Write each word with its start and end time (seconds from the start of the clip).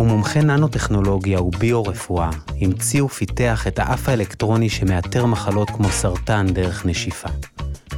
שהוא 0.00 0.08
מומחה 0.08 0.40
ננו-טכנולוגיה 0.40 1.42
וביו-רפואה, 1.42 2.30
המציא 2.60 3.02
ופיתח 3.02 3.66
את 3.66 3.78
האף 3.78 4.08
האלקטרוני 4.08 4.68
שמאתר 4.68 5.26
מחלות 5.26 5.70
כמו 5.70 5.88
סרטן 5.88 6.46
דרך 6.46 6.86
נשיפה. 6.86 7.28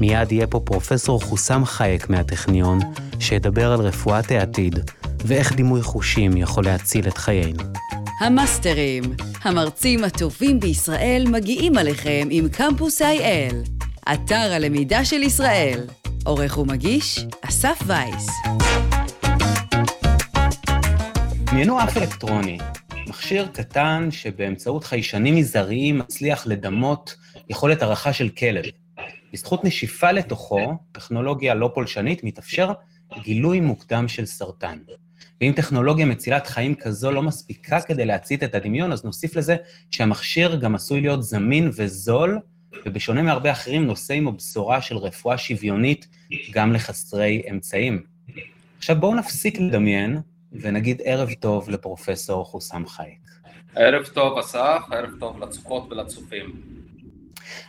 מיד 0.01 0.33
יהיה 0.33 0.47
פה 0.47 0.61
פרופסור 0.61 1.23
חוסם 1.23 1.65
חייק 1.65 2.11
מהטכניון, 2.11 2.79
שידבר 3.19 3.73
על 3.73 3.81
רפואת 3.81 4.31
העתיד, 4.31 4.79
ואיך 5.25 5.53
דימוי 5.53 5.83
חושים 5.83 6.37
יכול 6.37 6.65
להציל 6.65 7.09
את 7.09 7.19
חיינו. 7.19 7.63
המאסטרים, 8.21 9.03
המרצים 9.43 10.05
הטובים 10.05 10.61
בישראל 10.61 11.25
מגיעים 11.29 11.79
עליכם 11.79 12.29
עם 12.31 12.49
קמפוס 12.49 13.03
IL, 13.03 13.55
אתר 14.13 14.53
הלמידה 14.53 15.05
של 15.05 15.23
ישראל. 15.23 15.81
עורך 16.25 16.59
ומגיש, 16.59 17.27
אסף 17.43 17.83
וייס. 17.87 18.29
דמיינו 21.53 21.83
אף 21.83 21.97
אלקטרוני, 21.97 22.59
מכשיר 23.09 23.47
קטן 23.53 24.09
שבאמצעות 24.11 24.85
חיישנים 24.85 25.37
מזעריים 25.37 25.99
מצליח 25.99 26.47
לדמות 26.47 27.17
יכולת 27.49 27.83
הערכה 27.83 28.13
של 28.13 28.29
כלב. 28.29 28.65
בזכות 29.33 29.65
נשיפה 29.65 30.13
לתוכו, 30.13 30.75
טכנולוגיה 30.93 31.55
לא 31.55 31.71
פולשנית, 31.75 32.25
מתאפשר 32.25 32.73
גילוי 33.23 33.61
מוקדם 33.61 34.09
של 34.09 34.27
סרטן. 34.27 34.79
ואם 35.41 35.53
טכנולוגיה 35.57 36.07
מצילת 36.07 36.47
חיים 36.47 36.75
כזו 36.75 37.11
לא 37.11 37.23
מספיקה 37.23 37.81
כדי 37.81 38.05
להצית 38.05 38.43
את 38.43 38.55
הדמיון, 38.55 38.93
אז 38.93 39.05
נוסיף 39.05 39.37
לזה 39.37 39.57
שהמכשיר 39.91 40.57
גם 40.57 40.75
עשוי 40.75 41.01
להיות 41.01 41.23
זמין 41.23 41.71
וזול, 41.77 42.39
ובשונה 42.87 43.23
מהרבה 43.23 43.53
אחרים, 43.53 43.87
נושא 43.87 44.15
עמו 44.15 44.33
בשורה 44.33 44.81
של 44.81 44.97
רפואה 44.97 45.39
שוויונית 45.39 46.09
גם 46.53 46.73
לחסרי 46.73 47.43
אמצעים. 47.51 48.03
עכשיו 48.79 48.97
בואו 49.01 49.15
נפסיק 49.15 49.61
לדמיין, 49.61 50.21
ונגיד 50.53 51.03
ערב 51.05 51.33
טוב 51.33 51.71
לפרופסור 51.71 52.45
חוסם 52.45 52.87
חייק. 52.87 53.21
ערב 53.77 54.07
טוב, 54.07 54.39
אסף, 54.39 54.83
ערב 54.91 55.11
טוב 55.21 55.43
לצופות 55.43 55.93
ולצופים. 55.93 56.73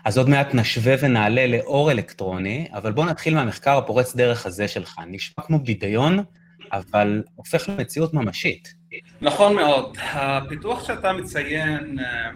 אז 0.06 0.18
עוד 0.18 0.30
מעט 0.30 0.56
נשווה 0.56 0.96
ונעלה 1.02 1.48
לאור 1.48 1.92
אלקטרוני, 1.92 2.68
אבל 2.74 2.92
בואו 2.92 3.06
נתחיל 3.06 3.36
מהמחקר 3.36 3.78
הפורץ 3.78 4.16
דרך 4.16 4.46
הזה 4.46 4.68
שלך. 4.68 4.96
נשמע 5.08 5.44
כמו 5.46 5.60
בידיון, 5.60 6.20
אבל 6.72 7.24
הופך 7.36 7.70
למציאות 7.70 8.14
ממשית. 8.14 8.74
נכון 9.22 9.56
מאוד. 9.56 9.98
הפיתוח 10.02 10.88
שאתה 10.88 11.14
מציין 11.14 12.00
אה, 12.00 12.30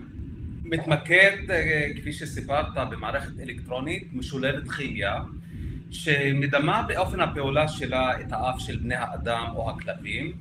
מתמקד, 0.64 1.32
אה, 1.50 1.88
כפי 1.98 2.14
שסיפרת, 2.14 2.66
במערכת 2.90 3.40
אלקטרונית 3.40 4.08
משולבת 4.14 4.72
כימיה, 4.72 5.16
שמדמה 5.92 6.82
באופן 6.88 7.20
הפעולה 7.20 7.68
שלה 7.68 8.22
את 8.22 8.32
האף 8.32 8.60
של 8.60 8.78
בני 8.78 8.96
האדם 8.96 9.46
או 9.56 9.70
הכלבים, 9.70 10.32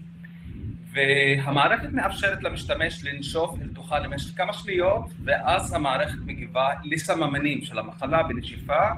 והמערכת 0.92 1.88
מאפשרת 1.92 2.42
למשתמש 2.42 3.04
לנשוף 3.04 3.58
אל 3.62 3.68
תוכה 3.74 3.98
למשך 3.98 4.36
כמה 4.36 4.52
שניות, 4.52 5.04
ואז 5.24 5.72
המערכת 5.72 6.18
מגיבה 6.26 6.70
לסממנים 6.84 7.62
של 7.62 7.78
המחלה 7.78 8.22
בנשיפה, 8.22 8.88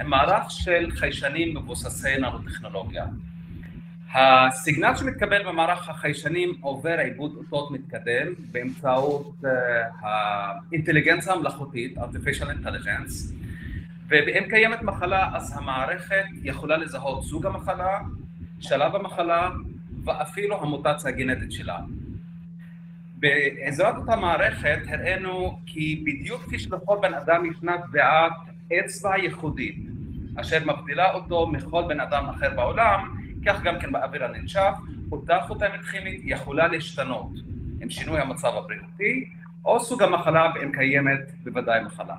עם 0.00 0.10
מערך 0.10 0.50
של 0.50 0.90
חיישנים 0.90 1.56
מבוססי 1.56 2.16
ננו-טכנולוגיה. 2.18 3.04
הסיגנל 4.14 4.96
שמתקבל 4.96 5.48
במערך 5.48 5.88
החיישנים 5.88 6.54
עובר 6.60 6.98
עיבוד 6.98 7.34
אותות 7.36 7.70
מתקדם 7.70 8.34
באמצעות 8.52 9.34
uh, 9.42 9.46
האינטליגנציה 10.02 11.32
המלאכותית, 11.32 11.98
artificial 11.98 12.46
intelligence, 12.46 13.43
ואם 14.08 14.42
קיימת 14.50 14.82
מחלה 14.82 15.28
אז 15.36 15.58
המערכת 15.58 16.24
יכולה 16.42 16.76
לזהות 16.76 17.24
סוג 17.24 17.46
המחלה, 17.46 17.98
שלב 18.60 18.94
המחלה 18.94 19.50
ואפילו 20.04 20.62
המוטציה 20.62 21.10
הגנטית 21.10 21.52
שלה. 21.52 21.78
בעזרת 23.16 23.96
אותה 23.96 24.16
מערכת 24.16 24.78
הראינו 24.88 25.58
כי 25.66 26.04
בדיוק 26.06 26.42
כפי 26.42 26.58
שלכל 26.58 26.98
בן 27.02 27.14
אדם 27.14 27.50
ישנה 27.50 27.76
טביעת 27.82 28.32
אצבע 28.72 29.18
ייחודית 29.18 29.76
אשר 30.40 30.58
מבדילה 30.64 31.12
אותו 31.12 31.46
מכל 31.46 31.84
בן 31.88 32.00
אדם 32.00 32.28
אחר 32.28 32.54
בעולם, 32.56 33.14
כך 33.46 33.62
גם 33.62 33.78
כן 33.80 33.92
באוויר 33.92 34.24
הננשף, 34.24 34.72
אותה 35.12 35.38
חותמת 35.46 35.80
כימית 35.90 36.20
יכולה 36.24 36.68
להשתנות 36.68 37.30
עם 37.80 37.90
שינוי 37.90 38.20
המצב 38.20 38.52
הבריאותי 38.56 39.30
או 39.64 39.80
סוג 39.80 40.02
המחלה 40.02 40.52
ואם 40.54 40.72
קיימת 40.72 41.30
בוודאי 41.44 41.80
מחלה. 41.84 42.16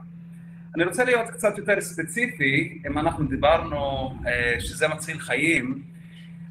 אני 0.75 0.83
רוצה 0.83 1.03
להיות 1.03 1.29
קצת 1.29 1.57
יותר 1.57 1.81
ספציפי, 1.81 2.81
אם 2.87 2.97
אנחנו 2.97 3.25
דיברנו 3.25 4.13
אה, 4.27 4.55
שזה 4.59 4.87
מציל 4.87 5.19
חיים, 5.19 5.81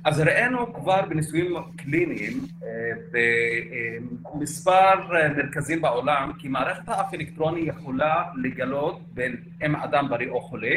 אז 0.05 0.21
ראינו 0.21 0.75
כבר 0.75 1.03
בניסויים 1.09 1.55
קליניים 1.77 2.41
אה, 2.63 3.19
במספר 4.34 5.09
מרכזים 5.37 5.81
בעולם 5.81 6.33
כי 6.39 6.49
מערכת 6.49 6.89
האף 6.89 7.15
אלקטרוני 7.15 7.61
יכולה 7.61 8.25
לגלות 8.43 9.01
בין 9.15 9.37
אם 9.67 9.77
אדם 9.77 10.09
בריא 10.09 10.29
או 10.29 10.41
חולה 10.41 10.77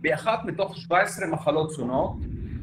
באחת 0.00 0.44
מתוך 0.44 0.76
17 0.76 1.26
מחלות 1.26 1.74
שונות 1.74 2.16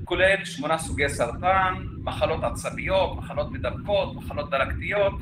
כולל 0.06 0.46
שמונה 0.46 0.78
סוגי 0.78 1.10
סרטן, 1.10 1.74
מחלות 2.04 2.44
עצביות, 2.44 3.18
מחלות 3.18 3.52
מדבקות, 3.52 4.16
מחלות 4.16 4.50
דלקתיות 4.50 5.14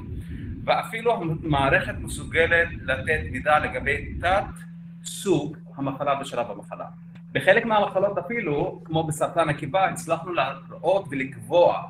ואפילו 0.64 1.14
המערכת 1.14 1.96
מסוגלת 2.00 2.68
לתת 2.86 3.20
מידע 3.32 3.60
לגבי 3.60 4.14
תת 4.22 4.67
סוג 5.08 5.58
המחלה 5.76 6.20
ושלב 6.22 6.52
המחלה. 6.52 6.86
בחלק 7.32 7.66
מהמחלות 7.66 8.18
אפילו, 8.18 8.82
כמו 8.86 9.04
בסרטן 9.04 9.50
הקיבה, 9.50 9.86
הצלחנו 9.86 10.32
לראות 10.34 11.06
ולקבוע 11.12 11.84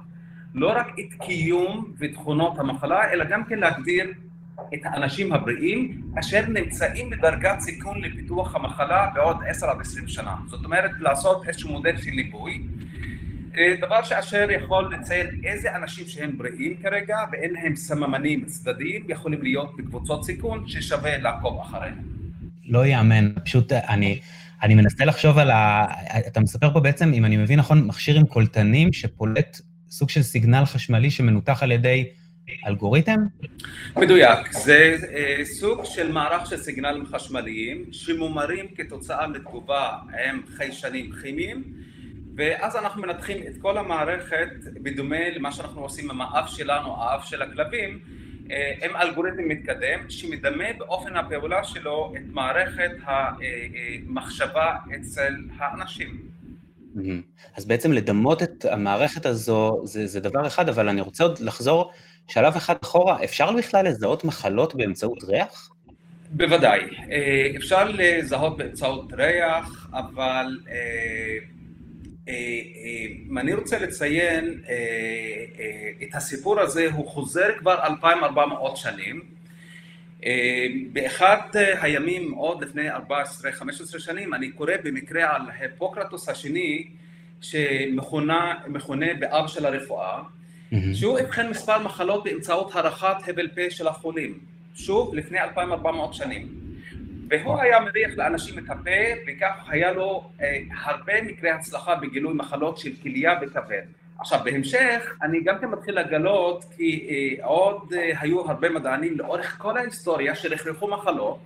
לא 0.54 0.72
רק 0.72 0.88
את 1.00 1.14
קיום 1.22 1.94
ותכונות 1.98 2.60
המחלה, 2.60 3.12
אלא 3.12 3.26
גם 3.26 3.44
כן 3.44 3.60
להגדיר 3.60 4.14
את 4.74 4.80
האנשים 4.84 5.34
הבריאים 5.34 6.02
אשר 6.20 6.46
נמצאים 6.48 7.10
בדרגת 7.10 7.60
סיכון 7.60 8.02
לפיתוח 8.02 8.56
המחלה 8.56 9.10
בעוד 9.14 9.38
10 9.48 9.70
עד 9.70 9.82
20 9.82 10.08
שנה. 10.08 10.36
זאת 10.48 10.66
אומרת, 10.66 10.92
לעשות 11.00 11.48
איזשהו 11.48 11.72
מודל 11.72 11.98
של 11.98 12.12
ליווי, 12.12 12.64
אה, 13.58 13.76
דבר 13.82 14.04
שאשר 14.04 14.52
יכול 14.52 14.94
לציין 14.94 15.42
איזה 15.44 15.76
אנשים 15.76 16.08
שהם 16.08 16.38
בריאים 16.38 16.78
כרגע 16.78 17.18
ואין 17.32 17.54
להם 17.54 17.76
סממנים 17.76 18.46
צדדיים 18.46 19.06
יכולים 19.08 19.42
להיות 19.42 19.78
בקבוצות 19.78 20.24
סיכון 20.24 20.68
ששווה 20.68 21.18
לעקוב 21.18 21.60
אחריהם. 21.60 22.17
לא 22.68 22.86
ייאמן, 22.86 23.32
פשוט 23.46 23.72
אני... 23.72 24.20
אני 24.64 24.76
מנסה 24.76 25.06
לחשוב 25.06 25.38
על 25.38 25.52
ה... 25.52 25.86
אתה 26.28 26.40
מספר 26.40 26.74
פה 26.74 26.80
בעצם, 26.80 27.14
אם 27.14 27.26
אני 27.26 27.38
מבין 27.38 27.60
נכון, 27.60 27.88
מכשיר 27.88 28.18
עם 28.18 28.26
קולטנים 28.26 28.94
שפולט 28.94 29.62
סוג 29.90 30.10
של 30.10 30.24
סיגנל 30.24 30.66
חשמלי 30.66 31.12
שמנותח 31.12 31.64
על 31.64 31.72
ידי 31.72 32.06
אלגוריתם? 32.68 33.20
מדויק. 33.96 34.52
זה 34.52 34.98
אה, 35.14 35.46
סוג 35.46 35.82
של 35.86 36.12
מערך 36.12 36.50
של 36.50 36.58
סיגנלים 36.58 37.06
חשמליים 37.06 37.86
שמומרים 37.92 38.66
כתוצאה 38.76 39.28
מתגובה 39.28 39.90
עם 40.30 40.42
חיישנים 40.58 41.12
כימיים, 41.22 41.64
ואז 42.36 42.76
אנחנו 42.76 43.02
מנתחים 43.02 43.38
את 43.48 43.62
כל 43.62 43.78
המערכת 43.78 44.50
בדומה 44.84 45.30
למה 45.36 45.52
שאנחנו 45.52 45.82
עושים 45.82 46.12
עם 46.12 46.22
האף 46.22 46.50
שלנו, 46.50 47.04
האף 47.04 47.26
של 47.26 47.42
הכלבים, 47.42 48.00
אה, 48.52 48.74
עם 48.84 48.96
אלגוריתם 48.96 49.48
מתקדם 49.48 50.10
שמדמה 50.10 50.66
באופן 50.78 51.16
הפעולה 51.16 51.64
שלו 51.64 52.14
את 52.16 52.22
מערכת 52.32 52.92
המחשבה 53.06 54.76
אצל 54.96 55.36
האנשים. 55.58 56.28
אז 57.56 57.66
בעצם 57.66 57.92
לדמות 57.92 58.44
את 58.44 58.66
המערכת 58.66 59.26
הזו 59.26 59.82
זה, 59.84 60.08
זה 60.08 60.20
דבר 60.20 60.48
אחד, 60.48 60.70
אבל 60.70 60.90
אני 60.90 61.02
רוצה 61.02 61.24
עוד 61.24 61.40
לחזור 61.40 61.92
שלב 62.28 62.56
אחד 62.56 62.76
אחורה. 62.84 63.24
אפשר 63.24 63.52
בכלל 63.52 63.88
לזהות 63.88 64.24
מחלות 64.24 64.76
באמצעות 64.76 65.24
ריח? 65.24 65.70
בוודאי. 66.32 66.80
אה, 67.12 67.52
אפשר 67.58 67.92
לזהות 67.94 68.58
באמצעות 68.58 69.14
ריח, 69.14 69.90
אבל 69.94 70.60
אה, 70.68 70.74
אה, 70.74 70.78
אה, 70.78 71.38
אני 73.38 73.54
רוצה 73.54 73.80
לציין, 73.80 74.62
אה, 74.70 74.74
את 76.04 76.16
הסיפור 76.16 76.60
הזה, 76.60 76.88
הוא 76.94 77.08
חוזר 77.08 77.48
כבר 77.60 77.86
2,400 77.86 78.78
שנים. 78.78 79.22
באחד 80.94 81.38
הימים, 81.82 82.32
עוד 82.32 82.64
לפני 82.64 82.92
14-15 82.92 84.00
שנים, 84.00 84.34
אני 84.34 84.52
קורא 84.52 84.74
במקרה 84.84 85.36
על 85.36 85.42
היפוקרטוס 85.60 86.30
השני, 86.30 86.88
שמכונה 87.42 88.54
באב 89.20 89.48
של 89.48 89.66
הרפואה, 89.66 90.22
שהוא 90.94 91.20
אבחן 91.20 91.50
מספר 91.50 91.80
מחלות 91.80 92.24
באמצעות 92.24 92.76
הערכת 92.76 93.16
הבל 93.28 93.48
פה 93.48 93.70
של 93.70 93.88
החולים. 93.88 94.40
שוב, 94.76 95.16
לפני 95.16 95.42
2,400 95.42 96.14
שנים. 96.14 96.48
והוא 97.30 97.60
היה 97.60 97.80
מריח 97.80 98.12
לאנשים 98.18 98.60
את 98.60 98.70
הפה, 98.70 98.92
וכך 99.28 99.66
היה 99.68 99.92
לו 99.92 100.30
אה, 100.42 100.60
הרבה 100.84 101.22
מקרי 101.22 101.50
הצלחה 101.50 101.96
בגילוי 101.96 102.34
מחלות 102.34 102.78
של 102.78 102.92
כליה 103.04 103.34
וכבד. 103.42 103.82
עכשיו 104.20 104.40
בהמשך 104.44 105.16
אני 105.22 105.42
גם 105.44 105.60
כן 105.60 105.68
מתחיל 105.68 106.00
לגלות 106.00 106.66
כי 106.78 107.08
אה, 107.10 107.46
עוד 107.46 107.94
אה, 107.94 108.12
היו 108.20 108.42
הרבה 108.42 108.70
מדענים 108.70 109.18
לאורך 109.18 109.56
כל 109.58 109.78
ההיסטוריה 109.78 110.36
שהכרחו 110.36 110.88
מחלות 110.88 111.40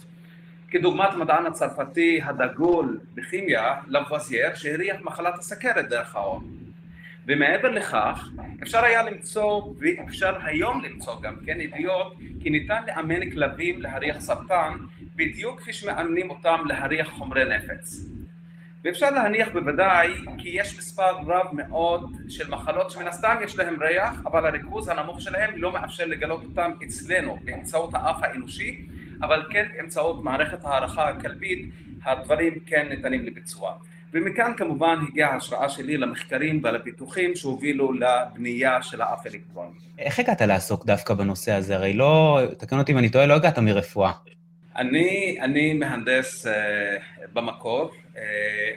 כדוגמת 0.71 1.09
המדען 1.13 1.45
הצרפתי 1.45 2.21
הדגול 2.23 2.99
בכימיה, 3.13 3.73
לבואזייר, 3.87 4.55
שהריח 4.55 5.01
מחלת 5.01 5.33
הסכרת 5.39 5.89
דרך 5.89 6.15
האור. 6.15 6.41
ומעבר 7.27 7.71
לכך, 7.71 8.29
אפשר 8.63 8.83
היה 8.83 9.03
למצוא, 9.03 9.61
ואפשר 9.79 10.35
היום 10.43 10.81
למצוא 10.83 11.21
גם 11.21 11.35
כן 11.45 11.61
עדויות, 11.61 12.15
כי 12.39 12.49
ניתן 12.49 12.81
לאמן 12.87 13.29
כלבים 13.31 13.81
להריח 13.81 14.19
סרטן, 14.19 14.73
בדיוק 15.15 15.59
כפי 15.59 15.73
שמאמנים 15.73 16.29
אותם 16.29 16.59
להריח 16.65 17.09
חומרי 17.09 17.43
נפץ. 17.45 18.05
ואפשר 18.83 19.09
להניח 19.11 19.47
בוודאי 19.53 20.07
כי 20.37 20.49
יש 20.49 20.77
מספר 20.77 21.17
רב 21.27 21.47
מאוד 21.53 22.11
של 22.29 22.49
מחלות 22.49 22.91
שמן 22.91 23.07
הסתם 23.07 23.35
יש 23.43 23.57
להם 23.57 23.75
ריח, 23.81 24.21
אבל 24.25 24.45
הריכוז 24.45 24.87
הנמוך 24.87 25.21
שלהם 25.21 25.49
לא 25.55 25.73
מאפשר 25.73 26.05
לגלות 26.05 26.43
אותם 26.43 26.71
אצלנו 26.83 27.37
באמצעות 27.43 27.93
האף 27.93 28.23
האנושי, 28.23 28.87
אבל 29.21 29.43
כן 29.49 29.65
באמצעות 29.77 30.23
מערכת 30.23 30.65
הערכה 30.65 31.09
הכלבית, 31.09 31.69
הדברים 32.05 32.59
כן 32.65 32.87
ניתנים 32.89 33.25
לביצוע. 33.25 33.73
ומכאן 34.13 34.51
כמובן 34.57 34.99
הגיעה 35.09 35.33
ההשראה 35.33 35.69
שלי 35.69 35.97
למחקרים 35.97 36.61
ולפיתוחים 36.63 37.35
שהובילו 37.35 37.93
לבנייה 37.93 38.83
של 38.83 39.01
האף 39.01 39.27
אלקטרוני. 39.27 39.71
איך 39.99 40.19
הגעת 40.19 40.41
לעסוק 40.41 40.85
דווקא 40.85 41.13
בנושא 41.13 41.51
הזה? 41.51 41.75
הרי 41.75 41.93
לא, 41.93 42.39
תקן 42.57 42.79
אותי 42.79 42.91
אם 42.91 42.97
אני 42.97 43.09
טועה, 43.09 43.25
לא 43.25 43.33
הגעת 43.33 43.59
מרפואה. 43.59 44.11
אני, 44.75 45.37
אני 45.41 45.73
מהנדס 45.73 46.45
uh, 46.45 46.49
במקור, 47.33 47.91
uh, 48.13 48.17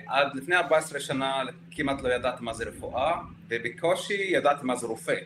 עד 0.07 0.35
לפני 0.35 0.57
14 0.57 1.01
שנה 1.01 1.43
כמעט 1.71 2.03
לא 2.03 2.09
ידעתי 2.09 2.45
מה 2.45 2.55
זה 2.55 2.65
רפואה, 2.65 3.15
ובקושי 3.49 4.27
ידעתי 4.29 4.67
מה 4.67 4.77
זה 4.77 4.87
רופא. 4.87 5.17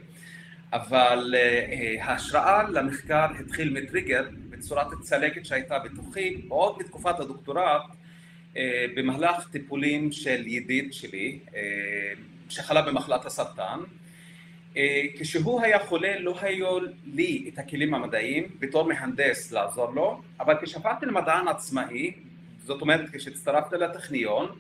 אבל 0.73 1.35
uh, 1.35 2.03
ההשראה 2.03 2.63
למחקר 2.71 3.27
התחיל 3.41 3.83
מטריגר 3.83 4.29
בצורת 4.51 4.87
צלקת 5.01 5.47
שהייתה 5.47 5.79
בתוכי 5.79 6.43
עוד 6.49 6.79
בתקופת 6.79 7.21
הדוקטורט 7.21 7.83
אה, 8.57 8.87
במהלך 8.97 9.49
טיפולים 9.49 10.13
של 10.13 10.47
ידיד 10.47 10.93
שלי 10.93 11.39
אה, 11.57 12.13
שחלה 12.49 12.83
במחלת 12.83 13.27
הסרטן 13.27 13.63
אה, 13.63 13.85
כשהוא 15.19 15.61
היה 15.63 15.79
חולה 15.79 16.19
לא 16.19 16.35
היו 16.41 16.79
לי 17.05 17.51
את 17.55 17.59
הכלים 17.59 17.95
המדעיים 17.95 18.45
בתור 18.59 18.89
מהנדס 18.89 19.53
לעזור 19.53 19.95
לו 19.95 20.21
אבל 20.41 20.55
כשהפכתי 20.63 21.07
למדען 21.07 21.49
עצמאי 21.49 22.13
זאת 22.65 22.81
אומרת 22.81 23.11
כשהצטרפתי 23.13 23.77
לטכניון 23.77 24.51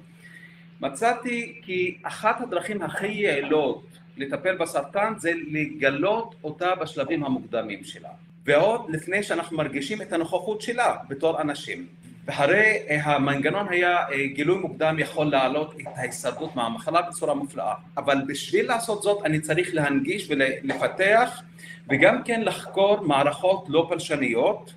מצאתי 0.81 1.61
כי 1.65 1.99
אחת 2.03 2.41
הדרכים 2.41 2.83
הכי 2.83 3.07
יעילות 3.07 3.85
לטפל 4.17 4.57
בסרטן 4.57 5.13
זה 5.17 5.33
לגלות 5.51 6.35
אותה 6.45 6.75
בשלבים 6.75 7.25
המוקדמים 7.25 7.85
שלה. 7.85 8.09
ועוד 8.45 8.91
לפני 8.91 9.23
שאנחנו 9.23 9.57
מרגישים 9.57 10.03
את 10.03 10.13
הנוכחות 10.13 10.61
שלה 10.61 10.97
בתור 11.09 11.41
אנשים 11.41 11.87
והרי 12.29 12.79
אה, 12.91 13.01
המנגנון 13.05 13.67
היה 13.71 13.97
אה, 13.97 14.27
גילוי 14.27 14.59
מוקדם 14.59 14.97
יכול 14.99 15.27
להעלות 15.27 15.75
את 15.81 15.87
ההישרדות 15.97 16.57
מהמחלה 16.57 17.03
בצורה 17.03 17.35
מופלאה. 17.35 17.75
אבל 17.97 18.19
בשביל 18.27 18.67
לעשות 18.67 19.03
זאת 19.03 19.25
אני 19.25 19.41
צריך 19.41 19.75
להנגיש 19.75 20.31
ולפתח 20.31 21.43
וגם 21.89 22.23
כן 22.23 22.41
לחקור 22.41 23.01
מערכות 23.01 23.65
לא 23.69 23.87
פלשניות 23.91 24.75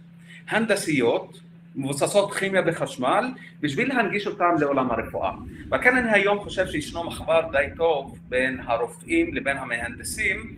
הנדסיות 0.49 1.39
מבוססות 1.75 2.33
כימיה 2.33 2.61
וחשמל 2.65 3.25
בשביל 3.59 3.89
להנגיש 3.89 4.27
אותם 4.27 4.55
לעולם 4.59 4.91
הרפואה. 4.91 5.31
וכן 5.71 5.97
אני 5.97 6.11
היום 6.11 6.39
חושב 6.39 6.67
שישנו 6.67 7.03
מחבר 7.03 7.41
די 7.51 7.65
טוב 7.77 8.17
בין 8.29 8.59
הרופאים 8.65 9.33
לבין 9.35 9.57
המהנדסים 9.57 10.55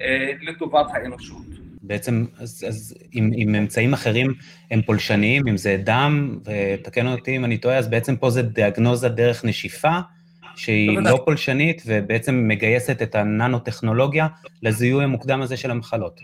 אה, 0.00 0.32
לטובת 0.42 0.86
האנושות 0.92 1.55
בעצם, 1.86 2.24
אז, 2.38 2.64
אז 2.68 2.94
עם, 3.12 3.30
עם 3.34 3.54
אמצעים 3.54 3.92
אחרים 3.92 4.34
הם 4.70 4.82
פולשניים, 4.82 5.48
אם 5.48 5.56
זה 5.56 5.76
דם, 5.84 6.38
ותקן 6.44 7.06
אותי 7.06 7.36
אם 7.36 7.44
אני 7.44 7.58
טועה, 7.58 7.78
אז 7.78 7.88
בעצם 7.88 8.16
פה 8.16 8.30
זה 8.30 8.42
דיאגנוזה 8.42 9.08
דרך 9.08 9.44
נשיפה, 9.44 9.98
שהיא 10.56 10.98
לא 10.98 11.22
פולשנית, 11.24 11.82
ובעצם 11.86 12.48
מגייסת 12.48 13.02
את 13.02 13.14
הננו-טכנולוגיה 13.14 14.26
לזיהוי 14.62 15.04
המוקדם 15.04 15.42
הזה 15.42 15.56
של 15.56 15.70
המחלות. 15.70 16.20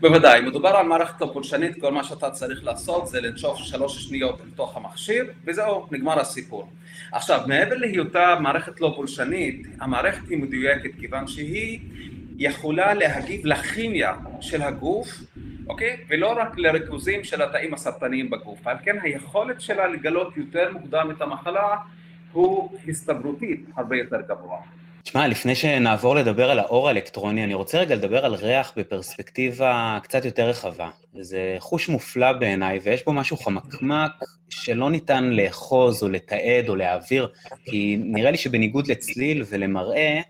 בוודאי, 0.00 0.40
מדובר 0.40 0.68
על 0.68 0.86
מערכת 0.86 1.20
לא 1.20 1.30
פולשנית, 1.32 1.80
כל 1.80 1.92
מה 1.92 2.04
שאתה 2.04 2.30
צריך 2.30 2.64
לעשות 2.64 3.08
זה 3.08 3.20
לנשוף 3.20 3.58
שלוש 3.58 4.04
שניות 4.04 4.40
לתוך 4.46 4.76
המכשיר, 4.76 5.24
וזהו, 5.46 5.86
נגמר 5.90 6.20
הסיפור. 6.20 6.68
עכשיו, 7.12 7.40
מעבר 7.46 7.74
להיותה 7.76 8.34
מערכת 8.40 8.80
לא 8.80 8.92
פולשנית, 8.96 9.66
המערכת 9.80 10.28
היא 10.28 10.38
מדויקת, 10.38 10.90
כיוון 11.00 11.26
שהיא 11.26 11.80
יכולה 12.38 12.94
להגיב 12.94 13.46
לכימיה 13.46 14.12
של 14.40 14.62
הגוף, 14.62 15.08
אוקיי? 15.68 15.96
ולא 16.08 16.32
רק 16.38 16.58
לריכוזים 16.58 17.24
של 17.24 17.42
התאים 17.42 17.74
הסרטניים 17.74 18.30
בגוף. 18.30 18.66
על 18.66 18.76
כן 18.84 18.96
היכולת 19.02 19.60
שלה 19.60 19.86
לגלות 19.86 20.36
יותר 20.36 20.72
מוקדם 20.72 21.10
את 21.16 21.22
המחלה 21.22 21.76
הוא 22.32 22.70
הסתברותית 22.88 23.66
הרבה 23.76 23.96
יותר 23.96 24.20
גבוה. 24.28 24.58
תשמע, 25.02 25.28
לפני 25.28 25.54
שנעבור 25.54 26.14
לדבר 26.14 26.50
על 26.50 26.58
האור 26.58 26.88
האלקטרוני, 26.88 27.44
אני 27.44 27.54
רוצה 27.54 27.78
רגע 27.78 27.94
לדבר 27.94 28.24
על 28.24 28.34
ריח 28.34 28.72
בפרספקטיבה 28.76 29.98
קצת 30.02 30.24
יותר 30.24 30.48
רחבה. 30.48 30.88
זה 31.20 31.56
חוש 31.58 31.88
מופלא 31.88 32.32
בעיניי, 32.32 32.80
ויש 32.82 33.04
בו 33.04 33.12
משהו 33.12 33.36
חמקמק 33.36 34.10
שלא 34.48 34.90
ניתן 34.90 35.24
לאחוז 35.24 36.02
או 36.02 36.08
לתעד 36.08 36.68
או 36.68 36.76
להעביר, 36.76 37.28
כי 37.64 37.96
נראה 38.00 38.30
לי 38.30 38.36
שבניגוד 38.36 38.86
לצליל 38.86 39.44
ולמראה, 39.48 40.20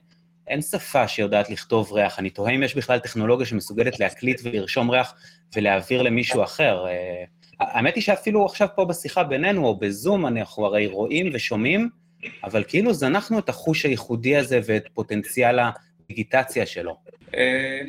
אין 0.48 0.62
שפה 0.62 1.08
שיודעת 1.08 1.50
לכתוב 1.50 1.92
ריח. 1.92 2.18
אני 2.18 2.30
תוהה 2.30 2.54
אם 2.54 2.62
יש 2.62 2.76
בכלל 2.76 2.98
טכנולוגיה 2.98 3.46
שמסוגלת 3.46 4.00
להקליט 4.00 4.40
ולרשום 4.44 4.90
ריח 4.90 5.14
ולהעביר 5.56 6.02
למישהו 6.02 6.42
אחר. 6.42 6.86
אה, 6.86 7.24
האמת 7.60 7.94
היא 7.94 8.02
שאפילו 8.02 8.46
עכשיו 8.46 8.68
פה 8.74 8.84
בשיחה 8.84 9.24
בינינו, 9.24 9.66
או 9.66 9.76
בזום, 9.78 10.26
אנחנו 10.26 10.66
הרי 10.66 10.86
רואים 10.86 11.30
ושומעים, 11.34 11.88
אבל 12.44 12.64
כאילו 12.68 12.94
זנחנו 12.94 13.38
את 13.38 13.48
החוש 13.48 13.84
הייחודי 13.86 14.36
הזה 14.36 14.60
ואת 14.66 14.88
פוטנציאל 14.94 15.58
הדיגיטציה 16.04 16.66
שלו. 16.66 16.96
אה, 17.34 17.80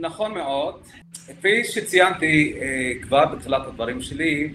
נכון 0.00 0.34
מאוד. 0.34 0.74
כפי 1.26 1.64
שציינתי 1.64 2.54
אה, 2.60 2.92
כבר 3.02 3.26
בתחילת 3.26 3.66
הדברים 3.66 4.02
שלי, 4.02 4.52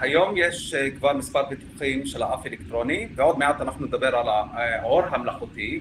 היום 0.00 0.34
יש 0.36 0.74
כבר 0.98 1.12
מספר 1.12 1.48
פיתוחים 1.48 2.06
של 2.06 2.22
האף 2.22 2.46
אלקטרוני, 2.46 3.08
ועוד 3.14 3.38
מעט 3.38 3.60
אנחנו 3.60 3.86
נדבר 3.86 4.16
על 4.16 4.26
האור 4.28 5.02
המלאכותי. 5.02 5.80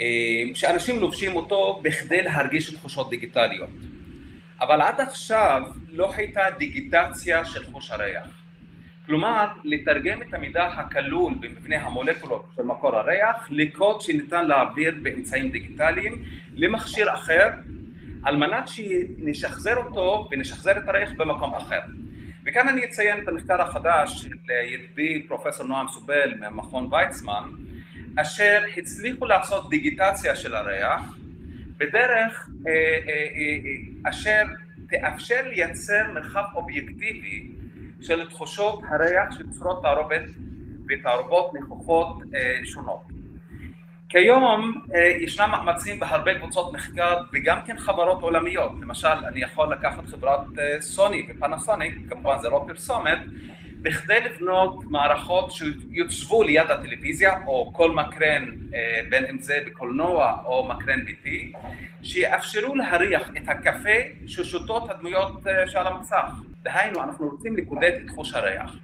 אה, 0.00 0.04
שאנשים 0.54 1.00
לובשים 1.00 1.36
אותו 1.36 1.80
בכדי 1.82 2.22
להרגיש 2.22 2.74
תחושות 2.74 3.10
דיגיטליות. 3.10 3.70
אבל 4.60 4.80
עד 4.80 5.00
עכשיו 5.00 5.62
לא 5.88 6.12
הייתה 6.14 6.40
דיגיטציה 6.58 7.44
של 7.44 7.64
חוש 7.64 7.90
הריח. 7.90 8.42
כלומר, 9.06 9.46
לתרגם 9.64 10.22
את 10.22 10.34
המידע 10.34 10.64
הכלול 10.64 11.34
במבנה 11.40 11.76
המולקולות 11.76 12.44
של 12.56 12.62
מקור 12.62 12.96
הריח 12.96 13.48
לקוד 13.50 14.00
שניתן 14.00 14.46
להעביר 14.46 14.94
באמצעים 15.02 15.50
דיגיטליים 15.50 16.22
למכשיר 16.54 17.14
אחר 17.14 17.48
על 18.22 18.36
מנת 18.36 18.68
שנשחזר 18.68 19.76
אותו 19.76 20.28
ונשחזר 20.30 20.78
את 20.78 20.88
הריח 20.88 21.10
במקום 21.16 21.54
אחר. 21.54 21.80
וכאן 22.46 22.68
אני 22.68 22.84
אציין 22.84 23.22
את 23.22 23.28
המחקר 23.28 23.62
החדש 23.62 24.22
של 24.22 24.30
ידידי 24.72 25.22
פרופסור 25.28 25.66
נועם 25.66 25.88
סובל 25.88 26.34
ממכון 26.40 26.88
ויצמן 26.90 27.50
אשר 28.16 28.62
הצליחו 28.76 29.26
לעשות 29.26 29.70
דיגיטציה 29.70 30.36
של 30.36 30.54
הריח 30.54 31.02
בדרך 31.76 32.48
אה, 32.66 32.72
אה, 32.72 33.26
אה, 33.34 34.10
אשר 34.10 34.42
תאפשר 34.88 35.40
לייצר 35.48 36.12
מרחב 36.14 36.44
אובייקטיבי 36.54 37.48
של 38.00 38.28
תחושות 38.28 38.80
הריח 38.90 39.38
של 39.38 39.50
צורות 39.50 39.82
תערובת 39.82 40.22
ותערובות 40.88 41.54
נכוחות 41.54 42.22
שונות. 42.64 43.02
כיום 44.08 44.82
ישנם 45.20 45.48
מאמצים 45.50 46.00
בהרבה 46.00 46.38
קבוצות 46.38 46.72
מחקר 46.72 47.16
וגם 47.32 47.58
כן 47.66 47.78
חברות 47.78 48.22
עולמיות, 48.22 48.72
למשל 48.80 49.08
אני 49.08 49.40
יכול 49.40 49.72
לקחת 49.72 50.06
חברת 50.06 50.40
סוני 50.80 51.26
ופנסוניק, 51.30 51.98
כמובן 52.08 52.38
זה 52.42 52.48
לא 52.48 52.64
פרסומת, 52.68 53.18
בכדי 53.82 54.20
לבנות 54.20 54.84
מערכות 54.90 55.52
שיוצבו 55.52 56.42
ליד 56.42 56.70
הטלוויזיה 56.70 57.32
או 57.46 57.72
כל 57.74 57.90
מקרן 57.90 58.50
אה, 58.74 59.00
בין 59.10 59.24
אם 59.30 59.38
זה 59.40 59.58
בקולנוע 59.66 60.36
או 60.44 60.68
מקרן 60.68 61.04
ביתי 61.04 61.52
שיאפשרו 62.02 62.76
להריח 62.76 63.30
את 63.36 63.48
הקפה 63.48 63.98
ששותות 64.26 64.90
הדמויות 64.90 65.46
אה, 65.46 65.68
שעל 65.68 65.86
המסך. 65.86 66.32
דהיינו 66.62 67.02
אנחנו 67.02 67.28
רוצים 67.28 67.56
לקודד 67.56 67.92
את 68.04 68.10
חוש 68.10 68.34
הריח. 68.34 68.76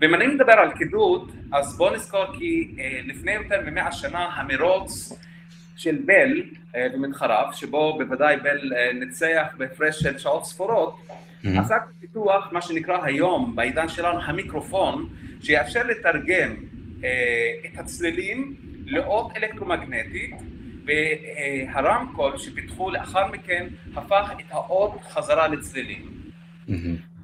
ואם 0.00 0.14
אני 0.14 0.26
מדבר 0.26 0.52
על 0.52 0.72
קידוד 0.72 1.32
אז 1.52 1.76
בואו 1.76 1.94
נזכור 1.94 2.24
כי 2.38 2.74
אה, 2.78 3.00
לפני 3.04 3.32
יותר 3.32 3.60
ממאה 3.66 3.92
שנה 3.92 4.24
המרוץ 4.24 5.12
של 5.76 5.98
בל 6.06 6.42
ומתחריו 6.94 7.48
שבו 7.52 7.98
בוודאי 7.98 8.36
בל 8.36 8.72
ניצח 8.94 9.46
בהפרש 9.58 10.00
של 10.00 10.18
שעות 10.18 10.44
ספורות 10.44 10.96
mm-hmm. 11.44 11.60
עסק 11.60 11.80
בפיתוח 11.98 12.48
מה 12.52 12.62
שנקרא 12.62 13.04
היום 13.04 13.56
בעידן 13.56 13.88
שלנו 13.88 14.22
המיקרופון 14.22 15.08
שיאפשר 15.42 15.82
לתרגם 15.86 16.56
אה, 17.04 17.50
את 17.66 17.78
הצלילים 17.78 18.54
לאות 18.86 19.36
אלקטרומגנטית 19.36 20.34
והרמקול 20.84 22.38
שפיתחו 22.38 22.90
לאחר 22.90 23.26
מכן 23.26 23.66
הפך 23.96 24.30
את 24.40 24.44
האות 24.50 25.00
חזרה 25.10 25.48
לצלילים. 25.48 26.12
Mm-hmm. 26.68 26.72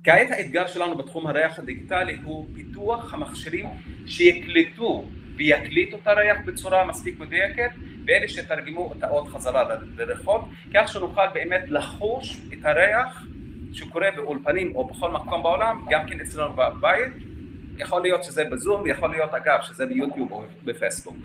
כעת 0.04 0.30
האתגר 0.30 0.66
שלנו 0.66 0.96
בתחום 0.96 1.26
הריח 1.26 1.58
הדיגיטלי 1.58 2.18
הוא 2.24 2.46
פיתוח 2.54 3.14
המכשירים 3.14 3.66
שיקלטו 4.06 5.04
ויקליטו 5.36 5.96
את 6.02 6.06
הריח 6.06 6.38
בצורה 6.44 6.86
מספיק 6.86 7.18
מדויקת 7.18 7.70
ואלה 8.06 8.28
שתרגמו 8.28 8.92
את 8.98 9.02
האות 9.02 9.28
חזרה 9.28 9.64
לריחות, 9.96 10.40
כך 10.74 10.92
שנוכל 10.92 11.26
באמת 11.34 11.64
לחוש 11.68 12.36
את 12.52 12.64
הריח 12.64 13.24
שקורה 13.72 14.06
באולפנים 14.16 14.76
או 14.76 14.88
בכל 14.88 15.10
מקום 15.10 15.42
בעולם, 15.42 15.84
גם 15.90 16.06
כן 16.06 16.20
אצלנו 16.20 16.52
בבית, 16.52 17.12
יכול 17.78 18.02
להיות 18.02 18.24
שזה 18.24 18.44
בזום, 18.44 18.86
יכול 18.86 19.10
להיות 19.10 19.34
אגב 19.34 19.58
שזה 19.62 19.86
ביוטיוב 19.86 20.32
או 20.32 20.42
בפייסבוק. 20.64 21.16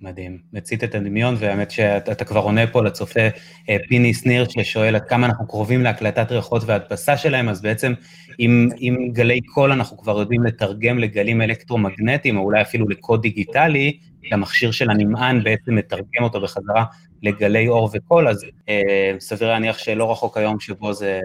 מדהים, 0.00 0.38
מצית 0.52 0.84
את 0.84 0.94
הדמיון, 0.94 1.34
והאמת 1.38 1.70
שאתה 1.70 2.24
כבר 2.24 2.40
עונה 2.40 2.66
פה 2.66 2.82
לצופה 2.82 3.20
אה, 3.68 3.76
פיני 3.88 4.14
שניר 4.14 4.46
ששואל 4.48 4.96
עד 4.96 5.04
כמה 5.08 5.26
אנחנו 5.26 5.48
קרובים 5.48 5.82
להקלטת 5.82 6.32
ריחות 6.32 6.62
והדפסה 6.66 7.16
שלהם, 7.16 7.48
אז 7.48 7.62
בעצם 7.62 7.92
עם, 8.38 8.68
עם 8.76 9.12
גלי 9.12 9.40
קול 9.40 9.72
אנחנו 9.72 9.98
כבר 9.98 10.20
יודעים 10.20 10.42
לתרגם 10.42 10.98
לגלים 10.98 11.42
אלקטרומגנטיים, 11.42 12.36
או 12.36 12.42
אולי 12.42 12.62
אפילו 12.62 12.88
לקוד 12.88 13.22
דיגיטלי, 13.22 13.98
המכשיר 14.32 14.70
של 14.70 14.90
הנמען 14.90 15.42
בעצם 15.42 15.74
מתרגם 15.74 16.22
אותו 16.22 16.40
בחזרה 16.40 16.84
לגלי 17.22 17.68
אור 17.68 17.90
וקול, 17.92 18.28
אז 18.28 18.44
אה, 18.68 19.16
סביר 19.18 19.48
להניח 19.48 19.78
שלא 19.78 20.12
רחוק 20.12 20.36
היום 20.36 20.60
שבו 20.60 20.92
זה, 20.92 21.20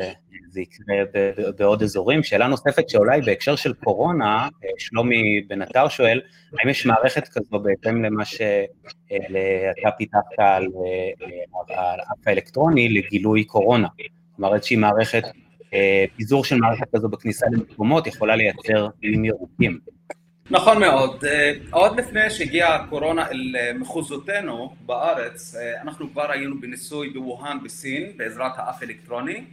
זה 0.50 0.62
יקרה 0.62 0.96
בעוד 1.58 1.84
אזורים. 1.84 2.24
שאלה 2.24 2.48
נוספת 2.48 2.89
שאולי 2.89 3.22
בהקשר 3.22 3.55
של 3.55 3.74
קורונה, 3.74 4.48
אה, 4.63 4.70
שלומי 4.77 5.41
בן 5.48 5.62
עטר 5.62 5.88
שואל, 5.88 6.22
האם 6.60 6.70
יש 6.70 6.86
מערכת 6.86 7.27
כזו 7.27 7.60
בהתאם 7.60 8.05
למה 8.05 8.25
שאתה 8.25 9.91
פיתחת 9.98 10.39
על 10.39 10.67
האף 11.70 12.27
האלקטרוני 12.27 12.89
לגילוי 12.89 13.43
קורונה? 13.43 13.88
כלומר 14.36 14.55
איזושהי 14.55 14.75
מערכת, 14.75 15.24
אה, 15.74 16.05
פיזור 16.15 16.46
של 16.46 16.55
מערכת 16.55 16.88
כזו 16.96 17.10
בכניסה 17.10 17.46
למקומות 17.51 18.08
יכולה 18.08 18.36
לייצר 18.36 18.88
גילים 19.01 19.25
ירוקים. 19.25 19.79
נכון 20.50 20.79
מאוד. 20.79 21.25
אה, 21.25 21.53
עוד 21.71 22.00
לפני 22.00 22.29
שהגיעה 22.29 22.75
הקורונה 22.75 23.27
אל 23.27 23.55
מחוזותינו 23.75 24.75
בארץ, 24.86 25.55
אנחנו 25.81 26.12
כבר 26.12 26.31
היינו 26.31 26.62
בניסוי 26.62 27.10
בווהאן 27.10 27.57
בסין 27.63 28.12
בעזרת 28.17 28.51
האף 28.55 28.81
האלקטרוני. 28.81 29.43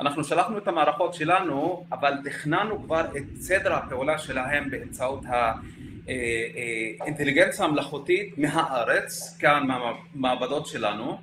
אנחנו 0.00 0.24
שלחנו 0.24 0.58
את 0.58 0.68
המערכות 0.68 1.14
שלנו, 1.14 1.86
אבל 1.92 2.14
תכננו 2.24 2.82
כבר 2.82 3.00
את 3.16 3.24
סדר 3.36 3.74
הפעולה 3.74 4.18
שלהם 4.18 4.70
באמצעות 4.70 5.24
האינטליגנציה 7.00 7.64
המלאכותית 7.64 8.38
מהארץ, 8.38 9.36
כאן 9.38 9.66
מהמעבדות 9.66 10.66
שלנו, 10.66 11.18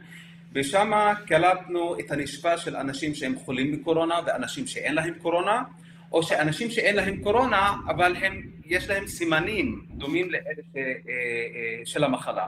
ושם 0.53 0.91
קלטנו 1.27 1.99
את 1.99 2.11
הנשפה 2.11 2.57
של 2.57 2.75
אנשים 2.75 3.15
שהם 3.15 3.35
חולים 3.35 3.71
בקורונה 3.71 4.15
ואנשים 4.25 4.67
שאין 4.67 4.95
להם 4.95 5.13
קורונה, 5.21 5.63
או 6.15 6.23
שאנשים 6.23 6.69
שאין 6.69 6.95
להם 6.95 7.23
קורונה, 7.23 7.73
אבל 7.87 8.15
הם, 8.15 8.41
יש 8.65 8.89
להם 8.89 9.07
סימנים 9.07 9.85
דומים 9.89 10.31
לאלה 10.31 10.83
של 11.85 12.03
המחלה. 12.03 12.47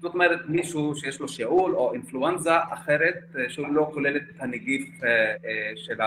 זאת 0.00 0.14
אומרת 0.14 0.40
מישהו 0.48 0.94
שיש 0.94 1.20
לו 1.20 1.28
שאול 1.28 1.74
או 1.74 1.92
אינפלואנזה 1.92 2.56
אחרת 2.70 3.36
אה, 3.38 3.48
שהוא 3.48 3.68
לא 3.68 3.90
כולל 3.94 4.16
את 4.16 4.22
הנגיף 4.38 5.04
אה, 5.04 5.08
אה, 5.08 5.72
של 5.76 5.98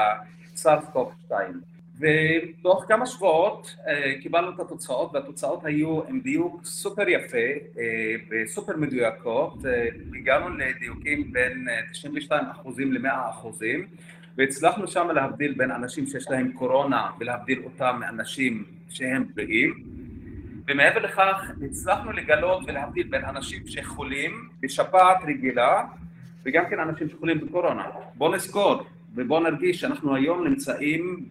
הסארס 0.54 0.86
קוב 0.94 1.12
2 1.26 1.62
ותוך 2.00 2.86
כמה 2.88 3.06
שבועות 3.06 3.76
קיבלנו 4.22 4.50
את 4.56 4.60
התוצאות 4.60 5.12
והתוצאות 5.14 5.66
היו 5.66 6.02
עם 6.08 6.20
דיוק 6.20 6.66
סופר 6.66 7.10
יפה 7.10 7.38
וסופר 8.30 8.78
מדויקות. 8.78 9.54
הגענו 10.16 10.58
לדיוקים 10.58 11.32
בין 11.34 11.68
92 11.92 12.46
אחוזים 12.46 12.94
ל-100 12.94 13.30
אחוזים 13.30 13.88
והצלחנו 14.38 14.88
שם 14.88 15.08
להבדיל 15.08 15.54
בין 15.58 15.72
אנשים 15.72 16.06
שיש 16.06 16.30
להם 16.30 16.52
קורונה 16.52 17.10
ולהבדיל 17.20 17.62
אותם 17.64 17.98
מאנשים 18.00 18.64
שהם 18.90 19.26
בריאים 19.36 19.84
ומעבר 20.68 21.00
לכך 21.00 21.52
הצלחנו 21.66 22.12
לגלות 22.12 22.64
ולהבדיל 22.68 23.08
בין 23.08 23.26
אנשים 23.26 23.68
שחולים 23.68 24.50
בשפעת 24.60 25.18
רגילה 25.28 25.84
וגם 26.46 26.64
כן 26.70 26.80
אנשים 26.80 27.10
שחולים 27.10 27.40
בקורונה. 27.40 27.84
בואו 28.16 28.36
נזכור 28.36 28.84
ובואו 29.16 29.40
נרגיש 29.40 29.82
שאנחנו 29.82 30.16
היום 30.16 30.48
נמצאים 30.48 31.26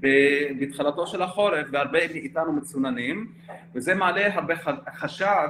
בתחילתו 0.60 1.06
של 1.06 1.22
החורף 1.22 1.66
והרבה 1.72 1.98
מאיתנו 2.12 2.52
מצוננים 2.52 3.32
וזה 3.74 3.94
מעלה 3.94 4.34
הרבה 4.34 4.54
חשד 4.94 5.48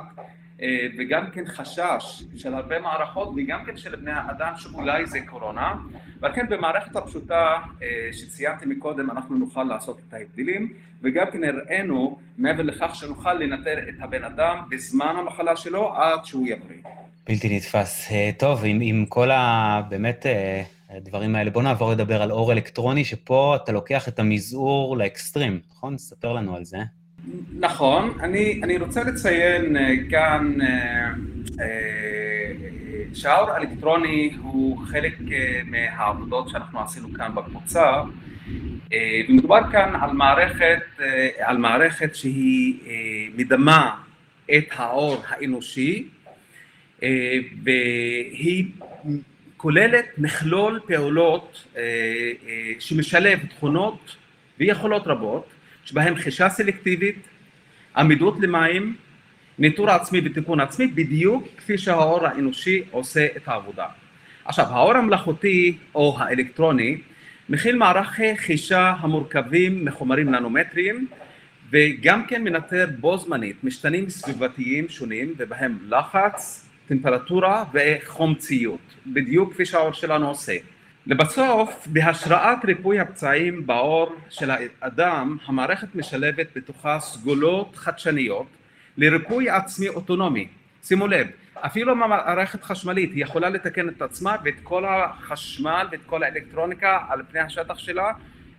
וגם 0.98 1.30
כן 1.30 1.44
חשש 1.46 2.22
של 2.36 2.54
הרבה 2.54 2.80
מערכות 2.80 3.32
וגם 3.36 3.64
כן 3.64 3.76
של 3.76 3.96
בני 3.96 4.12
האדם 4.12 4.52
שאולי 4.56 5.06
זה 5.06 5.20
קורונה 5.20 5.74
ועל 6.20 6.34
כן 6.34 6.46
במערכת 6.48 6.96
הפשוטה 6.96 7.56
אה, 7.82 8.08
שציינתי 8.12 8.66
מקודם 8.66 9.10
אנחנו 9.10 9.38
נוכל 9.38 9.64
לעשות 9.64 10.00
את 10.08 10.14
ההבדלים 10.14 10.72
וגם 11.02 11.26
כן 11.32 11.44
הראינו 11.44 12.18
מעבר 12.38 12.62
לכך 12.62 12.94
שנוכל 12.94 13.34
לנטר 13.34 13.78
את 13.88 13.94
הבן 14.00 14.24
אדם 14.24 14.58
בזמן 14.70 15.14
המחלה 15.18 15.56
שלו 15.56 15.94
עד 15.94 16.24
שהוא 16.24 16.46
יבריא. 16.46 16.82
בלתי 17.26 17.56
נתפס. 17.56 18.12
אה, 18.12 18.30
טוב, 18.38 18.60
עם, 18.64 18.78
עם 18.82 19.06
כל 19.08 19.30
ה... 19.30 19.82
באמת 19.88 20.26
הדברים 20.90 21.36
האלה, 21.36 21.50
בוא 21.50 21.62
נעבור 21.62 21.90
לדבר 21.90 22.22
על 22.22 22.32
אור 22.32 22.52
אלקטרוני, 22.52 23.04
שפה 23.04 23.56
אתה 23.56 23.72
לוקח 23.72 24.08
את 24.08 24.18
המזעור 24.18 24.96
לאקסטרים, 24.96 25.60
נכון? 25.70 25.98
ספר 25.98 26.32
לנו 26.32 26.56
על 26.56 26.64
זה. 26.64 26.78
נכון, 27.60 28.18
אני, 28.20 28.60
אני 28.62 28.78
רוצה 28.78 29.04
לציין 29.04 29.76
אה, 29.76 29.94
כאן 30.10 30.54
אה, 30.62 31.10
אה, 31.60 32.52
שהאור 33.14 33.50
האלקטרוני 33.50 34.36
הוא 34.42 34.86
חלק 34.86 35.18
מהעבודות 35.64 36.48
שאנחנו 36.48 36.80
עשינו 36.80 37.12
כאן 37.12 37.34
בקבוצה 37.34 38.02
ומדובר 39.28 39.60
כאן 39.72 39.94
על 40.00 40.12
מערכת, 40.12 40.82
על 41.40 41.58
מערכת 41.58 42.14
שהיא 42.14 42.78
מדמה 43.36 43.94
את 44.56 44.64
האור 44.76 45.22
האנושי 45.28 46.08
והיא 47.64 48.64
כוללת 49.56 50.04
מכלול 50.18 50.80
פעולות 50.86 51.66
שמשלב 52.78 53.38
תכונות 53.46 54.16
ויכולות 54.58 55.06
רבות 55.06 55.46
שבהם 55.90 56.14
חישה 56.16 56.48
סלקטיבית, 56.48 57.28
עמידות 57.96 58.34
למים, 58.40 58.96
ניטור 59.58 59.90
עצמי 59.90 60.20
ותיקון 60.24 60.60
עצמי, 60.60 60.86
בדיוק 60.86 61.48
כפי 61.56 61.78
שהאור 61.78 62.26
האנושי 62.26 62.82
עושה 62.90 63.26
את 63.36 63.48
העבודה. 63.48 63.86
עכשיו, 64.44 64.66
האור 64.66 64.96
המלאכותי 64.96 65.76
או 65.94 66.16
האלקטרוני 66.18 66.98
מכיל 67.48 67.76
מערכי 67.76 68.36
חישה 68.36 68.94
המורכבים 68.98 69.84
מחומרים 69.84 70.30
ננומטריים 70.30 71.06
וגם 71.70 72.26
כן 72.26 72.44
מנטר 72.44 72.86
בו 73.00 73.18
זמנית 73.18 73.64
משתנים 73.64 74.10
סביבתיים 74.10 74.88
שונים 74.88 75.34
ובהם 75.36 75.78
לחץ, 75.88 76.68
טמפרטורה 76.88 77.64
וחומציות, 77.72 78.94
בדיוק 79.06 79.52
כפי 79.52 79.64
שהאור 79.64 79.92
שלנו 79.92 80.28
עושה. 80.28 80.56
לבסוף, 81.06 81.86
בהשראת 81.86 82.64
ריפוי 82.64 83.00
הפצעים 83.00 83.66
בעור 83.66 84.14
של 84.28 84.50
האדם, 84.50 85.36
המערכת 85.46 85.94
משלבת 85.94 86.46
בתוכה 86.56 87.00
סגולות 87.00 87.76
חדשניות 87.76 88.46
לריפוי 88.96 89.50
עצמי 89.50 89.88
אוטונומי. 89.88 90.48
שימו 90.84 91.06
לב, 91.06 91.26
אפילו 91.54 91.96
מערכת 91.96 92.62
חשמלית 92.62 93.12
היא 93.12 93.22
יכולה 93.22 93.48
לתקן 93.48 93.88
את 93.88 94.02
עצמה 94.02 94.36
ואת 94.44 94.54
כל 94.62 94.84
החשמל 94.84 95.88
ואת 95.92 96.00
כל 96.06 96.22
האלקטרוניקה 96.22 96.98
על 97.08 97.22
פני 97.30 97.40
השטח 97.40 97.78
שלה 97.78 98.12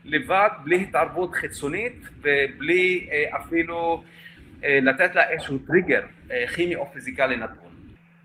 לבד, 0.05 0.49
בלי 0.63 0.81
התערבות 0.81 1.33
חיצונית 1.33 2.05
ובלי 2.21 3.07
אה, 3.11 3.37
אפילו 3.37 4.03
אה, 4.63 4.79
לתת 4.81 5.15
לה 5.15 5.29
איזשהו 5.29 5.57
טריגר 5.67 6.01
אה, 6.31 6.45
כימי 6.55 6.75
או 6.75 6.91
פיזיקלי 6.93 7.37
נתון. 7.37 7.70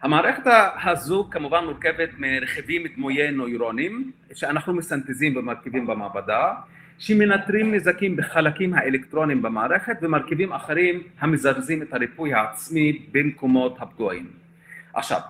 המערכת 0.03 0.50
הזו 0.85 1.29
כמובן 1.31 1.65
מורכבת 1.65 2.09
מרכיבים 2.19 2.83
דמויי 2.97 3.31
נוירונים 3.31 4.12
שאנחנו 4.35 4.75
מסנטזים 4.75 5.37
ומרכיבים 5.37 5.87
במעבדה 5.87 6.55
שמנטרים 6.99 7.75
נזקים 7.75 8.17
בחלקים 8.17 8.75
האלקטרונים 8.75 9.43
במערכת 9.43 9.97
ומרכיבים 10.03 10.53
אחרים 10.53 11.03
המזרזים 11.21 11.83
את 11.83 11.95
הריפוי 11.95 12.35
העצמי 12.35 13.07
במקומות 13.12 13.76
הפגועים. 13.81 14.26
עכשיו, 14.95 15.21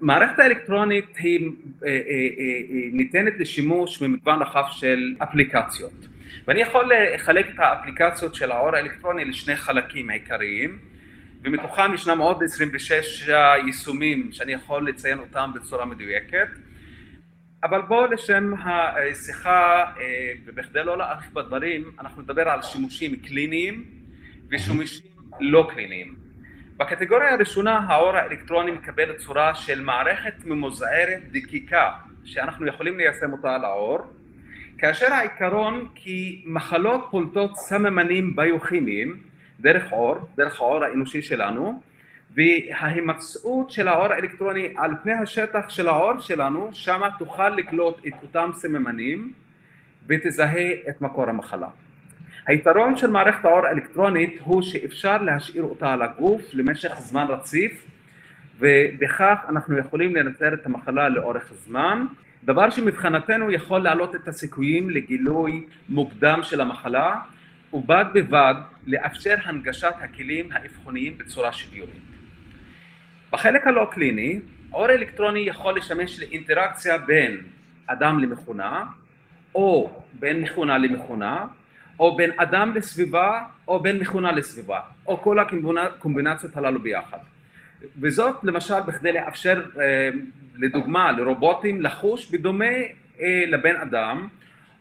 מערכת 0.00 0.38
האלקטרונית 0.38 1.16
היא 1.16 1.50
אה, 1.84 1.88
אה, 1.88 1.92
אה, 1.92 2.88
ניתנת 2.92 3.32
לשימוש 3.38 4.02
במגוון 4.02 4.42
רחב 4.42 4.64
של 4.70 5.14
אפליקציות 5.22 6.08
ואני 6.46 6.60
יכול 6.60 6.92
לחלק 7.14 7.46
את 7.54 7.58
האפליקציות 7.58 8.34
של 8.34 8.50
האור 8.50 8.76
האלקטרוני 8.76 9.24
לשני 9.24 9.56
חלקים 9.56 10.10
עיקריים 10.10 10.78
ומתוכם 11.44 11.94
ישנם 11.94 12.18
עוד 12.18 12.42
26 12.42 13.28
יישומים 13.66 14.32
שאני 14.32 14.52
יכול 14.52 14.88
לציין 14.88 15.18
אותם 15.18 15.50
בצורה 15.54 15.84
מדויקת. 15.84 16.48
אבל 17.64 17.82
בואו 17.82 18.06
לשם 18.12 18.54
השיחה 18.64 19.84
אה, 20.00 20.32
ובכדי 20.46 20.84
לא 20.84 20.98
להרחיב 20.98 21.34
בדברים 21.34 21.90
אנחנו 22.00 22.22
נדבר 22.22 22.48
על 22.48 22.62
שימושים 22.62 23.16
קליניים 23.16 23.84
ושימושים 24.50 25.06
לא 25.40 25.68
קליניים. 25.74 26.14
בקטגוריה 26.76 27.34
הראשונה 27.34 27.78
האור 27.78 28.16
האלקטרוני 28.16 28.70
מקבל 28.70 29.12
צורה 29.16 29.54
של 29.54 29.80
מערכת 29.80 30.34
ממוזערת 30.44 31.22
דקיקה 31.32 31.90
שאנחנו 32.24 32.66
יכולים 32.66 32.98
ליישם 32.98 33.32
אותה 33.32 33.54
על 33.54 33.64
האור 33.64 33.98
כאשר 34.78 35.12
העיקרון 35.12 35.88
כי 35.94 36.42
מחלות 36.46 37.08
פולטות 37.10 37.56
סממנים 37.56 38.36
ביוכימיים 38.36 39.27
דרך 39.60 39.92
אור, 39.92 40.16
דרך 40.36 40.60
האור 40.60 40.84
האנושי 40.84 41.22
שלנו, 41.22 41.82
וההימצאות 42.34 43.70
של 43.70 43.88
האור 43.88 44.12
האלקטרוני 44.12 44.74
על 44.76 44.90
פני 45.02 45.12
השטח 45.12 45.68
של 45.68 45.88
האור 45.88 46.20
שלנו, 46.20 46.70
שם 46.72 47.00
תוכל 47.18 47.48
לקלוט 47.48 48.06
את 48.06 48.12
אותם 48.22 48.50
סממנים 48.54 49.32
ותזהה 50.06 50.72
את 50.88 51.00
מקור 51.00 51.28
המחלה. 51.28 51.68
היתרון 52.46 52.96
של 52.96 53.10
מערכת 53.10 53.44
האור 53.44 53.66
האלקטרונית 53.66 54.38
הוא 54.44 54.62
שאפשר 54.62 55.22
להשאיר 55.22 55.62
אותה 55.62 55.92
על 55.92 56.02
הגוף 56.02 56.42
למשך 56.52 56.92
זמן 56.98 57.26
רציף 57.28 57.86
ובכך 58.58 59.38
אנחנו 59.48 59.78
יכולים 59.78 60.16
לנטר 60.16 60.54
את 60.54 60.66
המחלה 60.66 61.08
לאורך 61.08 61.52
זמן, 61.52 62.06
דבר 62.44 62.70
שמבחינתנו 62.70 63.50
יכול 63.50 63.80
להעלות 63.80 64.14
את 64.14 64.28
הסיכויים 64.28 64.90
לגילוי 64.90 65.66
מוקדם 65.88 66.40
של 66.42 66.60
המחלה 66.60 67.16
ובד 67.72 68.04
בבד 68.14 68.54
לאפשר 68.86 69.34
הנגשת 69.44 69.94
הכלים 70.00 70.48
האבחוניים 70.52 71.18
בצורה 71.18 71.52
שוויונית. 71.52 72.02
בחלק 73.32 73.66
הלא 73.66 73.88
קליני, 73.90 74.40
אור 74.72 74.90
אלקטרוני 74.90 75.40
יכול 75.40 75.76
לשמש 75.76 76.20
לאינטראקציה 76.20 76.98
בין 76.98 77.40
אדם 77.86 78.18
למכונה 78.18 78.84
או 79.54 80.02
בין 80.12 80.40
מכונה 80.40 80.78
למכונה 80.78 81.46
או 81.98 82.16
בין 82.16 82.30
אדם 82.36 82.74
לסביבה 82.74 83.44
או 83.68 83.80
בין 83.80 83.98
מכונה 83.98 84.32
לסביבה 84.32 84.80
או 85.06 85.22
כל 85.22 85.38
הקומבינציות 85.38 86.56
הללו 86.56 86.82
ביחד 86.82 87.18
וזאת 88.00 88.44
למשל 88.44 88.80
בכדי 88.80 89.12
לאפשר 89.12 89.62
אה, 89.80 90.10
לדוגמה 90.54 91.12
לרובוטים 91.12 91.82
לחוש 91.82 92.30
בדומה 92.30 92.64
אה, 93.20 93.44
לבן 93.46 93.76
אדם 93.76 94.28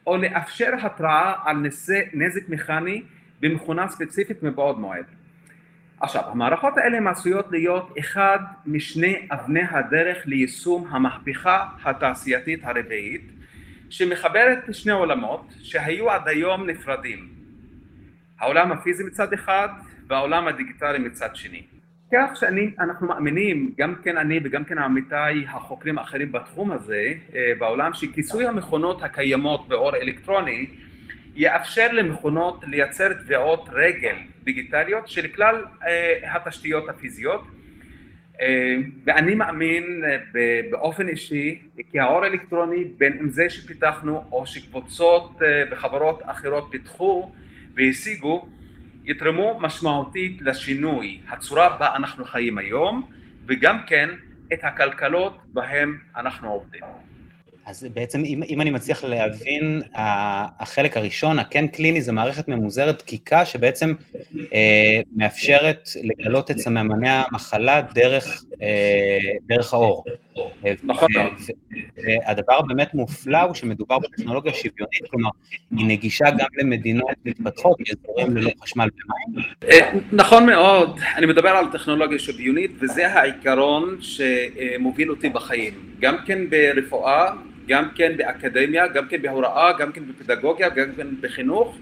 או 0.07 0.17
לאפשר 0.17 0.71
התראה 0.81 1.33
על 1.45 1.65
נזק 2.13 2.49
מכני 2.49 3.03
במכונה 3.39 3.87
ספציפית 3.87 4.43
מבעוד 4.43 4.79
מועד. 4.79 5.05
עכשיו 5.99 6.23
המערכות 6.31 6.77
האלה 6.77 7.11
עשויות 7.11 7.51
להיות 7.51 7.93
אחד 7.99 8.39
משני 8.65 9.27
אבני 9.31 9.61
הדרך 9.71 10.17
ליישום 10.25 10.87
המהפכה 10.89 11.67
התעשייתית 11.85 12.59
הרביעית 12.63 13.31
שמחברת 13.89 14.59
שני 14.71 14.91
עולמות 14.91 15.53
שהיו 15.63 16.11
עד 16.11 16.27
היום 16.27 16.69
נפרדים 16.69 17.29
העולם 18.39 18.71
הפיזי 18.71 19.03
מצד 19.03 19.33
אחד 19.33 19.69
והעולם 20.07 20.47
הדיגיטלי 20.47 20.99
מצד 20.99 21.35
שני 21.35 21.63
כך 22.13 22.31
שאנחנו 22.35 23.07
מאמינים, 23.07 23.71
גם 23.77 23.95
כן 24.03 24.17
אני 24.17 24.39
וגם 24.43 24.63
כן 24.63 24.77
עמיתיי 24.77 25.45
החוקרים 25.49 25.97
האחרים 25.97 26.31
בתחום 26.31 26.71
הזה 26.71 27.13
אה, 27.35 27.53
בעולם, 27.59 27.93
שכיסוי 27.93 28.47
המכונות 28.47 29.03
הקיימות 29.03 29.67
באור 29.67 29.95
אלקטרוני 29.95 30.65
יאפשר 31.35 31.91
למכונות 31.91 32.63
לייצר 32.67 33.13
תביעות 33.13 33.69
רגל 33.71 34.15
דיגיטליות 34.43 35.07
של 35.07 35.27
כלל 35.27 35.65
אה, 35.87 36.35
התשתיות 36.35 36.89
הפיזיות. 36.89 37.43
אה, 38.41 38.75
ואני 39.05 39.35
מאמין 39.35 40.03
באופן 40.71 41.07
אישי 41.07 41.61
כי 41.91 41.99
האור 41.99 42.23
האלקטרוני 42.23 42.83
בין 42.97 43.17
אם 43.21 43.29
זה 43.29 43.49
שפיתחנו 43.49 44.23
או 44.31 44.45
שקבוצות 44.47 45.41
וחברות 45.71 46.21
אחרות 46.25 46.67
פיתחו 46.71 47.31
והשיגו 47.75 48.47
יתרמו 49.07 49.59
משמעותית 49.59 50.41
לשינוי 50.41 51.19
הצורה 51.29 51.77
בה 51.79 51.95
אנחנו 51.95 52.25
חיים 52.25 52.57
היום 52.57 53.09
וגם 53.45 53.77
כן 53.87 54.09
את 54.53 54.59
הכלכלות 54.63 55.37
בהם 55.53 55.97
אנחנו 56.15 56.51
עובדים. 56.51 56.81
אז 57.65 57.87
בעצם 57.93 58.23
אם, 58.25 58.43
אם 58.49 58.61
אני 58.61 58.69
מצליח 58.69 59.03
להבין, 59.03 59.81
החלק 60.59 60.97
הראשון, 60.97 61.39
הכן 61.39 61.67
קליני, 61.67 62.01
זה 62.01 62.11
מערכת 62.11 62.47
ממוזרת 62.47 62.97
דקיקה 62.97 63.45
שבעצם 63.45 63.93
אה, 64.53 65.01
מאפשרת 65.15 65.89
לגלות 66.03 66.51
את 66.51 66.57
סממני 66.57 67.09
המחלה 67.09 67.81
דרך, 67.81 68.43
אה, 68.61 69.19
דרך 69.47 69.73
האור. 69.73 70.03
נכון. 70.84 71.10
והדבר 71.98 72.53
הבאמת 72.53 72.94
מופלא 72.94 73.41
הוא 73.41 73.56
שמדובר 73.56 74.00
בטכנולוגיה 74.00 74.53
שוויונית, 74.53 75.01
כלומר, 75.12 75.29
היא 75.78 75.88
נגישה 75.88 76.26
גם 76.38 76.47
למדינות 76.58 77.12
מתפתחות, 77.26 77.78
לאזורים 77.80 78.38
ללא 78.38 78.52
חשמל 78.63 78.89
ומים. 78.93 79.45
אה, 79.63 79.91
נכון 80.12 80.45
מאוד, 80.45 81.00
אני 81.15 81.26
מדבר 81.26 81.50
על 81.50 81.65
טכנולוגיה 81.71 82.19
שוויונית, 82.19 82.71
וזה 82.80 83.08
העיקרון 83.08 83.97
שמוביל 84.02 85.10
אותי 85.10 85.30
בחיים. 85.30 85.73
גם 86.00 86.15
כן 86.26 86.50
ברפואה, 86.50 87.32
גם 87.67 87.89
כן 87.95 88.17
באקדמיה, 88.17 88.88
גם 88.88 89.08
כן 89.08 89.21
בהוראה, 89.21 89.71
גם 89.80 89.91
כן 89.91 90.02
בפדגוגיה, 90.08 90.69
גם 90.69 90.88
כן 90.97 91.08
בחינוך 91.21 91.78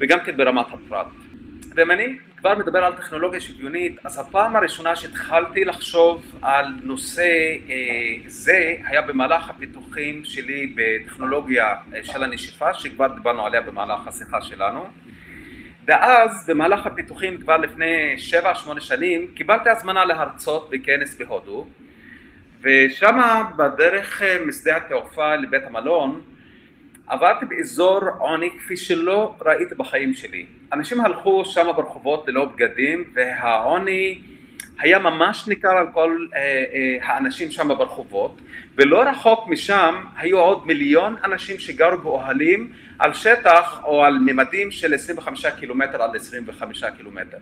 וגם 0.00 0.18
כן 0.24 0.36
ברמת 0.36 0.66
הפרט. 0.72 1.06
ואם 1.74 1.90
אני 1.90 2.18
כבר 2.36 2.58
מדבר 2.58 2.84
על 2.84 2.92
טכנולוגיה 2.92 3.40
שוויונית, 3.40 3.96
אז 4.04 4.18
הפעם 4.18 4.56
הראשונה 4.56 4.96
שהתחלתי 4.96 5.64
לחשוב 5.64 6.38
על 6.42 6.66
נושא 6.82 7.22
אה, 7.68 7.76
זה 8.26 8.74
היה 8.84 9.02
במהלך 9.02 9.50
הפיתוחים 9.50 10.24
שלי 10.24 10.74
בטכנולוגיה 10.76 11.74
אה, 11.94 12.04
של 12.04 12.24
הנשיפה, 12.24 12.74
שכבר 12.74 13.06
דיברנו 13.06 13.46
עליה 13.46 13.60
במהלך 13.60 14.08
השיחה 14.08 14.42
שלנו. 14.42 14.86
ואז 15.86 16.46
במהלך 16.48 16.86
הפיתוחים 16.86 17.40
כבר 17.40 17.56
לפני 17.56 18.18
שבע 18.18 18.54
שמונה 18.54 18.80
שנים 18.80 19.26
קיבלתי 19.34 19.70
הזמנה 19.70 20.04
להרצות 20.04 20.70
בכנס 20.70 21.14
בהודו 21.14 21.66
ושם 22.60 23.42
בדרך 23.56 24.22
אה, 24.22 24.36
משדה 24.46 24.76
התעופה 24.76 25.36
לבית 25.36 25.62
המלון 25.66 26.20
עברתי 27.06 27.46
באזור 27.46 28.00
עוני 28.18 28.50
כפי 28.58 28.76
שלא 28.76 29.34
ראיתי 29.46 29.74
בחיים 29.74 30.14
שלי. 30.14 30.46
אנשים 30.72 31.00
הלכו 31.00 31.44
שם 31.44 31.66
ברחובות 31.76 32.28
ללא 32.28 32.44
בגדים 32.44 33.04
והעוני 33.14 34.20
היה 34.78 34.98
ממש 34.98 35.48
ניכר 35.48 35.76
על 35.76 35.86
כל 35.92 36.26
אה, 36.34 36.40
אה, 36.40 36.98
האנשים 37.02 37.50
שם 37.50 37.68
ברחובות 37.68 38.40
ולא 38.76 39.02
רחוק 39.02 39.48
משם 39.48 40.04
היו 40.16 40.38
עוד 40.38 40.66
מיליון 40.66 41.16
אנשים 41.24 41.58
שגרו 41.58 41.98
באוהלים 41.98 42.72
על 42.98 43.14
שטח 43.14 43.80
או 43.84 44.04
על 44.04 44.18
ממדים 44.18 44.70
של 44.70 44.94
25 44.94 45.46
קילומטר 45.46 46.02
על 46.02 46.16
25 46.16 46.84
קילומטר. 46.96 47.38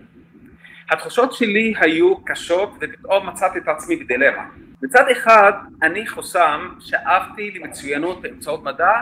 התחושות 0.90 1.32
שלי 1.32 1.74
היו 1.80 2.24
קשות 2.24 2.72
ופתאום 2.80 3.28
מצאתי 3.28 3.58
את 3.58 3.68
עצמי 3.68 3.96
בדילמה 3.96 4.44
מצד 4.82 5.04
אחד 5.12 5.52
אני 5.82 6.06
חוסם 6.06 6.68
שאפתי 6.80 7.50
למצוינות 7.50 8.22
באמצעות 8.22 8.64
מדע 8.64 8.92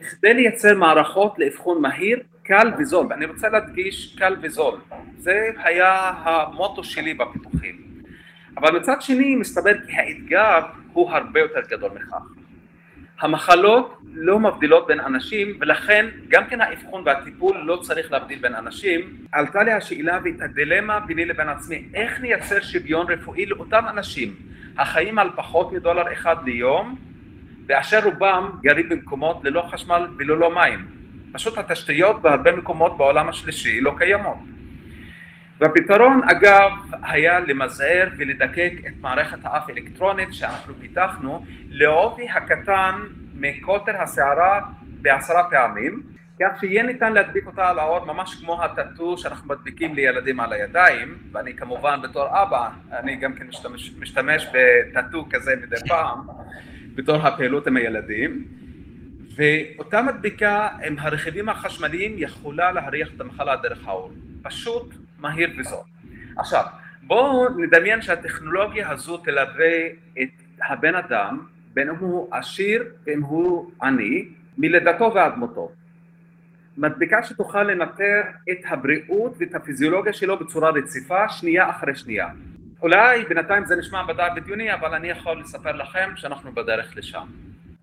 בכדי 0.00 0.34
לייצר 0.34 0.74
מערכות 0.74 1.38
לאבחון 1.38 1.82
מהיר, 1.82 2.22
קל 2.42 2.72
וזול, 2.78 3.06
ואני 3.10 3.26
רוצה 3.26 3.48
להדגיש 3.48 4.16
קל 4.18 4.36
וזול, 4.42 4.80
זה 5.18 5.50
היה 5.56 6.12
המוטו 6.24 6.84
שלי 6.84 7.14
בפיתוחים, 7.14 8.02
אבל 8.56 8.78
מצד 8.78 9.02
שני 9.02 9.36
מסתבר 9.36 9.72
כי 9.86 9.92
האתגר 9.92 10.60
הוא 10.92 11.10
הרבה 11.10 11.40
יותר 11.40 11.60
גדול 11.68 11.90
מכך. 11.90 12.22
המחלות 13.20 13.98
לא 14.12 14.40
מבדילות 14.40 14.86
בין 14.86 15.00
אנשים 15.00 15.56
ולכן 15.60 16.06
גם 16.28 16.44
כן 16.46 16.60
האבחון 16.60 17.02
והטיפול 17.06 17.56
לא 17.56 17.76
צריך 17.76 18.12
להבדיל 18.12 18.38
בין 18.38 18.54
אנשים. 18.54 19.16
עלתה 19.32 19.62
לי 19.62 19.72
השאלה 19.72 20.18
ואת 20.24 20.40
הדילמה 20.40 21.00
ביני 21.00 21.24
לבין 21.24 21.48
עצמי. 21.48 21.84
איך 21.94 22.20
נייצר 22.20 22.60
שוויון 22.60 23.06
רפואי 23.10 23.46
לאותם 23.46 23.84
אנשים? 23.88 24.36
החיים 24.78 25.18
על 25.18 25.30
פחות 25.36 25.72
מדולר 25.72 26.12
אחד 26.12 26.36
ליום 26.44 26.98
ואשר 27.68 28.04
רובם 28.04 28.50
גרים 28.62 28.88
במקומות 28.88 29.44
ללא 29.44 29.62
חשמל 29.70 30.06
וללא 30.18 30.54
מים. 30.54 30.86
פשוט 31.32 31.58
התשתיות 31.58 32.22
בהרבה 32.22 32.52
מקומות 32.52 32.98
בעולם 32.98 33.28
השלישי 33.28 33.80
לא 33.80 33.94
קיימות. 33.98 34.38
והפתרון 35.60 36.20
אגב 36.30 36.72
היה 37.02 37.40
למזער 37.40 38.08
ולדקק 38.18 38.72
את 38.86 38.92
מערכת 39.00 39.38
האף 39.42 39.68
האלקטרונית 39.68 40.34
שאנחנו 40.34 40.74
פיתחנו 40.80 41.44
לעובי 41.68 42.28
הקטן 42.28 42.94
מקוטר 43.34 44.02
השערה 44.02 44.60
בעשרה 44.80 45.50
פעמים 45.50 46.02
כך 46.40 46.60
שיהיה 46.60 46.82
ניתן 46.82 47.12
להדביק 47.12 47.46
אותה 47.46 47.68
על 47.68 47.78
האור 47.78 48.04
ממש 48.04 48.34
כמו 48.34 48.62
הטאטו 48.62 49.18
שאנחנו 49.18 49.48
מדביקים 49.48 49.94
לילדים 49.94 50.40
על 50.40 50.52
הידיים 50.52 51.18
ואני 51.32 51.56
כמובן 51.56 52.00
בתור 52.02 52.42
אבא 52.42 52.68
אני 52.92 53.16
גם 53.16 53.32
כן 53.32 53.46
משתמש, 53.46 53.92
משתמש 53.98 54.46
בטאטו 54.52 55.26
כזה 55.30 55.54
מדי 55.62 55.76
פעם 55.88 56.18
בתור 56.98 57.16
הפעילות 57.16 57.66
עם 57.66 57.76
הילדים 57.76 58.44
ואותה 59.36 60.02
מדביקה 60.02 60.68
עם 60.84 60.96
הרכיבים 60.98 61.48
החשמליים 61.48 62.14
יכולה 62.16 62.72
להריח 62.72 63.08
את 63.16 63.20
המחלה 63.20 63.56
דרך 63.56 63.88
האור 63.88 64.12
פשוט 64.42 64.94
מהיר 65.18 65.50
וזול. 65.58 65.84
עכשיו, 66.36 66.64
בואו 67.02 67.48
נדמיין 67.48 68.02
שהטכנולוגיה 68.02 68.90
הזו 68.90 69.16
תלווה 69.16 69.86
את 70.22 70.28
הבן 70.68 70.94
אדם, 70.94 71.46
בין 71.74 71.88
אם 71.88 71.94
הוא 71.94 72.28
עשיר 72.30 72.84
ואם 73.06 73.22
הוא 73.22 73.70
עני, 73.82 74.28
מלידתו 74.58 75.12
ועד 75.14 75.36
מותו. 75.36 75.70
מדבקה 76.78 77.22
שתוכל 77.22 77.62
לנטר 77.62 78.20
את 78.50 78.58
הבריאות 78.64 79.34
ואת 79.38 79.54
הפיזיולוגיה 79.54 80.12
שלו 80.12 80.38
בצורה 80.38 80.70
רציפה, 80.70 81.28
שנייה 81.28 81.70
אחרי 81.70 81.94
שנייה. 81.94 82.28
אולי 82.82 83.24
בינתיים 83.24 83.64
זה 83.64 83.76
נשמע 83.76 84.02
מדע 84.02 84.34
בדיוני, 84.34 84.74
אבל 84.74 84.94
אני 84.94 85.08
יכול 85.08 85.40
לספר 85.40 85.72
לכם 85.72 86.10
שאנחנו 86.16 86.54
בדרך 86.54 86.96
לשם. 86.96 87.26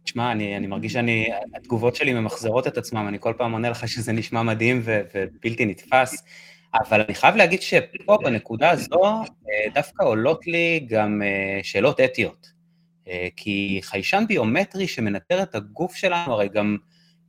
תשמע, 0.03 0.31
אני, 0.31 0.57
אני 0.57 0.67
מרגיש 0.67 0.93
שאני, 0.93 1.29
התגובות 1.55 1.95
שלי 1.95 2.13
ממחזרות 2.13 2.67
את 2.67 2.77
עצמם, 2.77 3.07
אני 3.07 3.17
כל 3.19 3.33
פעם 3.37 3.51
עונה 3.51 3.69
לך 3.69 3.87
שזה 3.87 4.11
נשמע 4.11 4.43
מדהים 4.43 4.81
ו, 4.83 5.01
ובלתי 5.15 5.65
נתפס. 5.65 6.23
אבל 6.73 7.01
אני 7.01 7.15
חייב 7.15 7.35
להגיד 7.35 7.61
שפה, 7.61 8.17
בנקודה 8.23 8.69
הזו, 8.69 9.23
דווקא 9.73 10.03
עולות 10.03 10.47
לי 10.47 10.85
גם 10.89 11.21
שאלות 11.63 11.99
אתיות. 11.99 12.51
כי 13.35 13.79
חיישן 13.83 14.23
ביומטרי 14.27 14.87
שמנטר 14.87 15.43
את 15.43 15.55
הגוף 15.55 15.95
שלנו, 15.95 16.33
הרי 16.33 16.49
גם 16.49 16.77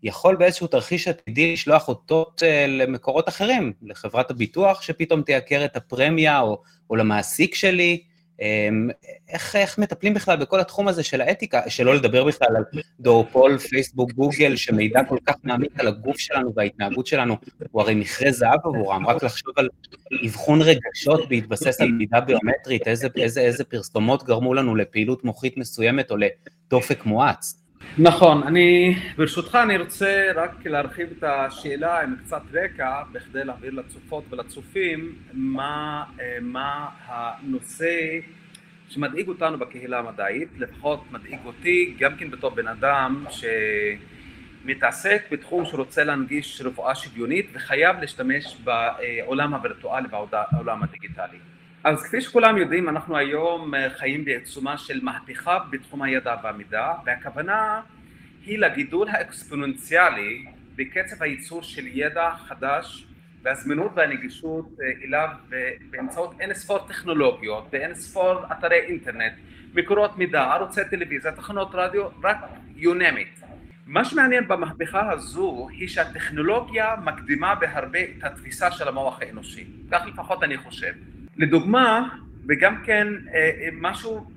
יכול 0.07 0.37
באיזשהו 0.37 0.67
תרחיש 0.67 1.09
עתידי 1.09 1.53
לשלוח 1.53 1.89
אותות 1.89 2.43
למקורות 2.69 3.29
אחרים, 3.29 3.73
לחברת 3.83 4.31
הביטוח 4.31 4.83
שפתאום 4.83 5.23
תייקר 5.23 5.65
את 5.65 5.77
הפרמיה, 5.77 6.41
או, 6.41 6.63
או 6.91 6.97
למעסיק 6.97 7.55
שלי. 7.55 8.03
אמ, 8.41 8.89
איך, 9.29 9.57
איך 9.57 9.79
מטפלים 9.79 10.15
בכלל 10.15 10.37
בכל 10.37 10.61
התחום 10.61 10.89
הזה 10.89 11.03
של 11.03 11.21
האתיקה, 11.21 11.61
שלא 11.69 11.95
לדבר 11.95 12.25
בכלל 12.25 12.57
על 12.57 12.65
דואופול, 13.01 13.59
פייסבוק, 13.59 14.13
גוגל, 14.13 14.57
שמידע 14.57 15.05
כל 15.09 15.19
כך 15.27 15.35
מעמיק 15.45 15.81
על 15.81 15.89
הגוף 15.89 16.19
שלנו 16.19 16.53
וההתנהגות 16.57 17.07
שלנו, 17.07 17.37
הוא 17.71 17.83
הרי 17.83 17.95
מכרה 17.95 18.33
זהב 18.33 18.61
עבורם, 18.65 19.07
רק 19.07 19.23
לחשוב 19.23 19.55
על 19.57 19.69
אבחון 20.25 20.63
רגשות 20.63 21.29
בהתבסס 21.29 21.81
על 21.81 21.89
מידע 21.89 22.21
ביומטרית, 22.21 22.89
איזה, 22.89 23.09
איזה, 23.17 23.41
איזה 23.41 23.65
פרסומות 23.65 24.23
גרמו 24.23 24.55
לנו 24.55 24.77
לפעילות 24.77 25.25
מוחית 25.25 25.57
מסוימת 25.57 26.11
או 26.11 26.17
לדופק 26.17 27.05
מואץ. 27.05 27.66
נכון, 27.99 28.43
אני, 28.43 28.97
ברשותך 29.17 29.59
אני 29.63 29.77
רוצה 29.77 30.33
רק 30.35 30.67
להרחיב 30.67 31.09
את 31.19 31.25
השאלה 31.25 32.01
עם 32.01 32.17
קצת 32.25 32.43
רקע 32.53 33.03
בכדי 33.13 33.45
להעביר 33.45 33.71
לצופות 33.75 34.25
ולצופים 34.31 35.15
מה, 35.33 36.05
אה, 36.21 36.39
מה 36.41 36.89
הנושא 37.07 38.19
שמדאיג 38.89 39.29
אותנו 39.29 39.59
בקהילה 39.59 39.99
המדעית, 39.99 40.49
לפחות 40.59 41.05
מדאיג 41.13 41.39
אותי 41.45 41.95
גם 41.99 42.17
כן 42.17 42.31
בתור 42.31 42.51
בן 42.51 42.69
אדם 42.69 43.25
שמתעסק 44.65 45.23
בתחום 45.31 45.65
שרוצה 45.65 46.05
להנגיש 46.05 46.63
רפואה 46.65 46.95
שוויונית 46.95 47.51
וחייב 47.53 47.97
להשתמש 48.01 48.57
בעולם 48.65 49.55
הווירטואלי 49.55 50.09
והעולם 50.11 50.83
הדיגיטלי. 50.83 51.39
אז 51.87 52.03
כפי 52.03 52.21
שכולם 52.21 52.59
יודעים, 52.59 52.89
אנחנו 52.89 53.17
היום 53.17 53.75
אה, 53.75 53.91
חיים 53.91 54.25
בעיצומה 54.25 54.79
של 54.79 55.01
מהפכה 55.03 55.59
בתחום 55.71 56.03
הידע 56.03 56.35
והמידע, 56.43 56.93
והכוונה 57.05 57.81
היא 58.47 58.59
לגידול 58.59 59.09
האקספוננציאלי 59.09 60.47
בקצב 60.77 61.23
הייצור 61.23 61.63
של 61.63 61.87
ידע 61.87 62.31
חדש 62.37 63.07
והזמינות 63.43 63.91
והנגישות 63.95 64.69
אה, 64.83 65.05
אליו 65.05 65.29
באמצעות 65.91 66.35
אין 66.41 66.55
ספור 66.55 66.79
טכנולוגיות 66.79 67.69
ואין 67.73 67.95
ספור 67.95 68.35
אתרי 68.53 68.81
אינטרנט, 68.81 69.33
מקורות 69.75 70.19
מידע, 70.19 70.43
ערוצי 70.43 70.81
טלוויזיה, 70.91 71.33
תחנות 71.33 71.71
רדיו, 71.73 72.09
רק 72.23 72.39
you 72.77 72.89
name 72.89 73.17
it. 73.17 73.47
מה 73.87 74.05
שמעניין 74.05 74.49
במהפכה 74.49 75.11
הזו 75.11 75.69
היא 75.71 75.89
שהטכנולוגיה 75.89 76.95
מקדימה 77.05 77.55
בהרבה 77.55 78.01
את 78.19 78.25
התפיסה 78.25 78.71
של 78.71 78.89
המוח 78.89 79.23
האנושי, 79.23 79.67
כך 79.91 80.07
לפחות 80.07 80.43
אני 80.43 80.57
חושב. 80.57 80.93
לדוגמה, 81.39 82.09
וגם 82.49 82.83
כן 82.85 83.07
אה, 83.35 83.51
אה, 83.61 83.69
משהו 83.73 84.31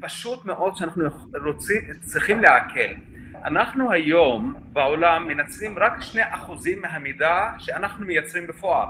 פשוט 0.00 0.44
מאוד 0.44 0.76
שאנחנו 0.76 1.04
רוצים, 1.44 1.82
צריכים 2.00 2.40
לעכל. 2.40 2.94
אנחנו 3.44 3.92
היום 3.92 4.54
בעולם 4.72 5.28
מנצלים 5.28 5.78
רק 5.78 6.02
שני 6.02 6.22
אחוזים 6.30 6.82
מהמידע 6.82 7.50
שאנחנו 7.58 8.06
מייצרים 8.06 8.46
בפועל. 8.46 8.88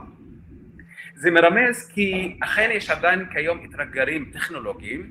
זה 1.14 1.30
מרמז 1.30 1.90
כי 1.94 2.36
אכן 2.40 2.70
יש 2.72 2.90
עדיין 2.90 3.26
כיום 3.32 3.58
אתגרים 3.64 4.30
טכנולוגיים, 4.32 5.10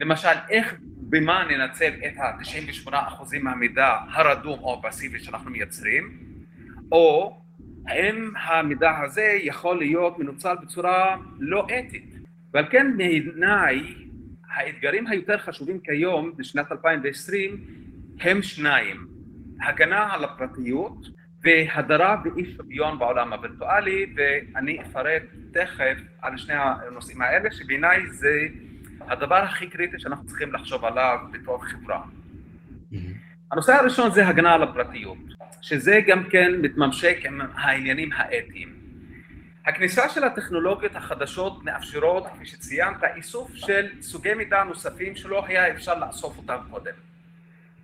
למשל 0.00 0.28
איך, 0.50 0.74
במה 1.12 1.44
ננצל 1.44 1.92
את 2.06 2.18
ה-98 2.18 2.90
אחוזים 2.94 3.44
מהמידע 3.44 3.96
הרדום 4.12 4.60
או 4.60 4.78
הפסיבי 4.78 5.20
שאנחנו 5.20 5.50
מייצרים, 5.50 6.18
או 6.92 7.39
האם 7.86 8.30
המידע 8.36 8.98
הזה 8.98 9.38
יכול 9.42 9.78
להיות 9.78 10.18
מנוצל 10.18 10.54
בצורה 10.62 11.16
לא 11.38 11.66
אתית 11.66 12.14
ועל 12.52 12.66
כן 12.70 12.96
בעיניי 12.96 13.94
האתגרים 14.50 15.06
היותר 15.06 15.38
חשובים 15.38 15.80
כיום 15.80 16.32
בשנת 16.36 16.72
2020 16.72 17.64
הם 18.20 18.42
שניים 18.42 19.06
הגנה 19.62 20.12
על 20.12 20.24
הפרטיות 20.24 21.06
והדרה 21.42 22.22
ואי 22.24 22.54
שוויון 22.56 22.98
בעולם 22.98 23.32
הווירטואלי 23.32 24.14
ואני 24.16 24.82
אפרט 24.82 25.22
תכף 25.52 25.98
על 26.22 26.36
שני 26.36 26.54
הנושאים 26.56 27.22
האלה 27.22 27.50
שבעיניי 27.50 28.06
זה 28.10 28.46
הדבר 29.00 29.36
הכי 29.36 29.66
קריטי 29.66 29.98
שאנחנו 29.98 30.26
צריכים 30.26 30.52
לחשוב 30.52 30.84
עליו 30.84 31.18
בתור 31.32 31.64
חברה. 31.64 32.02
Mm-hmm. 32.02 32.96
הנושא 33.52 33.72
הראשון 33.72 34.10
זה 34.10 34.28
הגנה 34.28 34.54
על 34.54 34.62
הפרטיות. 34.62 35.18
שזה 35.62 36.00
גם 36.06 36.24
כן 36.24 36.52
מתממשק 36.62 37.16
עם 37.24 37.40
העניינים 37.54 38.10
האתיים. 38.12 38.80
הכניסה 39.66 40.08
של 40.08 40.24
הטכנולוגיות 40.24 40.96
החדשות 40.96 41.64
מאפשרות, 41.64 42.26
כפי 42.26 42.46
שציינת, 42.46 43.04
איסוף 43.16 43.54
של 43.54 43.86
סוגי 44.00 44.34
מידע 44.34 44.64
נוספים 44.64 45.16
שלא 45.16 45.46
היה 45.46 45.70
אפשר 45.70 45.98
לאסוף 45.98 46.38
אותם 46.38 46.56
קודם. 46.70 46.92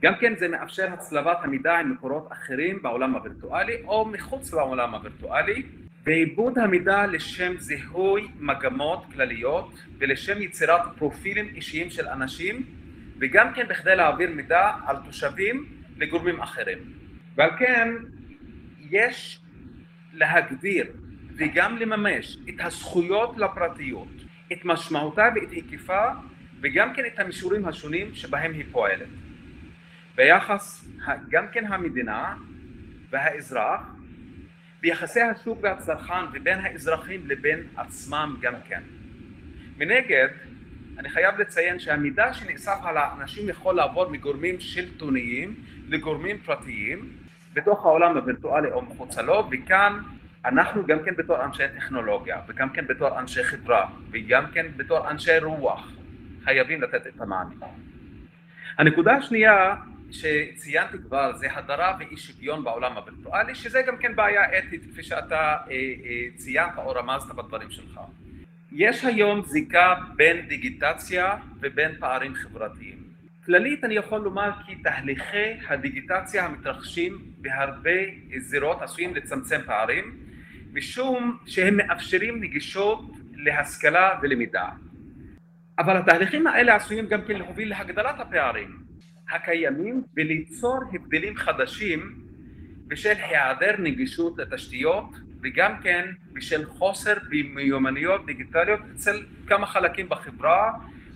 גם 0.02 0.14
כן 0.20 0.34
זה 0.38 0.48
מאפשר 0.48 0.88
הצלבת 0.92 1.38
המידע 1.42 1.78
עם 1.78 1.92
מקורות 1.92 2.32
אחרים 2.32 2.82
בעולם 2.82 3.14
הווירטואלי 3.14 3.82
או 3.84 4.04
מחוץ 4.04 4.52
לעולם 4.52 4.94
הווירטואלי 4.94 5.62
ועיבוד 6.04 6.58
המידע 6.58 7.06
לשם 7.06 7.58
זיהוי 7.58 8.28
מגמות 8.38 9.04
כלליות 9.12 9.72
ולשם 9.98 10.42
יצירת 10.42 10.80
פרופילים 10.98 11.48
אישיים 11.54 11.90
של 11.90 12.08
אנשים 12.08 12.62
וגם 13.20 13.52
כן 13.54 13.68
בכדי 13.68 13.96
להעביר 13.96 14.30
מידע 14.30 14.70
על 14.86 14.96
תושבים 15.04 15.66
לגורמים 15.96 16.40
אחרים. 16.40 16.95
ועל 17.36 17.50
כן 17.58 17.88
יש 18.90 19.40
להגדיר 20.12 20.86
וגם 21.36 21.76
לממש 21.76 22.36
את 22.48 22.54
הזכויות 22.60 23.36
לפרטיות, 23.38 24.08
את 24.52 24.64
משמעותה 24.64 25.28
ואת 25.34 25.50
היקפה 25.50 26.08
וגם 26.60 26.94
כן 26.94 27.02
את 27.06 27.18
המישורים 27.18 27.68
השונים 27.68 28.14
שבהם 28.14 28.52
היא 28.52 28.64
פועלת. 28.72 29.08
ביחס 30.14 30.88
גם 31.30 31.46
כן 31.52 31.72
המדינה 31.72 32.34
והאזרח, 33.10 33.80
ביחסי 34.80 35.20
השוק 35.20 35.58
והצרכן 35.62 36.24
ובין 36.32 36.58
האזרחים 36.58 37.26
לבין 37.26 37.62
עצמם 37.76 38.36
גם 38.40 38.54
כן. 38.68 38.82
מנגד, 39.76 40.28
אני 40.98 41.08
חייב 41.08 41.40
לציין 41.40 41.78
שהמידע 41.78 42.34
שנאסף 42.34 42.78
על 42.82 42.96
האנשים 42.96 43.48
יכול 43.48 43.74
לעבור 43.74 44.08
מגורמים 44.08 44.60
שלטוניים 44.60 45.54
לגורמים 45.88 46.38
פרטיים 46.38 47.12
בתוך 47.56 47.84
העולם 47.84 48.16
הווירטואלי 48.16 48.72
או 48.72 48.82
מחוצה 48.82 49.22
לו, 49.22 49.48
וכאן 49.50 49.98
אנחנו 50.44 50.86
גם 50.86 50.98
כן 51.04 51.16
בתור 51.16 51.44
אנשי 51.44 51.62
טכנולוגיה, 51.76 52.40
וגם 52.48 52.70
כן 52.70 52.86
בתור 52.86 53.20
אנשי 53.20 53.44
חברה, 53.44 53.86
וגם 54.10 54.46
כן 54.52 54.66
בתור 54.76 55.10
אנשי 55.10 55.38
רוח, 55.38 55.90
חייבים 56.44 56.82
לתת 56.82 57.06
את 57.06 57.20
המענה. 57.20 57.66
הנקודה 58.78 59.12
השנייה 59.16 59.74
שציינתי 60.10 60.96
כבר 61.06 61.36
זה 61.36 61.46
הדרה 61.54 61.96
ואי 61.98 62.16
שוויון 62.16 62.64
בעולם 62.64 62.92
הווירטואלי, 62.92 63.54
שזה 63.54 63.82
גם 63.86 63.96
כן 63.96 64.16
בעיה 64.16 64.58
אתית 64.58 64.82
כפי 64.92 65.02
שאתה 65.02 65.36
אה, 65.36 65.56
אה, 65.70 66.26
ציינת 66.34 66.72
או 66.76 66.90
רמזת 66.90 67.34
בדברים 67.34 67.70
שלך. 67.70 68.00
יש 68.72 69.04
היום 69.04 69.42
זיקה 69.42 69.94
בין 70.16 70.48
דיגיטציה 70.48 71.36
ובין 71.60 71.94
פערים 71.98 72.34
חברתיים. 72.34 73.05
כללית 73.46 73.84
אני 73.84 73.94
יכול 73.94 74.20
לומר 74.20 74.50
כי 74.66 74.74
תהליכי 74.76 75.56
הדיגיטציה 75.68 76.44
המתרחשים 76.44 77.18
בהרבה 77.38 77.90
זירות 78.38 78.82
עשויים 78.82 79.14
לצמצם 79.14 79.60
פערים 79.66 80.16
משום 80.72 81.38
שהם 81.46 81.76
מאפשרים 81.76 82.40
נגישות 82.40 83.10
להשכלה 83.34 84.18
ולמידע. 84.22 84.64
אבל 85.78 85.96
התהליכים 85.96 86.46
האלה 86.46 86.74
עשויים 86.74 87.06
גם 87.06 87.22
כן 87.22 87.36
להוביל 87.36 87.70
להגדלת 87.70 88.20
הפערים 88.20 88.76
הקיימים 89.30 90.02
וליצור 90.16 90.78
הבדלים 90.92 91.36
חדשים 91.36 92.14
בשל 92.86 93.14
היעדר 93.18 93.74
נגישות 93.78 94.38
לתשתיות 94.38 95.16
וגם 95.42 95.72
כן 95.82 96.10
בשל 96.32 96.66
חוסר 96.66 97.14
במיומנויות 97.30 98.26
דיגיטליות 98.26 98.80
אצל 98.94 99.22
כמה 99.46 99.66
חלקים 99.66 100.08
בחברה 100.08 100.72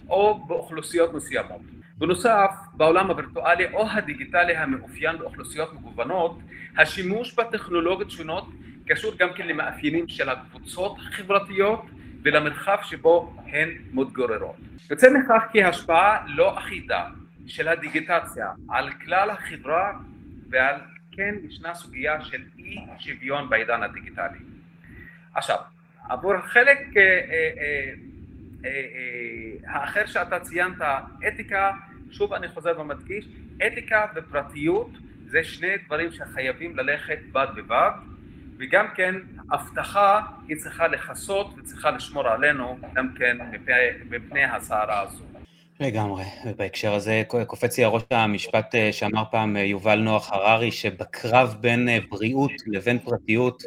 או 0.09 0.47
באוכלוסיות 0.47 1.15
מסוימות. 1.15 1.80
בנוסף, 2.01 2.51
בעולם 2.75 3.11
הווירטואלי 3.11 3.67
או 3.73 3.87
הדיגיטלי 3.91 4.57
המאופיין 4.57 5.19
באוכלוסיות 5.19 5.73
מגוונות, 5.75 6.39
השימוש 6.79 7.35
בטכנולוגיות 7.35 8.11
שונות 8.11 8.49
קשור 8.87 9.13
גם 9.19 9.29
כן 9.37 9.47
למאפיינים 9.47 10.09
של 10.09 10.29
הקבוצות 10.29 10.97
החברתיות 10.99 11.83
ולמרחב 12.23 12.77
שבו 12.83 13.37
הן 13.47 13.69
מתגוררות. 13.93 14.57
יוצא 14.91 15.11
מכך 15.11 15.43
כי 15.53 15.65
השפעה 15.65 16.25
לא 16.27 16.59
אחידה 16.59 17.07
של 17.47 17.69
הדיגיטציה 17.69 18.47
על 18.69 18.93
כלל 19.05 19.31
החברה 19.31 19.93
ועל 20.51 20.77
כן 21.13 21.35
ישנה 21.49 21.75
סוגיה 21.75 22.21
של 22.25 22.43
אי 22.59 22.77
שוויון 22.99 23.49
בעידן 23.49 23.83
הדיגיטלי. 23.83 24.39
עכשיו, 25.35 25.57
עבור 26.09 26.35
החלק 26.35 26.79
אה, 26.97 27.03
אה, 27.03 27.93
אה, 28.65 28.71
האחר 29.67 30.07
שאתה 30.07 30.41
ציינת, 30.41 30.83
אתיקה 31.29 31.71
שוב 32.11 32.33
אני 32.33 32.49
חוזר 32.49 32.81
ומדגיש, 32.81 33.29
אתיקה 33.67 34.07
ופרטיות 34.15 34.91
זה 35.27 35.45
שני 35.45 35.69
דברים 35.87 36.13
שחייבים 36.13 36.77
ללכת 36.77 37.19
בד 37.33 37.47
בבד 37.57 37.91
וגם 38.59 38.87
כן 38.95 39.15
אבטחה 39.53 40.21
היא 40.49 40.57
צריכה 40.57 40.89
לכסות 40.89 41.55
וצריכה 41.59 41.91
לשמור 41.91 42.29
עלינו 42.29 42.79
גם 42.95 43.15
כן 43.19 43.37
מפני 44.11 44.45
הסערה 44.45 45.01
הזו. 45.01 45.25
לגמרי, 45.81 46.25
ובהקשר 46.47 46.95
הזה 46.95 47.23
קופץ 47.47 47.79
לי 47.79 47.85
הראש 47.85 48.03
המשפט 48.11 48.75
אה, 48.75 48.93
שאמר 48.93 49.23
פעם 49.31 49.57
אה, 49.57 49.63
יובל 49.63 49.99
נוח 49.99 50.33
הררי, 50.33 50.73
שבקרב 50.73 51.57
בין 51.61 51.89
אה, 51.89 51.99
בריאות 52.11 52.53
לבין 52.67 52.99
פרטיות, 52.99 53.63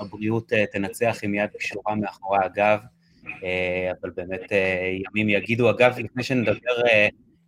הבריאות 0.00 0.52
תנצח 0.72 1.18
עם 1.22 1.34
יד 1.34 1.50
קשורה 1.58 1.94
מאחורי 1.94 2.38
הגב, 2.44 2.80
אבל 4.00 4.10
באמת 4.16 4.52
ימים 5.06 5.28
יגידו. 5.28 5.70
אגב, 5.70 5.98
לפני 5.98 6.22
שנדבר 6.22 6.74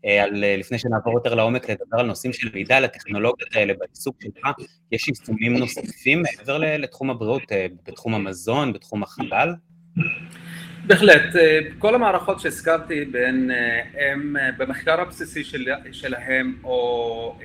על, 0.04 0.44
לפני 0.58 0.78
שנעבור 0.78 1.14
יותר 1.14 1.34
לעומק, 1.34 1.70
לדבר 1.70 1.98
על 1.98 2.06
נושאים 2.06 2.32
של 2.32 2.48
מידע 2.54 2.80
לטכנולוגיות 2.80 3.56
האלה 3.56 3.74
בעיסוק 3.78 4.16
שלך, 4.22 4.48
יש 4.92 5.08
יישומים 5.08 5.56
נוספים 5.56 6.22
מעבר 6.22 6.58
לתחום 6.58 7.10
הבריאות, 7.10 7.42
בתחום 7.86 8.14
המזון, 8.14 8.72
בתחום 8.72 9.02
החלל? 9.02 9.54
בהחלט, 10.88 11.36
אה, 11.36 11.60
כל 11.78 11.94
המערכות 11.94 12.40
שהזכרתי 12.40 13.04
בין 13.04 13.50
אה, 13.50 13.82
הם 14.10 14.36
אה, 14.36 14.50
במחקר 14.56 15.00
הבסיסי 15.00 15.44
של, 15.44 15.68
שלהם 15.92 16.58
או 16.64 17.38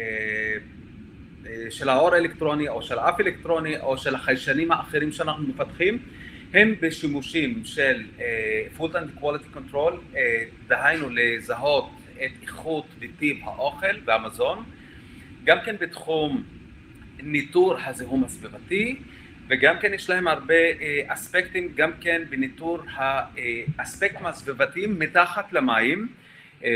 של 1.70 1.90
האור 1.90 2.14
האלקטרוני 2.14 2.70
או 2.70 2.82
של 2.82 3.00
האף 3.00 3.20
אלקטרוני 3.20 3.78
או 3.80 3.98
של 3.98 4.16
החיישנים 4.16 4.72
האחרים 4.72 5.12
שאנחנו 5.12 5.48
מפתחים 5.48 6.00
הם 6.54 6.76
בשימושים 6.82 7.62
של 7.66 8.04
food 8.78 8.92
and 8.92 9.22
quality 9.22 9.58
control, 9.58 9.94
דהיינו 10.68 11.10
לזהות 11.10 11.90
את 12.16 12.32
איכות 12.42 12.86
וטיב 13.00 13.38
האוכל 13.44 13.96
והמזון, 14.06 14.64
גם 15.44 15.58
כן 15.66 15.76
בתחום 15.80 16.44
ניטור 17.24 17.76
הזיהום 17.86 18.24
הסביבתי 18.24 18.96
וגם 19.48 19.76
כן 19.80 19.94
יש 19.94 20.10
להם 20.10 20.28
הרבה 20.28 20.54
אה, 20.54 21.02
אספקטים, 21.08 21.72
גם 21.76 21.92
כן 22.02 22.22
בניטור 22.30 22.80
האספקטים 23.78 24.26
הסביבתיים 24.26 25.00
מתחת 25.00 25.54
למים, 25.54 26.08
אה, 26.64 26.70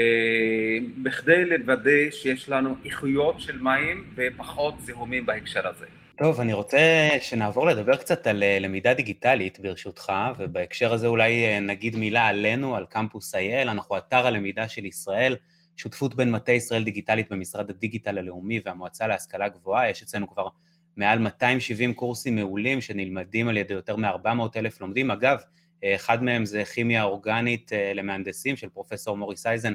בכדי 0.98 1.46
לוודא 1.46 2.12
שיש 2.12 2.50
לנו 2.50 2.76
איכויות 2.86 3.40
של 3.40 3.62
מים 3.62 4.04
ופחות 4.16 4.76
זיהומים 4.82 5.26
בהקשר 5.26 5.68
הזה. 5.68 5.86
טוב, 6.18 6.40
אני 6.40 6.54
רוצה 6.54 7.10
שנעבור 7.22 7.66
לדבר 7.66 7.96
קצת 7.96 8.28
על 8.28 8.44
אה, 8.44 8.60
למידה 8.60 8.94
דיגיטלית, 8.94 9.60
ברשותך, 9.60 10.12
ובהקשר 10.38 10.94
הזה 10.94 11.08
אולי 11.08 11.60
נגיד 11.60 11.96
מילה 11.96 12.28
עלינו, 12.28 12.76
על 12.76 12.86
קמפוס 12.86 13.36
אייל, 13.36 13.70
אנחנו 13.70 13.98
אתר 13.98 14.28
הלמידה 14.28 14.68
של 14.68 14.86
ישראל, 14.86 15.36
שותפות 15.76 16.16
בין 16.16 16.32
מטה 16.32 16.52
ישראל 16.52 16.84
דיגיטלית 16.84 17.32
במשרד 17.32 17.70
הדיגיטל 17.70 18.18
הלאומי 18.18 18.60
והמועצה 18.66 19.08
להשכלה 19.08 19.50
גבוהה, 19.50 19.90
יש 19.90 20.04
אצלנו 20.04 20.30
כבר 20.30 20.48
מעל 20.96 21.20
270 21.20 21.94
קורסים 21.94 22.36
מעולים 22.36 22.82
שנלמדים 22.82 23.48
על 23.48 23.58
ידי 23.58 23.74
יותר 23.74 23.96
מ-400 23.96 24.42
אלף 24.56 24.82
לומדים. 24.82 25.12
אגב, 25.12 25.38
אחד 25.86 26.24
מהם 26.24 26.46
זה 26.46 26.64
כימיה 26.66 27.04
אורגנית 27.04 27.74
אה, 27.74 27.92
למהנדסים 27.94 28.56
של 28.58 28.70
פרופסור 28.70 29.18
מוריס 29.18 29.48
אייזן 29.48 29.74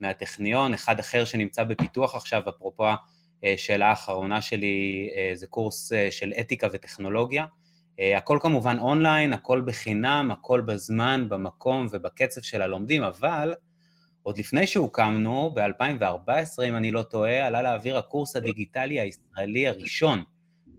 מהטכניון, 0.00 0.74
אחד 0.74 0.98
אחר 0.98 1.24
שנמצא 1.24 1.64
בפיתוח 1.64 2.14
עכשיו, 2.14 2.42
אפרופו 2.48 2.86
השאלה 3.42 3.86
האחרונה 3.86 4.40
שלי, 4.40 5.10
אה, 5.16 5.30
זה 5.34 5.46
קורס 5.46 5.92
אה, 5.92 6.08
של 6.10 6.32
אתיקה 6.40 6.66
וטכנולוגיה. 6.72 7.46
הכל 8.16 8.38
כמובן 8.40 8.78
אונליין, 8.78 9.32
הכל 9.32 9.62
בחינם, 9.64 10.30
הכל 10.30 10.60
בזמן, 10.60 11.26
במקום 11.28 11.86
ובקצב 11.92 12.40
של 12.40 12.62
הלומדים, 12.62 13.02
אבל 13.02 13.54
עוד 14.22 14.38
לפני 14.38 14.66
שהוקמנו, 14.66 15.54
ב-2014, 15.54 16.64
אם 16.68 16.76
אני 16.76 16.90
לא 16.90 17.02
טועה, 17.02 17.46
עלה 17.46 17.62
לאוויר 17.62 17.98
הקורס 17.98 18.36
הדיגיטלי 18.36 19.00
הישראלי 19.00 19.68
הראשון 19.68 20.22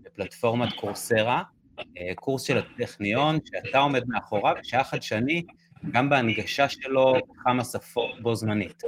בפלטפורמת 0.02 0.72
קורסרה, 0.72 1.42
אה, 1.78 2.14
קורס 2.14 2.42
של 2.42 2.58
הטכניון, 2.58 3.38
שאתה 3.44 3.78
עומד 3.78 4.02
מאחוריו, 4.08 4.54
שהיה 4.62 4.84
חדשני 4.84 5.42
גם 5.90 6.08
בהנגשה 6.08 6.68
שלו 6.68 7.14
בכמה 7.30 7.64
שפות 7.64 8.20
בו 8.22 8.34
זמנית. 8.34 8.82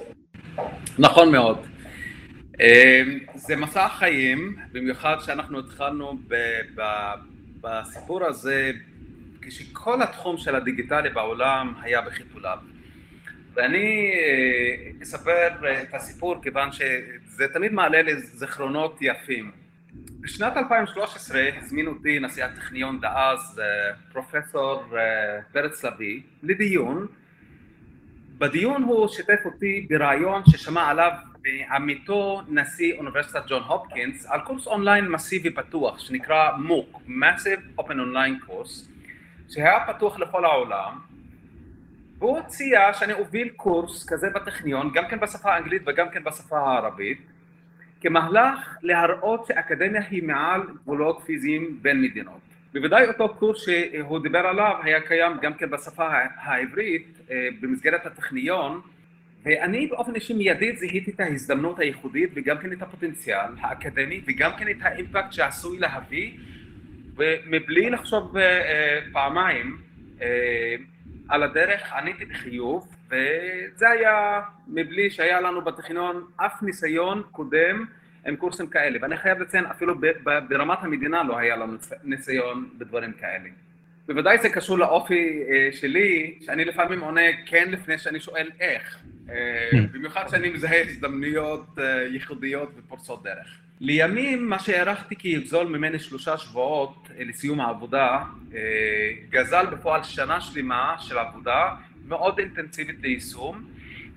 נכון 0.98 1.32
מאוד. 1.32 1.75
אה, 2.60 3.02
זה 3.34 3.56
מסע 3.56 3.84
החיים, 3.84 4.56
במיוחד 4.72 5.16
שאנחנו 5.20 5.58
התחלנו 5.58 6.18
בסיפור 7.60 8.24
הזה, 8.24 8.72
כשכל 9.42 10.02
התחום 10.02 10.38
של 10.38 10.54
הדיגיטלי 10.54 11.10
בעולם 11.10 11.74
היה 11.82 12.00
בחיתוליו. 12.00 12.58
ואני 13.54 14.10
אה, 14.14 15.02
אספר 15.02 15.48
את 15.82 15.94
הסיפור 15.94 16.42
כיוון 16.42 16.72
שזה 16.72 17.48
תמיד 17.52 17.72
מעלה 17.72 18.02
לי 18.02 18.20
זיכרונות 18.20 18.98
יפים. 19.00 19.50
בשנת 20.20 20.56
2013 20.56 21.48
הזמין 21.62 21.86
אותי 21.86 22.18
נשיא 22.20 22.44
הטכניון 22.44 23.00
דאז 23.00 23.60
אה, 23.62 23.94
פרופסור 24.12 24.84
אה, 24.96 25.42
פרץ 25.52 25.84
לביא 25.84 26.20
לדיון 26.42 27.06
בדיון 28.38 28.82
הוא 28.82 29.08
שיתף 29.08 29.40
אותי 29.44 29.86
ברעיון 29.90 30.42
ששמע 30.50 30.88
עליו 30.88 31.12
בעמיתו 31.46 32.42
נשיא 32.48 32.98
אוניברסיטת 32.98 33.42
ג'ון 33.48 33.62
הופקינס 33.62 34.26
על 34.26 34.40
קורס 34.40 34.66
אונליין 34.66 35.08
מסיבי 35.08 35.50
פתוח 35.50 35.98
שנקרא 35.98 36.56
מוק, 36.56 37.00
Massive 37.08 37.80
Open 37.80 37.94
Online 37.94 38.48
Course 38.48 38.88
שהיה 39.50 39.86
פתוח 39.86 40.18
לכל 40.18 40.44
העולם 40.44 40.98
והוא 42.18 42.38
הציע 42.38 42.94
שאני 42.94 43.12
אוביל 43.12 43.48
קורס 43.48 44.08
כזה 44.08 44.30
בטכניון 44.30 44.90
גם 44.94 45.04
כן 45.08 45.20
בשפה 45.20 45.54
האנגלית 45.54 45.82
וגם 45.86 46.10
כן 46.10 46.24
בשפה 46.24 46.58
הערבית 46.58 47.20
כמהלך 48.00 48.76
להראות 48.82 49.46
שאקדמיה 49.46 50.02
היא 50.10 50.22
מעל 50.22 50.62
גבולות 50.82 51.22
פיזיים 51.26 51.78
בין 51.82 52.02
מדינות. 52.02 52.40
בוודאי 52.72 53.08
אותו 53.08 53.34
קורס 53.34 53.64
שהוא 53.64 54.18
דיבר 54.18 54.46
עליו 54.46 54.74
היה 54.82 55.00
קיים 55.00 55.32
גם 55.42 55.54
כן 55.54 55.70
בשפה 55.70 56.08
העברית 56.36 57.20
אה, 57.30 57.48
במסגרת 57.60 58.06
הטכניון 58.06 58.80
ואני 59.46 59.86
באופן 59.86 60.14
אישי 60.14 60.34
מיידית 60.34 60.78
זיהיתי 60.78 61.10
את 61.10 61.20
ההזדמנות 61.20 61.78
הייחודית 61.78 62.30
וגם 62.34 62.58
כן 62.58 62.72
את 62.72 62.82
הפוטנציאל 62.82 63.50
האקדמי 63.60 64.20
וגם 64.26 64.50
כן 64.58 64.68
את 64.68 64.76
האימפקט 64.80 65.32
שעשוי 65.32 65.78
להביא 65.78 66.32
ומבלי 67.16 67.90
לחשוב 67.90 68.36
אה, 68.36 69.00
פעמיים 69.12 69.78
אה, 70.22 70.76
על 71.28 71.42
הדרך 71.42 71.92
עניתי 71.92 72.24
בחיוב 72.24 72.88
וזה 73.06 73.88
היה 73.88 74.40
מבלי 74.68 75.10
שהיה 75.10 75.40
לנו 75.40 75.64
בטכניון 75.64 76.24
אף 76.36 76.62
ניסיון 76.62 77.22
קודם 77.30 77.84
עם 78.26 78.36
קורסים 78.36 78.66
כאלה, 78.66 78.98
ואני 79.02 79.16
חייב 79.16 79.38
לציין 79.38 79.66
אפילו 79.66 79.94
ברמת 80.48 80.78
המדינה 80.82 81.22
לא 81.22 81.38
היה 81.38 81.56
לנו 81.56 81.76
ניסיון 82.04 82.68
בדברים 82.78 83.12
כאלה. 83.12 83.48
בוודאי 84.06 84.38
זה 84.42 84.48
קשור 84.48 84.78
לאופי 84.78 85.42
אה, 85.48 85.68
שלי, 85.72 86.38
שאני 86.46 86.64
לפעמים 86.64 87.00
עונה 87.00 87.20
כן 87.46 87.68
לפני 87.70 87.98
שאני 87.98 88.20
שואל 88.20 88.50
איך, 88.60 88.98
אה, 89.30 89.34
hmm. 89.72 89.76
במיוחד 89.92 90.28
שאני 90.30 90.50
מזהה 90.50 90.82
הזדמנויות 90.82 91.66
אה, 91.78 92.02
ייחודיות 92.02 92.72
ופורצות 92.76 93.22
דרך. 93.22 93.58
לימים 93.80 94.48
מה 94.48 94.58
שהערכתי 94.58 95.16
כי 95.16 95.28
יגזול 95.28 95.66
ממני 95.66 95.98
שלושה 95.98 96.38
שבועות 96.38 97.08
לסיום 97.18 97.60
העבודה, 97.60 98.22
גזל 99.30 99.66
בפועל 99.66 100.02
שנה 100.04 100.40
שלמה 100.40 100.94
של 100.98 101.18
עבודה 101.18 101.74
מאוד 102.08 102.38
אינטנסיבית 102.38 102.96
ליישום, 103.02 103.64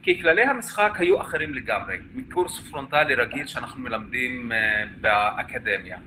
כי 0.01 0.21
כללי 0.21 0.43
המשחק 0.43 0.91
היו 0.95 1.21
אחרים 1.21 1.53
לגמרי, 1.53 1.97
מקורס 2.15 2.59
פרונטלי 2.59 3.15
רגיל 3.15 3.47
שאנחנו 3.47 3.81
מלמדים 3.81 4.51
באקדמיה. 5.01 5.97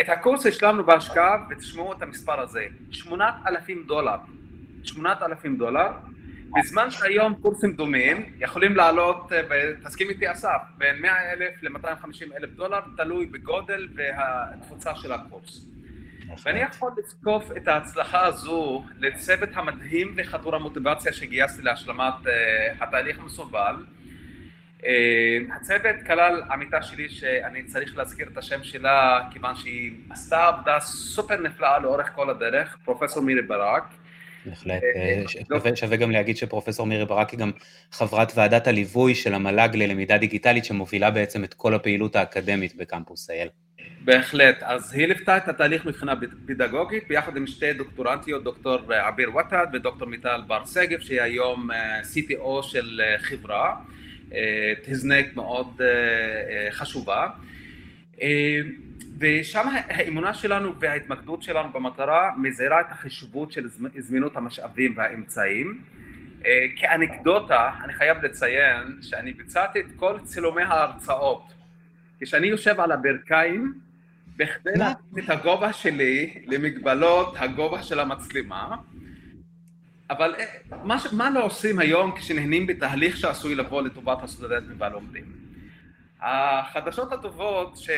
את 0.00 0.08
הקורס 0.08 0.46
השלמנו 0.46 0.84
בהשקעה, 0.84 1.36
ותשמעו 1.50 1.92
את 1.92 2.02
המספר 2.02 2.40
הזה, 2.40 2.66
8,000 2.90 3.86
דולר. 3.86 4.16
8,000 4.84 5.56
דולר, 5.56 5.88
בזמן 6.58 6.90
שהיום 6.90 7.34
קורסים 7.34 7.72
דומים 7.72 8.32
יכולים 8.38 8.76
לעלות, 8.76 9.32
אה, 9.32 9.40
תסכים 9.84 10.08
איתי 10.08 10.32
אסף, 10.32 10.60
בין 10.78 11.02
100 11.02 11.32
אלף 11.32 11.62
ל-250 11.62 12.36
אלף 12.36 12.50
דולר, 12.50 12.80
תלוי 12.96 13.26
בגודל 13.26 13.88
והתפוצה 13.94 14.94
של 14.94 15.12
הקורס. 15.12 15.66
ואני 16.44 16.60
יכול 16.60 16.92
לזקוף 16.98 17.50
את 17.56 17.68
ההצלחה 17.68 18.26
הזו 18.26 18.84
לצוות 18.98 19.48
המדהים 19.54 20.14
וחדור 20.16 20.54
המוטיבציה 20.54 21.12
שגייסתי 21.12 21.62
להשלמת 21.62 22.14
uh, 22.24 22.28
התהליך 22.80 23.18
המסובל. 23.18 23.74
Uh, 24.80 24.86
הצוות 25.56 25.96
כלל 26.06 26.42
עמיתה 26.50 26.82
שלי 26.82 27.08
שאני 27.08 27.62
צריך 27.62 27.96
להזכיר 27.96 28.28
את 28.32 28.38
השם 28.38 28.62
שלה 28.62 29.20
כיוון 29.30 29.56
שהיא 29.56 29.92
עשתה 30.10 30.46
עבודה 30.46 30.80
סופר 30.80 31.40
נפלאה 31.40 31.78
לאורך 31.78 32.10
כל 32.14 32.30
הדרך, 32.30 32.76
פרופסור 32.84 33.22
מירי 33.22 33.42
ברק. 33.42 33.84
בהחלט, 34.46 34.82
uh, 35.52 35.76
שווה 35.76 35.96
גם 35.96 36.10
להגיד 36.10 36.36
שפרופסור 36.36 36.86
מירי 36.86 37.04
ברק 37.04 37.30
היא 37.30 37.38
גם 37.38 37.50
חברת 37.92 38.32
ועדת 38.34 38.66
הליווי 38.66 39.14
של 39.14 39.34
המל"ג 39.34 39.68
ללמידה 39.74 40.18
דיגיטלית 40.18 40.64
שמובילה 40.64 41.10
בעצם 41.10 41.44
את 41.44 41.54
כל 41.54 41.74
הפעילות 41.74 42.16
האקדמית 42.16 42.76
בקמפוס 42.76 43.30
אייל. 43.30 43.48
בהחלט, 44.00 44.62
אז 44.62 44.92
היא 44.92 45.06
ליוותה 45.06 45.36
את 45.36 45.48
התהליך 45.48 45.86
מבחינה 45.86 46.14
פדגוגית 46.46 47.08
ביחד 47.08 47.36
עם 47.36 47.46
שתי 47.46 47.72
דוקטורנטיות, 47.72 48.44
דוקטור 48.44 48.92
עביר 48.92 49.36
ותד 49.36 49.66
ודוקטור 49.72 50.08
מיטל 50.08 50.40
בר 50.46 50.64
שגב 50.64 51.00
שהיא 51.00 51.22
היום 51.22 51.70
אה, 51.70 52.00
CTO 52.00 52.62
של 52.62 53.00
אה, 53.04 53.18
חברה, 53.18 53.68
אה, 53.68 53.74
הזנק 54.88 55.36
מאוד 55.36 55.80
חשובה 56.70 57.28
ושם 59.18 59.68
האמונה 59.88 60.34
שלנו 60.34 60.72
וההתמקדות 60.80 61.42
שלנו 61.42 61.72
במטרה 61.72 62.30
מזהירה 62.36 62.80
את 62.80 62.86
החשיבות 62.90 63.52
של 63.52 63.68
זמינות 63.98 64.36
המשאבים 64.36 64.92
והאמצעים. 64.96 65.80
אה, 66.46 66.66
כאנקדוטה, 66.76 67.70
אני 67.84 67.92
חייב 67.92 68.24
לציין 68.24 68.98
שאני 69.02 69.32
ביצעתי 69.32 69.80
את 69.80 69.86
כל 69.96 70.18
צילומי 70.24 70.62
ההרצאות. 70.62 71.52
כשאני 72.20 72.46
יושב 72.46 72.80
על 72.80 72.92
הברכיים, 72.92 73.74
בכדי 74.36 74.70
להתאים 74.76 75.24
את 75.24 75.30
הגובה 75.30 75.72
שלי 75.72 76.44
למגבלות 76.46 77.34
הגובה 77.38 77.82
של 77.82 78.00
המצלמה, 78.00 78.76
אבל 80.10 80.34
אה, 80.38 80.44
מה, 80.84 80.96
מה 81.12 81.30
לא 81.30 81.44
עושים 81.44 81.78
היום 81.78 82.16
כשנהנים 82.16 82.66
בתהליך 82.66 83.16
שעשוי 83.16 83.54
לבוא 83.54 83.82
לטובת 83.82 84.22
הסטודנטים 84.22 84.76
והלומדים? 84.78 85.24
החדשות 86.20 87.12
הטובות 87.12 87.76
ש... 87.76 87.90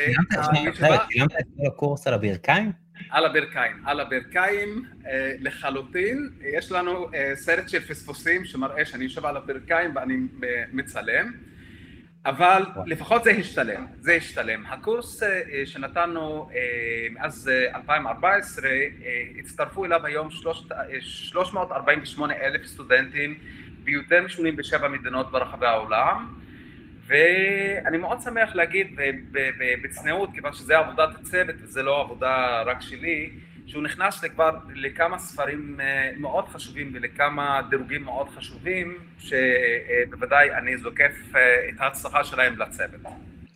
צילמת 0.50 1.32
את 1.40 1.46
כל 1.56 1.66
הקורס 1.66 2.06
על 2.06 2.14
הברכיים? 2.14 2.72
על 3.10 3.24
הברכיים, 3.24 3.82
על 3.84 4.00
הברכיים 4.00 4.84
אה, 5.06 5.32
לחלוטין. 5.40 6.30
יש 6.56 6.72
לנו 6.72 7.08
אה, 7.14 7.32
סרט 7.34 7.68
של 7.68 7.80
פספוסים 7.80 8.44
שמראה 8.44 8.84
שאני 8.84 9.04
יושב 9.04 9.26
על 9.26 9.36
הברכיים 9.36 9.96
ואני 9.96 10.16
מצלם. 10.72 11.32
אבל 12.26 12.62
לפחות 12.86 13.24
זה 13.24 13.30
השתלם, 13.30 13.86
זה 13.98 14.12
השתלם. 14.12 14.66
הקורס 14.66 15.22
אה, 15.22 15.42
שנתנו 15.64 16.48
אה, 16.54 17.06
מאז 17.10 17.50
2014, 17.74 18.70
אה, 18.70 18.88
הצטרפו 19.38 19.84
אליו 19.84 20.06
היום 20.06 20.30
348 20.30 22.34
אלף 22.34 22.66
סטודנטים 22.66 23.38
ביותר 23.84 24.22
מ-87 24.22 24.88
מדינות 24.88 25.32
ברחבי 25.32 25.66
העולם, 25.66 26.34
ואני 27.06 27.98
מאוד 27.98 28.20
שמח 28.20 28.54
להגיד 28.54 29.00
בצניעות, 29.82 30.30
כיוון 30.34 30.52
שזה 30.52 30.78
עבודת 30.78 31.08
הצוות 31.20 31.54
וזה 31.62 31.82
לא 31.82 32.00
עבודה 32.00 32.62
רק 32.62 32.80
שלי, 32.80 33.30
שהוא 33.68 33.82
נכנס 33.82 34.24
כבר 34.24 34.50
לכמה 34.74 35.18
ספרים 35.18 35.76
אה, 35.80 36.10
מאוד 36.16 36.48
חשובים 36.48 36.90
ולכמה 36.94 37.60
דירוגים 37.70 38.02
מאוד 38.02 38.28
חשובים, 38.28 38.98
שבוודאי 39.18 40.50
אני 40.58 40.76
זוקף 40.76 41.12
אה, 41.34 41.40
את 41.68 41.80
ההצלחה 41.80 42.24
שלהם 42.24 42.58
לצוות. 42.58 43.00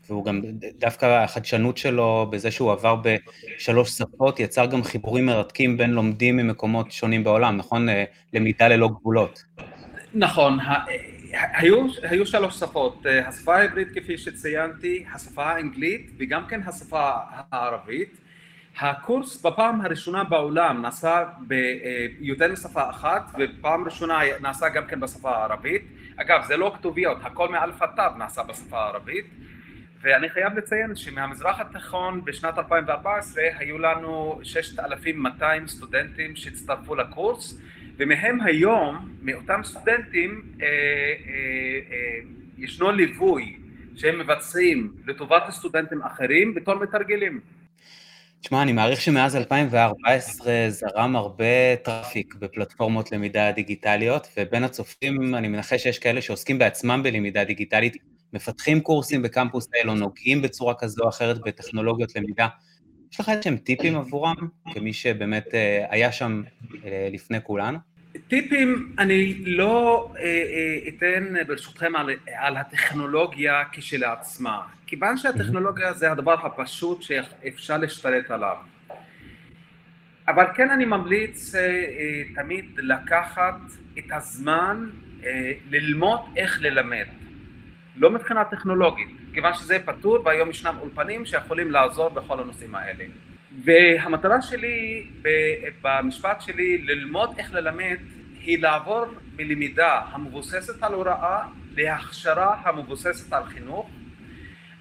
והוא 0.09 0.25
גם, 0.25 0.40
דווקא 0.79 1.07
החדשנות 1.07 1.79
שלו 1.79 2.29
בזה 2.33 2.51
שהוא 2.51 2.72
עבר 2.72 2.96
בשלוש 2.96 3.90
שפות, 3.90 4.40
יצר 4.40 4.66
גם 4.66 4.85
חיבורים 4.85 5.27
מרתקים 5.27 5.77
בין 5.77 5.90
לומדים 5.90 6.37
ממקומות 6.37 6.92
שונים 6.92 7.25
בעולם, 7.25 7.57
נכון? 7.57 7.88
אה, 7.88 8.05
למידה 8.33 8.68
ללא 8.68 8.88
גבולות. 8.88 9.44
נכון, 10.14 10.59
היו, 11.33 11.87
היו 12.03 12.27
שלוש 12.27 12.59
שפות, 12.59 13.07
השפה 13.27 13.57
העברית 13.57 13.88
כפי 13.94 14.18
שציינתי, 14.18 15.05
השפה 15.14 15.44
האנגלית 15.44 16.11
וגם 16.18 16.46
כן 16.48 16.61
השפה 16.66 17.11
הערבית. 17.51 18.21
הקורס 18.80 19.42
בפעם 19.42 19.80
הראשונה 19.80 20.24
בעולם 20.24 20.82
נעשה 20.82 21.24
ביותר 21.40 22.52
משפה 22.52 22.90
אחת 22.90 23.22
ובפעם 23.38 23.85
ראשונה 23.85 24.20
נעשה 24.40 24.68
גם 24.68 24.87
כן 24.87 25.00
בשפה 25.00 25.30
הערבית. 25.30 25.82
אגב 26.16 26.44
זה 26.46 26.56
לא 26.56 26.72
כתוביות 26.78 27.18
הכל 27.22 27.48
מאלף 27.48 27.82
עד 27.82 27.90
תו 27.96 28.18
נעשה 28.18 28.42
בשפה 28.42 28.78
הערבית. 28.78 29.26
ואני 30.02 30.28
חייב 30.28 30.58
לציין 30.58 30.96
שמהמזרח 30.96 31.61
התיכון 31.61 32.24
בשנת 32.24 32.58
2014 32.58 33.42
היו 33.58 33.78
לנו 33.78 34.40
6,200 34.42 35.66
סטודנטים 35.66 36.37
שהצטרפו 36.37 36.94
לקורס 36.94 37.61
ומהם 37.96 38.40
היום 38.40 39.08
מאותם 39.22 39.61
סטודנטים 39.64 40.42
אה, 40.61 40.66
אה, 40.66 40.72
אה, 41.90 42.20
ישנו 42.58 42.90
ליווי 42.92 43.58
שהם 43.96 44.18
מבצעים 44.18 44.92
לטובת 45.06 45.42
הסטודנטים 45.46 46.02
אחרים 46.02 46.54
בתור 46.54 46.74
מתרגלים 46.74 47.40
תשמע, 48.42 48.62
אני 48.62 48.72
מעריך 48.72 49.00
שמאז 49.00 49.37
2014 49.37 50.52
זרם 50.68 51.16
הרבה 51.16 51.76
traffic 51.83 52.35
בפלטפורמות 52.35 53.12
למידה 53.12 53.52
דיגיטליות, 53.52 54.28
ובין 54.37 54.64
הצופים 54.64 55.35
אני 55.35 55.48
מנחש 55.48 55.83
שיש 55.83 55.98
כאלה 55.98 56.22
שעוסקים 56.22 56.59
בעצמם 56.59 57.00
בלמידה 57.05 57.44
דיגיטלית, 57.44 57.96
מפתחים 58.33 58.81
קורסים 58.81 59.22
בקמפוס 59.22 59.68
אל 59.76 59.88
או 59.88 59.94
נוגעים 59.94 60.42
בצורה 60.42 60.74
כזו 60.74 61.02
או 61.05 61.09
אחרת 61.09 61.38
בטכנולוגיות 61.38 62.16
למידה. 62.16 62.48
יש 63.12 63.20
לך 63.20 63.28
איזשהם 63.28 63.57
טיפים 63.57 63.96
עבורם, 63.96 64.37
כמי 64.74 64.92
שבאמת 64.92 65.55
אה, 65.55 65.87
היה 65.90 66.12
שם 66.12 66.42
אה, 66.85 67.09
לפני 67.12 67.38
כולנו? 67.42 67.78
טיפים 68.28 68.94
אני 68.98 69.35
לא 69.44 70.09
אה, 70.18 70.78
אתן 70.88 71.35
ברשותכם 71.46 71.96
על, 71.96 72.11
על 72.37 72.57
הטכנולוגיה 72.57 73.62
כשלעצמה, 73.72 74.61
כיוון 74.92 75.16
שהטכנולוגיה 75.16 75.92
זה 75.92 76.12
הדבר 76.12 76.46
הפשוט 76.46 77.02
שאפשר 77.02 77.76
להשתלט 77.76 78.31
עליו. 78.31 78.57
אבל 80.28 80.44
כן 80.55 80.70
אני 80.70 80.85
ממליץ 80.85 81.55
אה, 81.55 82.22
תמיד 82.35 82.64
לקחת 82.78 83.55
את 83.98 84.05
הזמן 84.11 84.90
ללמוד 85.70 86.20
איך 86.37 86.62
ללמד, 86.62 87.07
לא 87.96 88.11
מבחינה 88.11 88.44
טכנולוגית, 88.44 89.09
כיוון 89.35 89.55
שזה 89.55 89.78
פתור 89.85 90.18
והיום 90.24 90.50
ישנם 90.50 90.76
אולפנים 90.81 91.24
שיכולים 91.24 91.70
לעזור 91.70 92.09
בכל 92.09 92.40
הנושאים 92.40 92.74
האלה. 92.74 93.05
והמטרה 93.64 94.42
שלי 94.42 95.07
במשפט 95.83 96.40
שלי 96.40 96.78
ללמוד 96.78 97.35
איך 97.38 97.55
ללמד 97.55 97.96
היא 98.40 98.62
לעבור 98.62 99.05
מלמידה 99.37 100.00
המבוססת 100.12 100.83
על 100.83 100.94
הוראה 100.94 101.42
להכשרה 101.76 102.57
המבוססת 102.64 103.33
על 103.33 103.44
חינוך 103.44 103.90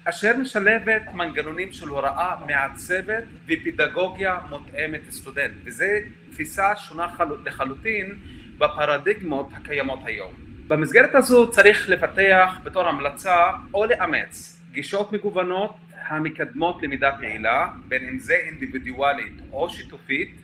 אשר 0.04 0.36
משלבת 0.36 1.02
מנגנונים 1.14 1.72
של 1.72 1.88
הוראה 1.88 2.34
מעצבת 2.46 3.24
ופדגוגיה 3.46 4.38
מותאמת 4.50 5.00
לסטודנט 5.08 5.52
וזו 5.64 5.84
תפיסה 6.30 6.76
שונה 6.76 7.06
לחלוטין 7.44 8.18
בפרדיגמות 8.58 9.48
הקיימות 9.52 10.00
היום. 10.04 10.32
במסגרת 10.68 11.14
הזו 11.14 11.50
צריך 11.50 11.88
לפתח 11.88 12.58
בתור 12.64 12.88
המלצה 12.88 13.50
או 13.74 13.84
לאמץ 13.86 14.60
גישות 14.72 15.12
מגוונות 15.12 15.76
המקדמות 16.08 16.82
למידה 16.82 17.10
פעילה, 17.20 17.68
בין 17.88 18.08
אם 18.08 18.18
זה 18.18 18.34
אינדיבידואלית 18.34 19.32
או 19.52 19.70
שיתופית, 19.70 20.36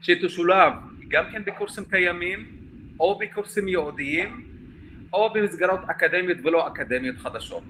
שתשולב 0.00 0.72
גם 1.08 1.24
כן 1.32 1.44
בקורסים 1.44 1.84
קיימים, 1.84 2.46
או 3.00 3.18
בקורסים 3.18 3.68
ייעודיים, 3.68 4.44
או 5.12 5.32
במסגרות 5.32 5.80
אקדמיות 5.90 6.38
ולא 6.44 6.68
אקדמיות 6.68 7.16
חדשות. 7.18 7.64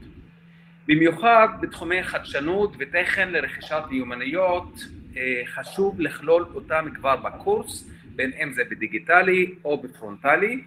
במיוחד 0.89 1.49
בתחומי 1.61 2.03
חדשנות 2.03 2.77
ותכן 2.79 3.29
לרכישת 3.31 3.83
מיומנויות, 3.91 4.85
אה, 5.17 5.43
חשוב 5.47 6.01
לכלול 6.01 6.47
אותם 6.55 6.87
כבר 6.95 7.17
בקורס, 7.17 7.91
בין 8.17 8.31
אם 8.43 8.53
זה 8.53 8.63
בדיגיטלי 8.71 9.55
או 9.65 9.83
בפרונטלי, 9.83 10.65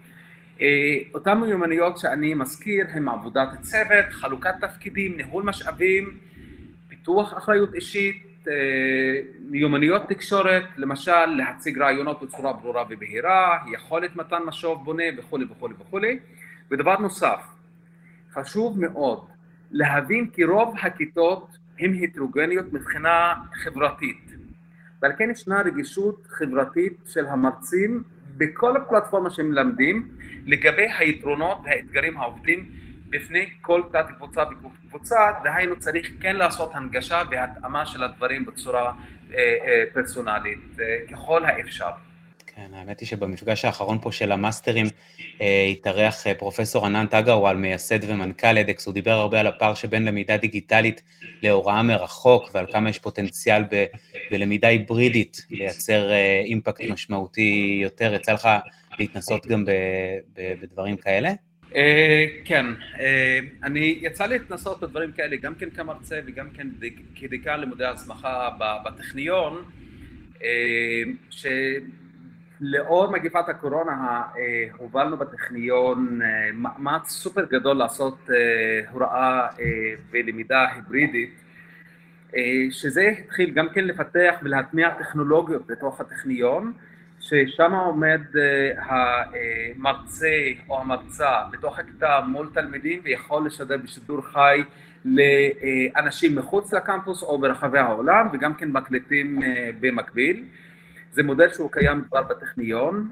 אה, 0.60 0.66
אותן 1.14 1.38
מיומנויות 1.38 1.98
שאני 1.98 2.34
מזכיר 2.34 2.86
הן 2.92 3.08
עבודת 3.08 3.48
צוות, 3.60 4.06
חלוקת 4.10 4.54
תפקידים, 4.60 5.16
ניהול 5.16 5.42
משאבים, 5.42 6.18
פיתוח 6.88 7.38
אחריות 7.38 7.74
אישית, 7.74 8.24
אה, 8.48 8.54
מיומנויות 9.50 10.08
תקשורת, 10.08 10.64
למשל 10.76 11.26
להציג 11.26 11.78
רעיונות 11.78 12.22
בצורה 12.22 12.52
ברורה 12.52 12.84
ובהירה, 12.90 13.58
יכולת 13.72 14.16
מתן 14.16 14.42
משוב 14.46 14.84
בונה 14.84 15.04
וכולי 15.18 15.44
וכולי 15.50 15.74
וכולי. 15.78 16.18
ודבר 16.70 16.96
נוסף, 16.98 17.40
חשוב 18.32 18.80
מאוד 18.80 19.37
להבין 19.70 20.30
כי 20.30 20.44
רוב 20.44 20.74
הכיתות 20.82 21.58
הן 21.78 21.94
הטרוגניות 22.02 22.72
מבחינה 22.72 23.34
חברתית 23.52 24.32
ועל 25.02 25.12
כן 25.18 25.30
ישנה 25.30 25.60
רגישות 25.60 26.26
חברתית 26.30 26.96
של 27.06 27.26
המרצים 27.26 28.02
בכל 28.36 28.76
הפלטפורמה 28.76 29.30
שהם 29.30 29.50
מלמדים 29.50 30.08
לגבי 30.46 30.86
היתרונות 30.98 31.58
והאתגרים 31.64 32.18
העובדים 32.18 32.70
בפני 33.10 33.50
כל 33.60 33.82
תת 33.92 34.06
קבוצה 34.16 34.42
וקבוצה, 34.42 35.16
דהיינו 35.44 35.78
צריך 35.78 36.10
כן 36.20 36.36
לעשות 36.36 36.70
הנגשה 36.74 37.22
והתאמה 37.30 37.86
של 37.86 38.02
הדברים 38.02 38.44
בצורה 38.44 38.92
אה, 39.34 39.56
אה, 39.66 39.84
פרסונלית 39.92 40.80
אה, 40.80 40.98
ככל 41.10 41.44
האפשר. 41.44 41.90
כן, 42.58 42.74
האמת 42.74 43.00
היא 43.00 43.08
שבמפגש 43.08 43.64
האחרון 43.64 43.98
פה 44.02 44.12
של 44.12 44.32
המאסטרים 44.32 44.86
אה, 45.40 45.68
התארח 45.72 46.26
אה, 46.26 46.34
פרופסור 46.34 46.86
ענן 46.86 47.06
טגרוואל, 47.06 47.56
מייסד 47.56 48.10
ומנכ"ל 48.10 48.58
אדקס, 48.58 48.86
הוא 48.86 48.94
דיבר 48.94 49.10
הרבה 49.10 49.40
על 49.40 49.46
הפער 49.46 49.74
שבין 49.74 50.04
למידה 50.04 50.36
דיגיטלית 50.36 51.02
להוראה 51.42 51.82
מרחוק, 51.82 52.50
ועל 52.54 52.66
כמה 52.72 52.90
יש 52.90 52.98
פוטנציאל 52.98 53.62
ב, 53.70 53.84
בלמידה 54.30 54.68
היברידית 54.68 55.46
לייצר 55.50 56.10
אה, 56.10 56.42
אימפקט 56.44 56.84
משמעותי 56.90 57.78
יותר. 57.82 58.14
יצא 58.14 58.32
לך 58.32 58.48
להתנסות 58.98 59.46
גם 59.46 59.64
ב, 59.64 59.70
ב, 60.36 60.52
בדברים 60.62 60.96
כאלה? 60.96 61.32
כן, 62.44 62.66
אני, 63.62 63.98
יצא 64.00 64.26
להתנסות 64.26 64.80
בדברים 64.80 65.12
כאלה, 65.12 65.36
גם 65.36 65.54
כן 65.54 65.70
כמרצה 65.70 66.20
וגם 66.26 66.50
כן 66.50 66.66
כדיקן 67.14 67.60
לימודי 67.60 67.84
הסמכה 67.84 68.48
בטכניון, 68.84 69.64
ש... 71.30 71.46
לאור 72.60 73.10
מגיפת 73.10 73.48
הקורונה 73.48 74.22
אה, 74.38 74.64
הובלנו 74.76 75.16
בטכניון 75.16 76.22
אה, 76.22 76.50
מאמץ 76.54 77.08
סופר 77.08 77.44
גדול 77.44 77.76
לעשות 77.76 78.18
אה, 78.30 78.90
הוראה 78.90 79.46
ולמידה 80.10 80.66
היברידית 80.74 81.44
שזה 82.70 83.12
התחיל 83.24 83.50
גם 83.50 83.68
כן 83.68 83.84
לפתח 83.84 84.34
ולהטמיע 84.42 84.90
טכנולוגיות 84.90 85.66
בתוך 85.66 86.00
הטכניון, 86.00 86.72
ששם 87.20 87.72
עומד 87.72 88.20
המרצה 88.78 90.36
או 90.68 90.80
המרצה 90.80 91.30
בתוך 91.50 91.78
הכיתה 91.78 92.20
מול 92.26 92.50
תלמידים 92.54 93.00
ויכול 93.04 93.46
לשדר 93.46 93.76
בשידור 93.76 94.20
חי 94.22 94.62
לאנשים 95.04 96.36
מחוץ 96.36 96.72
לקמפוס 96.72 97.22
או 97.22 97.38
ברחבי 97.38 97.78
העולם 97.78 98.28
וגם 98.32 98.54
כן 98.54 98.70
מקליטים 98.70 99.40
במקביל. 99.80 100.44
זה 101.18 101.22
מודל 101.22 101.48
שהוא 101.48 101.70
קיים 101.72 102.04
כבר 102.08 102.22
בטכניון, 102.22 103.10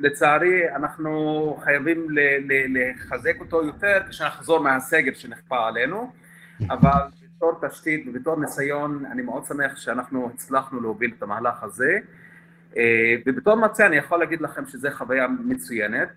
לצערי 0.00 0.74
אנחנו 0.74 1.56
חייבים 1.64 2.06
לחזק 2.68 3.40
אותו 3.40 3.64
יותר 3.64 4.02
כשנחזור 4.08 4.60
מהסגר 4.60 5.12
שנכפה 5.14 5.68
עלינו, 5.68 6.12
אבל 6.70 7.00
בתור 7.36 7.60
תשתית 7.68 8.04
ובתור 8.08 8.40
ניסיון 8.40 9.04
אני 9.12 9.22
מאוד 9.22 9.44
שמח 9.44 9.76
שאנחנו 9.76 10.30
הצלחנו 10.34 10.80
להוביל 10.80 11.12
את 11.18 11.22
המהלך 11.22 11.62
הזה. 11.62 11.98
ובתור 13.26 13.54
מרצה 13.54 13.86
אני 13.86 13.96
יכול 13.96 14.18
להגיד 14.18 14.40
לכם 14.40 14.66
שזו 14.66 14.88
חוויה 14.92 15.26
מצוינת 15.28 16.08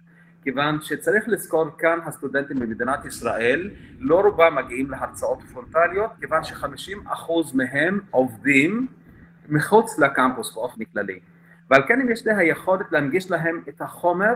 כיוון 0.43 0.81
שצריך 0.81 1.23
לזכור 1.27 1.65
כאן 1.77 1.99
הסטודנטים 2.05 2.59
במדינת 2.59 3.05
ישראל 3.05 3.69
לא 3.99 4.21
רובם 4.21 4.55
מגיעים 4.55 4.91
להרצאות 4.91 5.39
פרונטליות 5.53 6.11
כיוון 6.19 6.43
שחמישים 6.43 7.07
אחוז 7.07 7.55
מהם 7.55 7.99
עובדים 8.11 8.87
מחוץ 9.49 9.99
לקמפוס 9.99 10.53
באופן 10.53 10.83
כללי 10.83 11.19
ועל 11.69 11.81
כן 11.87 12.01
אם 12.01 12.11
יש 12.11 12.25
לי 12.25 12.33
היכולת 12.33 12.91
להנגיש 12.91 13.31
להם 13.31 13.61
את 13.69 13.81
החומר 13.81 14.33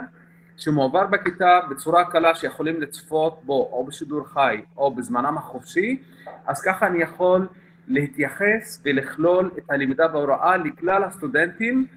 שמועבר 0.58 1.06
בכיתה 1.08 1.60
בצורה 1.70 2.12
קלה 2.12 2.36
שיכולים 2.36 2.82
לצפות 2.82 3.42
בו 3.44 3.70
או 3.72 3.86
בשידור 3.86 4.28
חי 4.28 4.62
או 4.78 4.96
בזמנם 4.96 5.38
החופשי 5.38 6.04
אז 6.48 6.62
ככה 6.62 6.88
אני 6.88 7.02
יכול 7.02 7.48
להתייחס 7.88 8.82
ולכלול 8.86 9.52
את 9.58 9.64
הלמידה 9.72 10.08
בהוראה 10.08 10.58
לכלל 10.58 11.04
הסטודנטים 11.04 11.88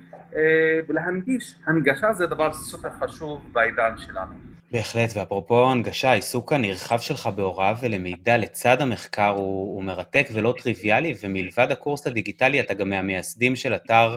ולהנגיש, 0.89 1.55
הנגשה 1.67 2.13
זה 2.13 2.27
דבר 2.27 2.53
סופר 2.53 2.91
חשוב 2.91 3.49
בעידן 3.53 3.97
שלנו. 3.97 4.52
בהחלט, 4.73 5.11
ואפרופו 5.15 5.71
הנגשה, 5.71 6.11
העיסוק 6.11 6.53
הנרחב 6.53 6.99
שלך 6.99 7.27
בהוראה 7.27 7.75
ולמידה 7.81 8.37
לצד 8.37 8.83
המחקר 8.83 9.29
הוא, 9.29 9.75
הוא 9.75 9.85
מרתק 9.85 10.29
ולא 10.33 10.55
טריוויאלי, 10.63 11.15
ומלבד 11.23 11.73
הקורס 11.73 12.07
הדיגיטלי 12.07 12.61
אתה 12.61 12.75
גם 12.75 12.91
מהמייסדים 12.91 13.57
של 13.57 13.75
אתר 13.75 14.17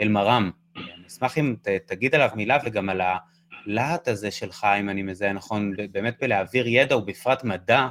אל-מרם. 0.00 0.50
אני 0.76 1.06
אשמח 1.06 1.38
אם 1.38 1.54
ת, 1.62 1.68
תגיד 1.68 2.14
עליו 2.14 2.30
מילה 2.34 2.58
וגם 2.64 2.88
על 2.88 3.00
הלהט 3.00 4.08
הזה 4.08 4.30
שלך, 4.30 4.66
אם 4.80 4.90
אני 4.90 5.02
מזהה 5.02 5.32
נכון, 5.32 5.72
באמת 5.92 6.16
בלהעביר 6.20 6.66
ידע 6.68 6.96
ובפרט 6.96 7.44
מדע 7.44 7.88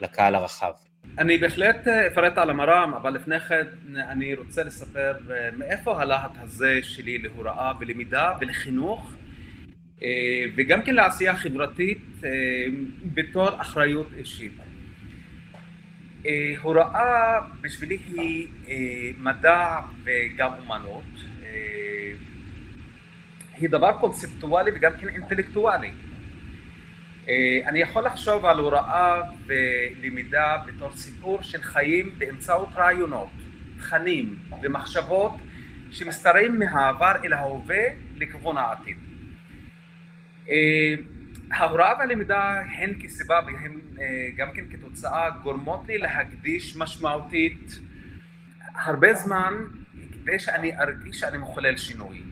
לקהל 0.00 0.34
הרחב. 0.34 0.72
אני 1.18 1.38
בהחלט 1.38 1.88
אפרט 1.88 2.38
על 2.38 2.50
המר"ם, 2.50 2.92
אבל 2.96 3.14
לפני 3.14 3.40
כן 3.40 3.66
אני 3.96 4.34
רוצה 4.34 4.64
לספר 4.64 5.12
מאיפה 5.56 6.02
הלהט 6.02 6.32
הזה 6.42 6.78
שלי 6.82 7.18
להוראה 7.18 7.72
ולמידה 7.80 8.32
ולחינוך 8.40 9.12
וגם 10.56 10.82
כן 10.82 10.94
לעשייה 10.94 11.36
חברתית 11.36 12.04
בתור 13.14 13.60
אחריות 13.60 14.08
אישית. 14.18 14.52
הוראה 16.62 17.40
בשבילי 17.60 17.98
היא 18.06 19.14
מדע 19.18 19.78
וגם 20.04 20.50
אומנות, 20.58 21.04
היא 23.56 23.68
דבר 23.68 23.92
קונספטואלי 24.00 24.70
וגם 24.74 24.92
כן 25.00 25.08
אינטלקטואלי. 25.08 25.90
אני 27.66 27.78
יכול 27.78 28.04
לחשוב 28.04 28.46
על 28.46 28.58
הוראה 28.58 29.20
ולמידה 29.46 30.56
בתור 30.66 30.92
סיפור 30.96 31.42
של 31.42 31.62
חיים 31.62 32.10
באמצעות 32.18 32.68
רעיונות, 32.74 33.30
תכנים 33.78 34.38
ומחשבות 34.62 35.32
שמסתרעים 35.90 36.58
מהעבר 36.58 37.12
אל 37.24 37.32
ההווה 37.32 37.84
לכיוון 38.16 38.56
העתיד. 38.56 38.96
ההוראה 41.50 41.92
והלמידה 41.98 42.60
הן 42.78 42.94
כסיבה 43.00 43.40
והן 43.46 43.80
גם 44.36 44.48
כן 44.54 44.64
כתוצאה 44.70 45.30
גורמות 45.30 45.88
לי 45.88 45.98
להקדיש 45.98 46.76
משמעותית 46.76 47.78
הרבה 48.74 49.14
זמן 49.14 49.54
כדי 50.12 50.38
שאני 50.38 50.78
ארגיש 50.78 51.20
שאני 51.20 51.38
מחולל 51.38 51.76
שינוי. 51.76 52.22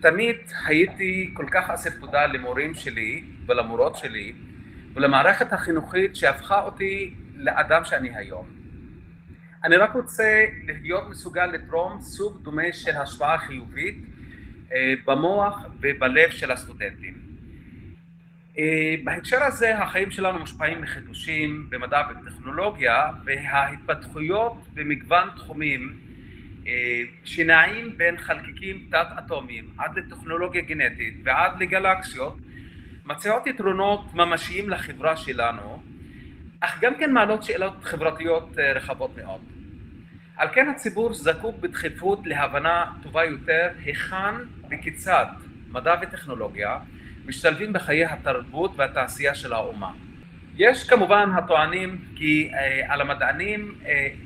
תמיד 0.00 0.36
הייתי 0.66 1.30
כל 1.34 1.46
כך 1.50 1.70
אסף 1.70 1.94
תודה 2.00 2.26
למורים 2.26 2.74
שלי 2.74 3.24
ולמורות 3.46 3.96
שלי 3.96 4.32
ולמערכת 4.94 5.52
החינוכית 5.52 6.16
שהפכה 6.16 6.60
אותי 6.62 7.14
לאדם 7.34 7.84
שאני 7.84 8.16
היום. 8.16 8.46
אני 9.64 9.76
רק 9.76 9.94
רוצה 9.94 10.44
להיות 10.82 11.08
מסוגל 11.10 11.46
לתרום 11.46 12.00
סוג 12.00 12.42
דומה 12.42 12.72
של 12.72 12.96
השפעה 12.96 13.38
חיובית 13.38 14.04
במוח 15.06 15.66
ובלב 15.80 16.30
של 16.30 16.50
הסטודנטים. 16.50 17.27
בהקשר 19.04 19.42
הזה 19.42 19.78
החיים 19.78 20.10
שלנו 20.10 20.38
מושפעים 20.38 20.82
מחידושים 20.82 21.66
במדע 21.70 22.02
ובטכנולוגיה 22.10 23.10
וההתפתחויות 23.24 24.54
במגוון 24.74 25.28
תחומים 25.36 25.98
שנעים 27.24 27.98
בין 27.98 28.18
חלקיקים 28.18 28.88
תת-אטומיים 28.90 29.70
עד 29.78 29.98
לטכנולוגיה 29.98 30.62
גנטית 30.62 31.14
ועד 31.24 31.62
לגלקסיות 31.62 32.36
מציעות 33.04 33.46
יתרונות 33.46 34.14
ממשיים 34.14 34.70
לחברה 34.70 35.16
שלנו 35.16 35.82
אך 36.60 36.80
גם 36.80 36.94
כן 36.98 37.12
מעלות 37.12 37.42
שאלות 37.42 37.84
חברתיות 37.84 38.58
רחבות 38.74 39.16
מאוד. 39.16 39.40
על 40.36 40.48
כן 40.54 40.68
הציבור 40.68 41.14
זקוק 41.14 41.56
בדחיפות 41.60 42.26
להבנה 42.26 42.92
טובה 43.02 43.24
יותר 43.24 43.68
היכן 43.84 44.34
וכיצד 44.70 45.26
מדע 45.68 45.94
וטכנולוגיה 46.02 46.78
משתלבים 47.28 47.72
בחיי 47.72 48.04
התרבות 48.04 48.72
והתעשייה 48.76 49.34
של 49.34 49.52
האומה. 49.52 49.90
יש 50.56 50.84
כמובן 50.84 51.30
הטוענים 51.36 51.98
כי 52.16 52.50
על 52.88 53.00
המדענים 53.00 53.74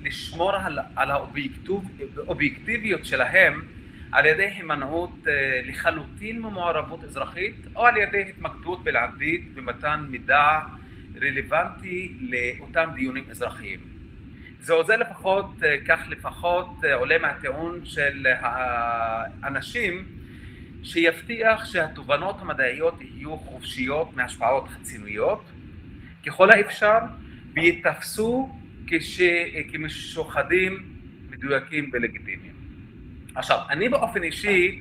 לשמור 0.03 0.53
על 0.97 1.11
האובייקטיביות 1.11 3.05
שלהם 3.05 3.63
על 4.13 4.27
ידי 4.27 4.45
הימנעות 4.45 5.11
לחלוטין 5.65 6.43
ממעורבות 6.43 7.05
אזרחית 7.05 7.57
או 7.77 7.87
על 7.87 7.97
ידי 7.97 8.25
התמקדות 8.29 8.85
בלעדית 8.85 9.55
במתן 9.55 10.07
מידע 10.09 10.61
רלוונטי 11.23 12.17
לאותם 12.21 12.91
דיונים 12.95 13.25
אזרחיים. 13.31 13.81
זה 14.61 14.73
עוזר 14.73 14.97
לפחות, 14.97 15.55
כך 15.89 16.01
לפחות 16.09 16.69
עולה 16.95 17.19
מהטיעון 17.19 17.81
של 17.85 18.27
האנשים 18.41 20.05
שיבטיח 20.83 21.65
שהתובנות 21.65 22.37
המדעיות 22.41 22.95
יהיו 23.01 23.37
חופשיות 23.37 24.17
מהשפעות 24.17 24.69
חציניות 24.69 25.45
ככל 26.27 26.51
האפשר 26.51 26.99
וייתפסו 27.55 28.59
כמשוחדים, 29.73 30.83
מדויקים 31.31 31.91
ולגיטימיים. 31.93 32.55
עכשיו, 33.35 33.59
אני 33.71 33.89
באופן 33.89 34.23
אישי 34.23 34.81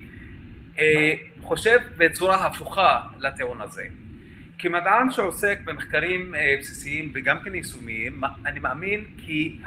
חושב 1.41 1.79
בצורה 1.97 2.45
הפוכה 2.45 3.01
לטיעון 3.19 3.61
הזה. 3.61 3.83
כמדען 4.57 5.11
שעוסק 5.11 5.59
במחקרים 5.65 6.33
בסיסיים 6.59 7.11
וגם 7.13 7.39
כן 7.43 7.55
יישומיים, 7.55 8.21
אני 8.45 8.59
מאמין 8.59 9.05
כי 9.17 9.59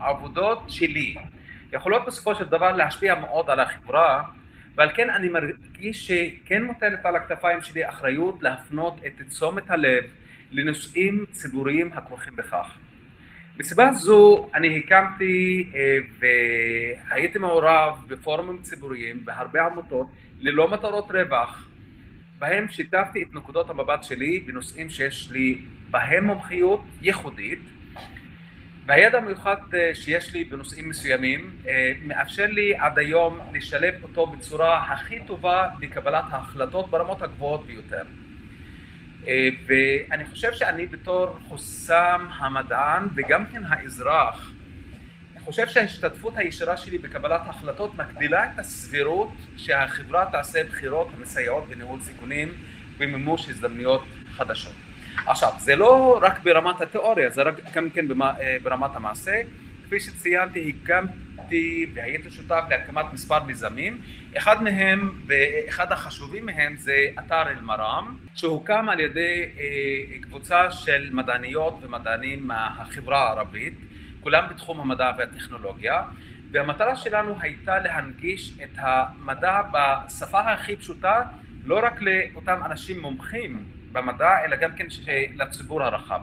העבודות 0.00 0.62
שלי 0.68 1.16
יכולות 1.72 2.02
בסופו 2.06 2.34
של 2.34 2.44
דבר 2.44 2.72
להשפיע 2.72 3.14
מאוד 3.14 3.50
על 3.50 3.60
החברה 3.60 4.22
ועל 4.76 4.90
כן 4.94 5.10
אני 5.10 5.28
מרגיש 5.28 6.06
שכן 6.06 6.62
מוטלת 6.62 7.06
על 7.06 7.16
הכתפיים 7.16 7.60
שלי 7.62 7.88
אחריות 7.88 8.42
להפנות 8.42 9.00
את 9.06 9.12
תשומת 9.28 9.70
הלב 9.70 10.04
לנושאים 10.50 11.24
ציבוריים 11.32 11.90
הכרוכים 11.92 12.36
בכך. 12.36 12.78
מסיבה 13.58 13.92
זו 13.92 14.48
אני 14.54 14.78
הקמתי 14.78 15.70
והייתי 16.18 17.38
מעורב 17.38 18.04
בפורומים 18.08 18.62
ציבוריים 18.62 19.24
בהרבה 19.24 19.66
עמותות 19.66 20.06
ללא 20.40 20.70
מטרות 20.70 21.10
רווח 21.10 21.68
בהם 22.38 22.68
שיתפתי 22.68 23.22
את 23.22 23.34
נקודות 23.34 23.70
המבט 23.70 24.04
שלי 24.04 24.40
בנושאים 24.40 24.90
שיש 24.90 25.30
לי 25.30 25.58
בהם 25.90 26.24
מומחיות 26.24 26.84
ייחודית 27.02 27.60
והידע 28.86 29.18
המיוחד 29.18 29.56
שיש 29.94 30.32
לי 30.32 30.44
בנושאים 30.44 30.88
מסוימים 30.88 31.56
מאפשר 32.02 32.46
לי 32.46 32.74
עד 32.78 32.98
היום 32.98 33.40
לשלב 33.52 33.94
אותו 34.02 34.26
בצורה 34.26 34.92
הכי 34.92 35.20
טובה 35.26 35.68
בקבלת 35.80 36.24
ההחלטות 36.30 36.90
ברמות 36.90 37.22
הגבוהות 37.22 37.66
ביותר. 37.66 38.02
ואני 39.66 40.24
חושב 40.24 40.52
שאני 40.52 40.86
בתור 40.86 41.38
חוסם 41.48 42.26
המדען 42.38 43.08
וגם 43.14 43.46
כן 43.46 43.62
האזרח, 43.68 44.52
אני 45.32 45.44
חושב 45.44 45.68
שההשתתפות 45.68 46.36
הישירה 46.36 46.76
שלי 46.76 46.98
בקבלת 46.98 47.40
החלטות 47.46 47.94
מגדילה 47.94 48.44
את 48.44 48.58
הסבירות 48.58 49.32
שהחברה 49.56 50.26
תעשה 50.32 50.64
בחירות 50.64 51.08
המסייעות 51.16 51.68
בניהול 51.68 52.00
סיכונים 52.00 52.52
ומימוש 52.98 53.48
הזדמנויות 53.48 54.04
חדשות. 54.36 54.85
עכשיו, 55.26 55.52
זה 55.58 55.76
לא 55.76 56.18
רק 56.22 56.42
ברמת 56.42 56.80
התיאוריה, 56.80 57.30
זה 57.30 57.42
רק 57.42 57.54
גם 57.74 57.90
כן 57.90 58.06
ברמת 58.62 58.90
המעשה, 58.94 59.42
כפי 59.86 60.00
שציינתי, 60.00 60.72
הקמתי 60.82 61.86
והייתי 61.94 62.30
שותף 62.30 62.62
להקמת 62.70 63.04
מספר 63.12 63.42
מיזמים. 63.44 64.00
אחד 64.36 64.62
מהם, 64.62 65.20
ואחד 65.26 65.92
החשובים 65.92 66.46
מהם, 66.46 66.76
זה 66.76 67.06
אתר 67.18 67.42
אל-מראם, 67.48 68.16
שהוקם 68.34 68.88
על 68.88 69.00
ידי 69.00 69.44
אה, 69.58 70.18
קבוצה 70.20 70.70
של 70.70 71.08
מדעניות 71.12 71.78
ומדענים 71.82 72.46
מהחברה 72.46 73.26
הערבית, 73.26 73.74
כולם 74.20 74.44
בתחום 74.50 74.80
המדע 74.80 75.10
והטכנולוגיה, 75.18 76.02
והמטרה 76.50 76.96
שלנו 76.96 77.34
הייתה 77.40 77.78
להנגיש 77.78 78.52
את 78.64 78.78
המדע 78.78 79.60
בשפה 79.72 80.40
הכי 80.40 80.76
פשוטה, 80.76 81.22
לא 81.64 81.80
רק 81.82 82.02
לאותם 82.02 82.60
אנשים 82.64 83.00
מומחים 83.00 83.75
במדע, 83.96 84.44
אלא 84.44 84.56
גם 84.56 84.72
כן 84.72 84.86
לציבור 85.36 85.82
הרחב. 85.82 86.20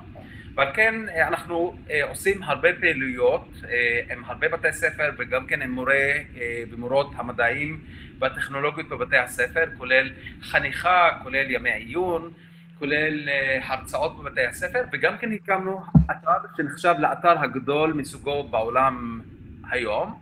ועל 0.56 0.68
כן 0.74 0.96
אה, 1.10 1.28
אנחנו 1.28 1.76
אה, 1.90 2.04
עושים 2.10 2.44
הרבה 2.44 2.70
פעילויות 2.80 3.48
אה, 3.70 4.02
עם 4.12 4.24
הרבה 4.26 4.50
בתי 4.50 4.72
ספר 4.72 5.12
וגם 5.18 5.46
כן 5.46 5.62
עם 5.62 5.72
מורי 5.72 6.24
ומורות 6.72 7.12
המדעים 7.16 7.80
והטכנולוגיות 8.20 8.90
בבתי 8.90 9.18
הספר, 9.18 9.64
כולל 9.78 10.10
חניכה, 10.42 11.10
כולל 11.24 11.52
ימי 11.52 11.72
עיון, 11.72 12.32
כולל 12.80 13.30
הרצאות 13.64 14.20
בבתי 14.20 14.46
הספר, 14.46 14.84
וגם 14.94 15.18
כן 15.18 15.32
הקמנו 15.32 15.82
אתר 16.12 16.48
שנחשב 16.58 16.96
לאתר 17.00 17.40
הגדול 17.40 17.94
מסוגו 17.94 18.44
בעולם 18.44 19.22
היום, 19.72 20.20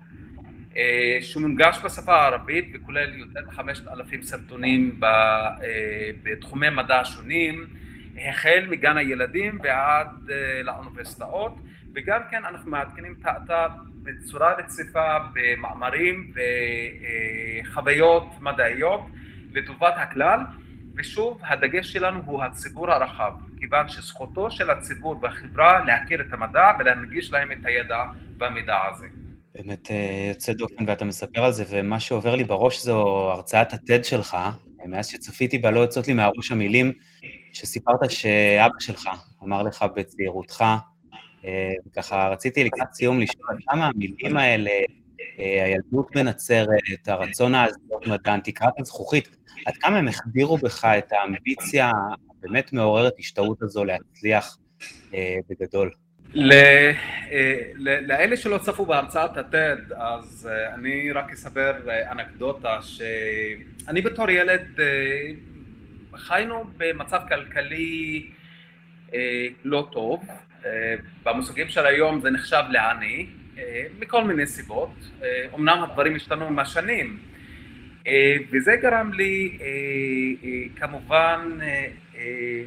שמונגש 1.21 1.79
בשפה 1.83 2.15
הערבית 2.15 2.71
וכולל 2.73 3.19
יותר 3.19 3.39
מחמשת 3.47 3.87
אלפים 3.87 4.21
סרטונים 4.21 4.99
בתחומי 6.23 6.69
מדע 6.69 7.01
שונים 7.05 7.67
החל 8.17 8.65
מגן 8.69 8.97
הילדים 8.97 9.59
ועד 9.63 10.07
אה, 10.29 10.63
לאוניברסיטאות 10.63 11.55
וגם 11.95 12.21
כן 12.31 12.45
אנחנו 12.45 12.71
מעדכנים 12.71 13.15
את 13.19 13.25
האתר 13.25 13.67
בצורה 14.03 14.53
רציפה 14.53 15.17
במאמרים 15.33 16.33
וחוויות 17.63 18.25
מדעיות 18.41 19.01
לטובת 19.53 19.93
הכלל 19.97 20.39
ושוב 20.95 21.41
הדגש 21.43 21.93
שלנו 21.93 22.21
הוא 22.25 22.43
הציבור 22.43 22.91
הרחב 22.91 23.33
כיוון 23.59 23.89
שזכותו 23.89 24.51
של 24.51 24.69
הציבור 24.69 25.19
והחברה 25.21 25.85
להכיר 25.85 26.21
את 26.21 26.33
המדע 26.33 26.71
ולהנגיש 26.79 27.31
להם 27.31 27.51
את 27.51 27.65
הידע 27.65 28.03
והמידע 28.37 28.77
הזה. 28.91 29.07
באמת 29.55 29.91
אה, 29.91 30.27
יוצא 30.29 30.53
דופן 30.53 30.85
ואתה 30.87 31.05
מספר 31.05 31.43
על 31.43 31.51
זה 31.51 31.63
ומה 31.69 31.99
שעובר 31.99 32.35
לי 32.35 32.43
בראש 32.43 32.83
זו 32.83 33.31
הרצאת 33.31 33.73
הטד 33.73 34.03
שלך 34.03 34.37
מאז 34.85 35.07
שצפיתי 35.07 35.57
בה 35.57 35.71
לא 35.71 35.79
יוצאות 35.79 36.07
לי 36.07 36.13
מהראש 36.13 36.51
המילים 36.51 36.93
שסיפרת 37.53 38.11
שאבא 38.11 38.79
שלך 38.79 39.09
אמר 39.43 39.63
לך 39.63 39.85
בצעירותך, 39.95 40.63
אה, 41.45 41.73
וככה 41.87 42.29
רציתי 42.29 42.63
לקראת 42.63 42.93
סיום 42.93 43.19
לשאול 43.19 43.57
כמה 43.67 43.87
המילים 43.87 44.37
האלה, 44.37 44.71
אה, 45.39 45.65
הילדות 45.65 46.07
בנצרת, 46.15 47.07
הרצון 47.07 47.55
העז 47.55 47.75
להיות 47.87 48.07
מדען, 48.07 48.39
תקרת 48.39 48.79
הזכוכית, 48.79 49.29
עד 49.65 49.73
כמה 49.77 49.97
הם 49.97 50.07
החדירו 50.07 50.57
בך 50.57 50.85
את 50.85 51.11
האמביציה 51.11 51.91
הבאמת 52.29 52.73
מעוררת 52.73 53.13
השתאות 53.19 53.61
הזו 53.61 53.85
להצליח 53.85 54.57
בגדול? 55.49 55.91
לאלה 56.35 58.37
שלא 58.37 58.57
צפו 58.57 58.85
בהרצאת 58.85 59.37
הטד, 59.37 59.77
אז 59.95 60.49
אני 60.73 61.11
רק 61.11 61.31
אספר 61.31 61.73
אנקדוטה 62.11 62.79
שאני 62.81 64.01
בתור 64.01 64.29
ילד 64.29 64.79
חיינו 66.15 66.63
במצב 66.77 67.21
כלכלי 67.29 68.27
אה, 69.13 69.47
לא 69.63 69.87
טוב, 69.91 70.23
אה, 70.65 70.95
במושגים 71.23 71.69
של 71.69 71.85
היום 71.85 72.21
זה 72.21 72.29
נחשב 72.29 72.63
לעני, 72.69 73.27
אה, 73.57 73.83
מכל 73.99 74.23
מיני 74.23 74.47
סיבות, 74.47 74.93
אה, 75.23 75.45
אמנם 75.55 75.83
הדברים 75.83 76.15
השתנו 76.15 76.45
עם 76.45 76.59
השנים, 76.59 77.19
אה, 78.07 78.35
וזה 78.51 78.75
גרם 78.81 79.13
לי 79.13 79.57
אה, 79.61 79.67
אה, 80.43 80.63
כמובן 80.75 81.57
אה, 81.61 81.87
אה, 82.15 82.61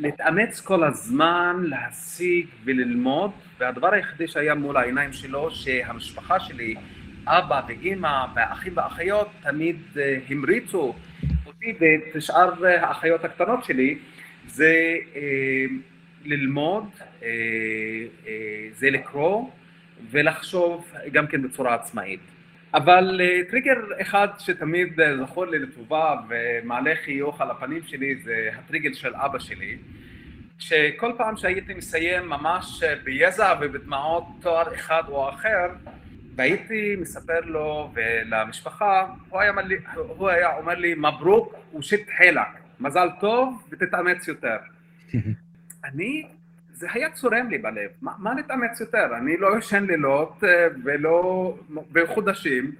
להתאמץ 0.00 0.60
כל 0.60 0.84
הזמן, 0.84 1.56
להשיג 1.62 2.46
וללמוד, 2.64 3.30
והדבר 3.58 3.92
היחידי 3.92 4.28
שהיה 4.28 4.54
מול 4.54 4.76
העיניים 4.76 5.12
שלו, 5.12 5.50
שהמשפחה 5.50 6.40
שלי, 6.40 6.74
אבא 7.26 7.60
ואימא 7.68 8.26
והאחים 8.34 8.72
והאחיות 8.76 9.28
תמיד 9.42 9.76
אה, 9.96 10.18
המריצו 10.28 10.94
אותי 11.46 11.74
ואת 11.80 12.22
שאר 12.22 12.66
האחיות 12.66 13.24
הקטנות 13.24 13.64
שלי 13.64 13.98
זה 14.48 14.96
אה, 15.16 15.64
ללמוד, 16.24 16.84
אה, 17.22 17.28
אה, 18.26 18.68
זה 18.72 18.90
לקרוא 18.90 19.50
ולחשוב 20.10 20.92
גם 21.12 21.26
כן 21.26 21.42
בצורה 21.42 21.74
עצמאית. 21.74 22.20
אבל 22.74 23.20
טריגר 23.50 23.74
אחד 24.00 24.28
שתמיד 24.38 25.00
זכור 25.24 25.46
לי 25.46 25.58
לטובה 25.58 26.14
ומעלה 26.28 26.94
חיוך 27.04 27.40
על 27.40 27.50
הפנים 27.50 27.82
שלי 27.86 28.16
זה 28.16 28.50
הטריגר 28.58 28.92
של 28.92 29.14
אבא 29.14 29.38
שלי 29.38 29.78
שכל 30.58 31.12
פעם 31.16 31.36
שהייתי 31.36 31.74
מסיים 31.74 32.28
ממש 32.28 32.82
ביזע 33.04 33.54
ובדמעות 33.60 34.24
תואר 34.40 34.74
אחד 34.74 35.02
או 35.08 35.30
אחר 35.30 35.68
והייתי 36.36 36.96
מספר 37.00 37.40
לו 37.44 37.92
ולמשפחה, 37.94 39.06
הוא 39.28 39.40
היה, 39.40 39.52
לי, 39.52 39.76
הוא 39.94 40.28
היה 40.28 40.56
אומר 40.56 40.74
לי, 40.74 40.94
מברוק 40.94 41.54
ושיט 41.78 42.08
חלק, 42.18 42.48
מזל 42.80 43.08
טוב 43.20 43.62
ותתאמץ 43.70 44.28
יותר. 44.28 44.56
אני, 45.84 46.26
זה 46.80 46.86
היה 46.92 47.10
צורם 47.10 47.48
לי 47.48 47.58
בלב, 47.58 47.90
מה, 48.02 48.12
מה 48.18 48.34
להתאמץ 48.34 48.80
יותר? 48.80 49.16
אני 49.16 49.36
לא 49.36 49.58
ישן 49.58 49.84
לילות 49.84 50.44
אה, 50.44 50.66
ולא, 50.84 51.54
בחודשים, 51.92 52.72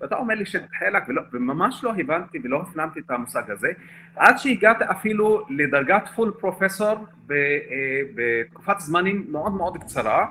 ואתה 0.00 0.16
אומר 0.16 0.34
לי 0.34 0.46
שחלק, 0.46 1.02
ולא, 1.08 1.22
וממש 1.32 1.84
לא 1.84 1.92
הבנתי 1.98 2.38
ולא 2.44 2.62
הפנמתי 2.62 3.00
את 3.00 3.10
המושג 3.10 3.50
הזה, 3.50 3.68
עד 4.16 4.38
שהגעתי 4.38 4.84
אפילו 4.90 5.46
לדרגת 5.50 6.08
פול 6.14 6.32
פרופסור 6.40 7.06
אה, 7.30 7.36
בתקופת 8.14 8.80
זמנים 8.80 9.26
מאוד 9.28 9.52
מאוד 9.52 9.76
קצרה, 9.76 10.26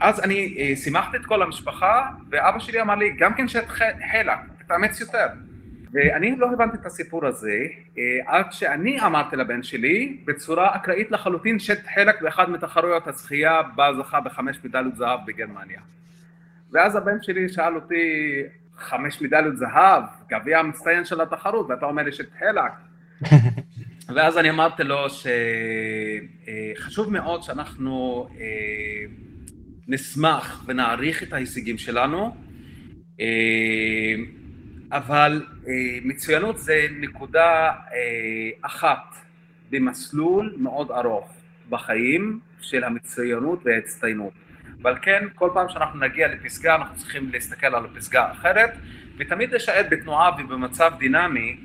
אז 0.00 0.24
אני 0.24 0.56
אה, 0.58 0.76
שימחתי 0.76 1.16
את 1.16 1.26
כל 1.26 1.42
המשפחה, 1.42 2.10
ואבא 2.30 2.58
שלי 2.58 2.80
אמר 2.80 2.94
לי, 2.94 3.10
גם 3.10 3.34
כן 3.34 3.48
שאת 3.48 3.68
חלק, 3.68 4.38
תתאמץ 4.58 5.00
יותר. 5.00 5.26
ואני 5.96 6.36
לא 6.36 6.52
הבנתי 6.52 6.76
את 6.76 6.86
הסיפור 6.86 7.26
הזה, 7.26 7.66
אה, 7.98 8.18
עד 8.26 8.52
שאני 8.52 9.00
אמרתי 9.00 9.36
לבן 9.36 9.62
שלי, 9.62 10.16
בצורה 10.24 10.76
אקראית 10.76 11.10
לחלוטין, 11.10 11.58
שאת 11.58 11.86
חלק 11.94 12.22
באחד 12.22 12.50
מתחרויות 12.50 13.06
הזכייה, 13.06 13.62
בה 13.62 13.90
זכה 13.98 14.20
בחמש 14.20 14.58
מדליות 14.64 14.96
זהב 14.96 15.20
בגרמניה. 15.26 15.80
ואז 16.72 16.96
הבן 16.96 17.22
שלי 17.22 17.48
שאל 17.48 17.74
אותי, 17.74 18.42
חמש 18.76 19.22
מדליות 19.22 19.56
זהב, 19.56 20.02
גביע 20.28 20.58
המצטיין 20.58 21.04
של 21.04 21.20
התחרות, 21.20 21.66
ואתה 21.68 21.86
אומר 21.86 22.02
לי 22.02 22.12
שאת 22.12 22.30
חלק. 22.38 22.72
ואז 24.14 24.38
אני 24.38 24.50
אמרתי 24.50 24.82
לו 24.82 25.06
שחשוב 26.78 27.06
אה, 27.06 27.12
מאוד 27.12 27.42
שאנחנו 27.42 28.28
נשמח 29.88 30.64
ונעריך 30.66 31.22
את 31.22 31.32
ההישגים 31.32 31.78
שלנו, 31.78 32.36
אה, 33.20 34.14
אבל 34.92 35.46
אה, 35.68 35.72
מצוינות 36.04 36.58
זה 36.58 36.86
נקודה 37.00 37.70
אה, 37.92 38.50
אחת 38.62 39.16
במסלול 39.70 40.54
מאוד 40.58 40.90
ארוך 40.90 41.32
בחיים 41.68 42.40
של 42.60 42.84
המצוינות 42.84 43.60
וההצטיינות. 43.64 44.32
ועל 44.82 44.96
כן 45.02 45.24
כל 45.34 45.50
פעם 45.54 45.68
שאנחנו 45.68 46.00
נגיע 46.00 46.28
לפסגה 46.28 46.74
אנחנו 46.74 46.96
צריכים 46.96 47.30
להסתכל 47.32 47.74
על 47.74 47.84
הפסגה 47.84 48.32
אחרת 48.32 48.70
ותמיד 49.16 49.50
להישאר 49.50 49.82
בתנועה 49.90 50.30
ובמצב 50.38 50.92
דינמי 50.98 51.56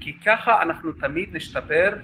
כי 0.00 0.12
ככה 0.12 0.62
אנחנו 0.62 0.92
תמיד 0.92 1.36
נשתפר 1.36 1.96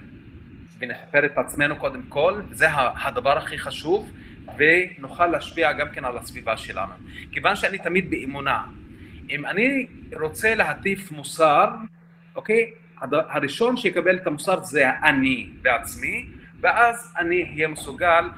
ונשפר 0.79 1.25
את 1.25 1.37
עצמנו 1.37 1.75
קודם 1.75 2.01
כל, 2.09 2.41
זה 2.51 2.67
הדבר 2.75 3.37
הכי 3.37 3.57
חשוב 3.57 4.11
ונוכל 4.57 5.27
להשפיע 5.27 5.73
גם 5.73 5.87
כן 5.89 6.05
על 6.05 6.17
הסביבה 6.17 6.57
שלנו. 6.57 6.93
כיוון 7.31 7.55
שאני 7.55 7.77
תמיד 7.77 8.09
באמונה, 8.09 8.63
אם 9.31 9.45
אני 9.45 9.87
רוצה 10.21 10.55
להטיף 10.55 11.11
מוסר, 11.11 11.67
אוקיי? 12.35 12.71
הראשון 13.11 13.77
שיקבל 13.77 14.15
את 14.15 14.27
המוסר 14.27 14.63
זה 14.63 14.89
אני 15.03 15.49
בעצמי, 15.61 16.25
ואז 16.61 17.13
אני 17.19 17.43
אהיה 17.43 17.67
מסוגל 17.67 18.29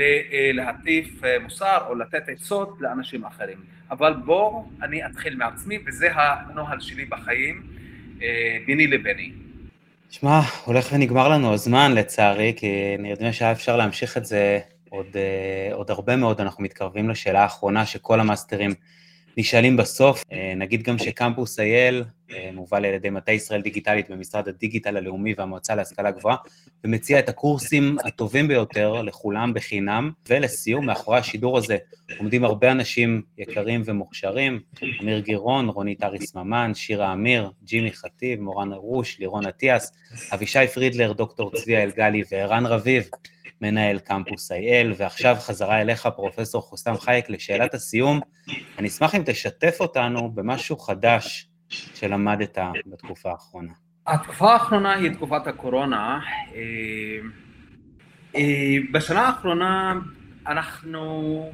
אה, 0.00 0.50
להטיף 0.52 1.24
אה, 1.24 1.38
מוסר 1.38 1.78
או 1.88 1.94
לתת 1.94 2.28
עצות 2.28 2.76
לאנשים 2.80 3.24
אחרים. 3.24 3.58
אבל 3.90 4.14
בואו 4.24 4.68
אני 4.82 5.06
אתחיל 5.06 5.36
מעצמי, 5.36 5.78
וזה 5.86 6.08
הנוהל 6.14 6.80
שלי 6.80 7.04
בחיים, 7.04 7.62
אה, 8.22 8.56
ביני 8.66 8.86
לביני. 8.86 9.32
שמע, 10.10 10.40
הולך 10.64 10.88
ונגמר 10.92 11.28
לנו 11.28 11.54
הזמן 11.54 11.92
לצערי, 11.94 12.52
כי 12.56 12.96
נראה 12.98 13.32
שהיה 13.32 13.52
אפשר 13.52 13.76
להמשיך 13.76 14.16
את 14.16 14.24
זה 14.24 14.58
עוד, 14.88 15.06
עוד 15.72 15.90
הרבה 15.90 16.16
מאוד, 16.16 16.40
אנחנו 16.40 16.64
מתקרבים 16.64 17.10
לשאלה 17.10 17.42
האחרונה 17.42 17.86
שכל 17.86 18.20
המאסטרים 18.20 18.70
נשאלים 19.38 19.76
בסוף. 19.76 20.22
Uh, 20.22 20.34
נגיד 20.56 20.82
גם 20.82 20.98
שקמפוס 20.98 21.60
אייל 21.60 22.04
מובל 22.52 22.84
על 22.84 22.94
ידי 22.94 23.10
מטה 23.10 23.32
ישראל 23.32 23.60
דיגיטלית 23.60 24.10
במשרד 24.10 24.48
הדיגיטל 24.48 24.96
הלאומי 24.96 25.34
והמועצה 25.36 25.74
להשכלה 25.74 26.10
גבוהה, 26.10 26.36
ומציע 26.84 27.18
את 27.18 27.28
הקורסים 27.28 27.96
הטובים 28.04 28.48
ביותר 28.48 29.02
לכולם 29.02 29.54
בחינם. 29.54 30.10
ולסיום, 30.28 30.86
מאחורי 30.86 31.18
השידור 31.18 31.58
הזה 31.58 31.76
עומדים 32.18 32.44
הרבה 32.44 32.72
אנשים 32.72 33.22
יקרים 33.38 33.82
ומוכשרים, 33.84 34.60
אמיר 35.02 35.18
גירון, 35.18 35.68
רונית 35.68 36.04
אריס 36.04 36.34
ממן, 36.34 36.72
שירה 36.74 37.12
אמיר, 37.12 37.50
ג'ימי 37.64 37.92
חטיב, 37.92 38.40
מורן 38.40 38.72
ארוש, 38.72 39.18
לירון 39.18 39.46
אטיאס, 39.46 39.92
אבישי 40.34 40.66
פרידלר, 40.74 41.12
דוקטור 41.12 41.50
צביה 41.54 41.82
אלגלי 41.82 42.22
וערן 42.30 42.66
רביב. 42.66 43.08
מנהל 43.60 43.98
קמפוס 43.98 44.52
IL, 44.52 44.94
ועכשיו 44.96 45.36
חזרה 45.38 45.80
אליך, 45.80 46.06
פרופסור 46.06 46.62
חוסם 46.62 46.94
חייק, 46.94 47.30
לשאלת 47.30 47.74
הסיום. 47.74 48.20
אני 48.78 48.88
אשמח 48.88 49.14
אם 49.14 49.22
תשתף 49.26 49.76
אותנו 49.80 50.30
במשהו 50.30 50.76
חדש 50.76 51.48
שלמדת 51.68 52.58
בתקופה 52.86 53.30
האחרונה. 53.30 53.72
התקופה 54.06 54.52
האחרונה 54.52 54.94
היא 54.94 55.12
תקופת 55.12 55.46
הקורונה. 55.46 56.20
אה, 56.54 56.60
אה, 58.36 58.76
בשנה 58.92 59.20
האחרונה 59.20 59.94
אנחנו, 60.46 61.52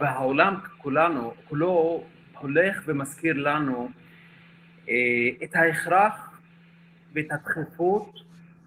והעולם 0.00 0.54
אה, 0.54 0.68
כולנו, 0.78 1.32
כולו 1.48 2.04
הולך 2.38 2.82
ומזכיר 2.86 3.34
לנו 3.34 3.88
את 5.44 5.54
ההכרח 5.56 6.40
ואת 7.14 7.26
הדחיפות 7.30 8.25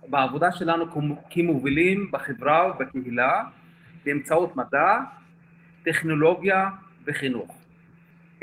בעבודה 0.09 0.51
שלנו 0.51 0.85
כמובילים 1.29 2.11
בחברה 2.11 2.71
ובקהילה 2.71 3.43
באמצעות 4.05 4.55
מדע, 4.55 4.97
טכנולוגיה 5.83 6.69
וחינוך. 7.07 7.57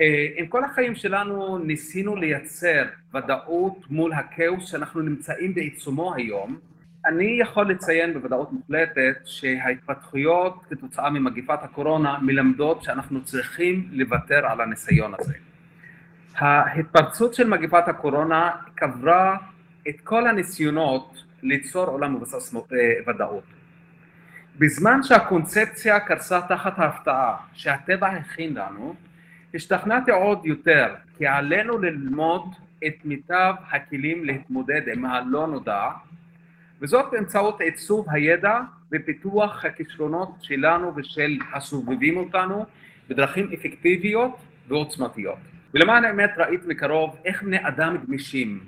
אה, 0.01 0.27
עם 0.37 0.47
כל 0.47 0.65
החיים 0.65 0.95
שלנו 0.95 1.59
ניסינו 1.59 2.17
לייצר 2.17 2.85
ודאות 3.15 3.91
מול 3.91 4.13
הכאוס 4.13 4.71
שאנחנו 4.71 5.01
נמצאים 5.01 5.55
בעיצומו 5.55 6.15
היום. 6.15 6.59
אני 7.07 7.39
יכול 7.41 7.71
לציין 7.71 8.15
בוודאות 8.15 8.53
מוחלטת 8.53 9.17
שההתפתחויות 9.25 10.63
כתוצאה 10.71 11.11
ממגיפת 11.11 11.59
הקורונה 11.63 12.19
מלמדות 12.23 12.83
שאנחנו 12.83 13.25
צריכים 13.25 13.89
לוותר 13.91 14.47
על 14.47 14.61
הניסיון 14.61 15.13
הזה. 15.19 15.35
ההתפרצות 16.37 17.35
של 17.35 17.49
מגיפת 17.49 17.89
הקורונה 17.89 18.51
קברה 18.75 19.37
את 19.89 20.01
כל 20.05 20.27
הניסיונות 20.27 21.26
ליצור 21.43 21.85
עולם 21.85 22.15
מבוסס 22.15 22.55
אה, 22.55 22.61
ודאות. 23.07 23.45
בזמן 24.59 25.03
שהקונספציה 25.03 26.01
קרסה 26.01 26.41
תחת 26.49 26.79
ההפתעה 26.79 27.37
שהטבע 27.53 28.09
הכין 28.09 28.55
לנו, 28.55 28.95
השתכנעתי 29.55 30.11
עוד 30.11 30.47
יותר 30.47 30.95
כי 31.19 31.27
עלינו 31.27 31.79
ללמוד 31.79 32.55
את 32.87 32.95
מיטב 33.05 33.55
הכלים 33.71 34.25
להתמודד 34.25 34.89
עם 34.93 35.05
הלא 35.05 35.47
נודע 35.47 35.89
וזאת 36.81 37.05
באמצעות 37.13 37.61
עיצוב 37.61 38.07
הידע 38.11 38.61
ופיתוח 38.93 39.65
הכישרונות 39.65 40.37
שלנו 40.41 40.93
ושל 40.97 41.39
הסובבים 41.55 42.17
אותנו 42.17 42.67
בדרכים 43.09 43.51
אפקטיביות 43.55 44.37
ועוצמתיות. 44.69 45.39
ולמען 45.75 46.05
האמת 46.05 46.31
ראית 46.37 46.65
מקרוב 46.67 47.17
איך 47.25 47.43
בני 47.43 47.69
אדם 47.69 47.97
גמישים 48.07 48.61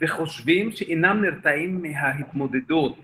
וחושבים 0.00 0.72
שאינם 0.72 1.22
נרתעים 1.22 1.82
מההתמודדות 1.82 2.98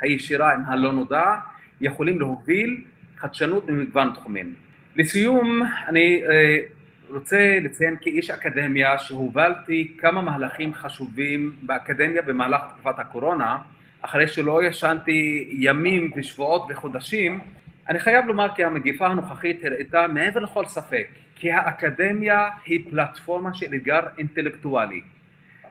הישירה 0.00 0.54
עם 0.54 0.64
הלא 0.66 0.92
נודע, 0.92 1.34
יכולים 1.80 2.18
להוביל 2.18 2.84
חדשנות 3.16 3.66
במגוון 3.66 4.10
תחומים. 4.14 4.54
לסיום, 4.96 5.62
אני 5.88 6.22
אה, 6.28 6.58
רוצה 7.08 7.58
לציין 7.62 7.96
כאיש 8.00 8.30
אקדמיה 8.30 8.98
שהובלתי 8.98 9.96
כמה 9.98 10.22
מהלכים 10.22 10.74
חשובים 10.74 11.56
באקדמיה 11.62 12.22
במהלך 12.22 12.60
תקופת 12.68 12.98
הקורונה, 12.98 13.56
אחרי 14.02 14.28
שלא 14.28 14.64
ישנתי 14.64 15.48
ימים 15.52 16.10
ושבועות 16.16 16.66
וחודשים, 16.70 17.40
אני 17.88 17.98
חייב 17.98 18.26
לומר 18.26 18.48
כי 18.54 18.64
המגיפה 18.64 19.06
הנוכחית 19.06 19.64
הראתה 19.64 20.06
מעבר 20.08 20.40
לכל 20.40 20.64
ספק 20.66 21.06
כי 21.34 21.52
האקדמיה 21.52 22.48
היא 22.64 22.90
פלטפורמה 22.90 23.54
של 23.54 23.74
אתגר 23.74 24.00
אינטלקטואלי 24.18 25.00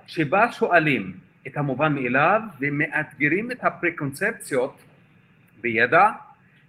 שבה 0.08 0.52
שואלים 0.52 1.14
את 1.48 1.58
המובן 1.58 1.96
מאליו 1.96 2.42
ומאתגרים 2.60 3.52
את 3.52 3.64
הפרקונספציות 3.64 4.82
בידע 5.62 6.10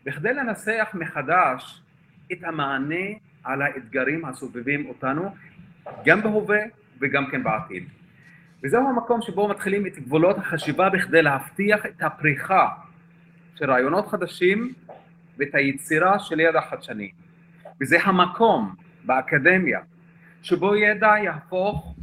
בכדי 0.04 0.34
לנסח 0.34 0.88
מחדש 0.94 1.82
את 2.32 2.44
המענה 2.44 3.06
על 3.44 3.62
האתגרים 3.62 4.24
הסובבים 4.24 4.86
אותנו 4.86 5.34
גם 6.04 6.22
בהווה 6.22 6.60
וגם 7.00 7.26
כן 7.30 7.42
בעתיד. 7.42 7.88
וזהו 8.62 8.88
המקום 8.88 9.22
שבו 9.22 9.48
מתחילים 9.48 9.86
את 9.86 9.98
גבולות 9.98 10.38
החשיבה 10.38 10.90
בכדי 10.90 11.22
להבטיח 11.22 11.86
את 11.86 12.02
הפריחה 12.02 12.68
של 13.54 13.70
רעיונות 13.70 14.06
חדשים 14.06 14.72
ואת 15.38 15.54
היצירה 15.54 16.18
של 16.18 16.40
ידע 16.40 16.60
חדשני. 16.60 17.12
וזה 17.80 17.96
המקום 18.02 18.74
באקדמיה 19.04 19.80
שבו 20.42 20.76
ידע 20.76 21.14
יהפוך 21.24 21.94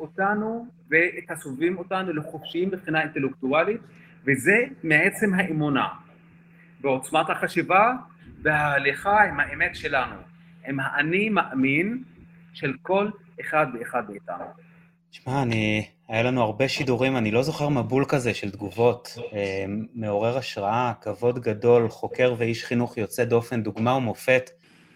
אותנו 0.00 0.66
ואת 0.92 1.30
הסובבים 1.30 1.78
אותנו 1.78 2.12
לחופשיים 2.12 2.68
מבחינה 2.68 3.02
אינטלקטואלית, 3.02 3.80
וזה 4.26 4.56
מעצם 4.82 5.34
האמונה, 5.34 5.88
בעוצמת 6.80 7.30
החשיבה 7.30 7.92
וההליכה 8.42 9.24
עם 9.24 9.40
האמת 9.40 9.76
שלנו, 9.76 10.16
עם 10.68 10.80
האני 10.80 11.28
מאמין 11.28 12.02
של 12.52 12.72
כל 12.82 13.10
אחד 13.40 13.66
ואחד 13.74 14.02
מאיתנו. 14.10 14.44
תשמע, 15.10 15.42
אני... 15.42 15.86
היה 16.08 16.22
לנו 16.22 16.42
הרבה 16.42 16.68
שידורים, 16.68 17.16
אני 17.16 17.30
לא 17.30 17.42
זוכר 17.42 17.68
מבול 17.68 18.04
כזה 18.08 18.34
של 18.34 18.50
תגובות. 18.50 19.18
אה, 19.32 19.64
מעורר 19.94 20.38
השראה, 20.38 20.92
כבוד 21.00 21.38
גדול, 21.38 21.88
חוקר 21.88 22.34
ואיש 22.38 22.64
חינוך 22.64 22.96
יוצא 22.98 23.24
דופן, 23.24 23.62
דוגמה 23.62 23.94
ומופת. 23.94 24.50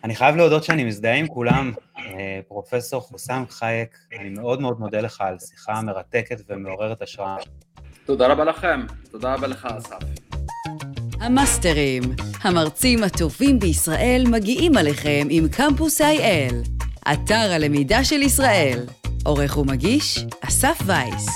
אני 0.05 0.17
חייב 0.17 0.37
להודות 0.37 0.65
שאני 0.65 0.85
מזדהה 0.85 1.15
עם 1.15 1.27
כולם. 1.29 1.73
אה, 1.99 2.41
פרופסור 2.49 3.01
חוסם 3.01 3.45
חייק, 3.51 3.99
אני 4.21 4.29
מאוד 4.29 4.61
מאוד 4.61 4.81
מודה 4.81 5.01
לך 5.01 5.21
על 5.21 5.37
שיחה 5.39 5.83
מרתקת 5.83 6.41
ומעוררת 6.49 7.03
השראה. 7.03 7.37
תודה 8.07 8.27
רבה 8.27 8.45
לכם, 8.45 8.81
תודה 9.11 9.35
רבה 9.35 9.47
לך, 9.47 9.69
אסף. 9.79 9.97
המאסטרים, 11.21 12.03
המרצים 12.43 13.05
הטובים 13.05 13.59
בישראל 13.59 14.25
מגיעים 14.31 14.77
עליכם 14.77 15.27
עם 15.31 15.49
קמפוס 15.49 16.01
IL, 16.01 16.55
אתר 17.13 17.53
הלמידה 17.53 18.05
של 18.05 18.23
ישראל. 18.23 18.79
עורך 19.25 19.59
ומגיש, 19.59 20.25
אסף 20.41 20.79
וייס. 20.87 21.27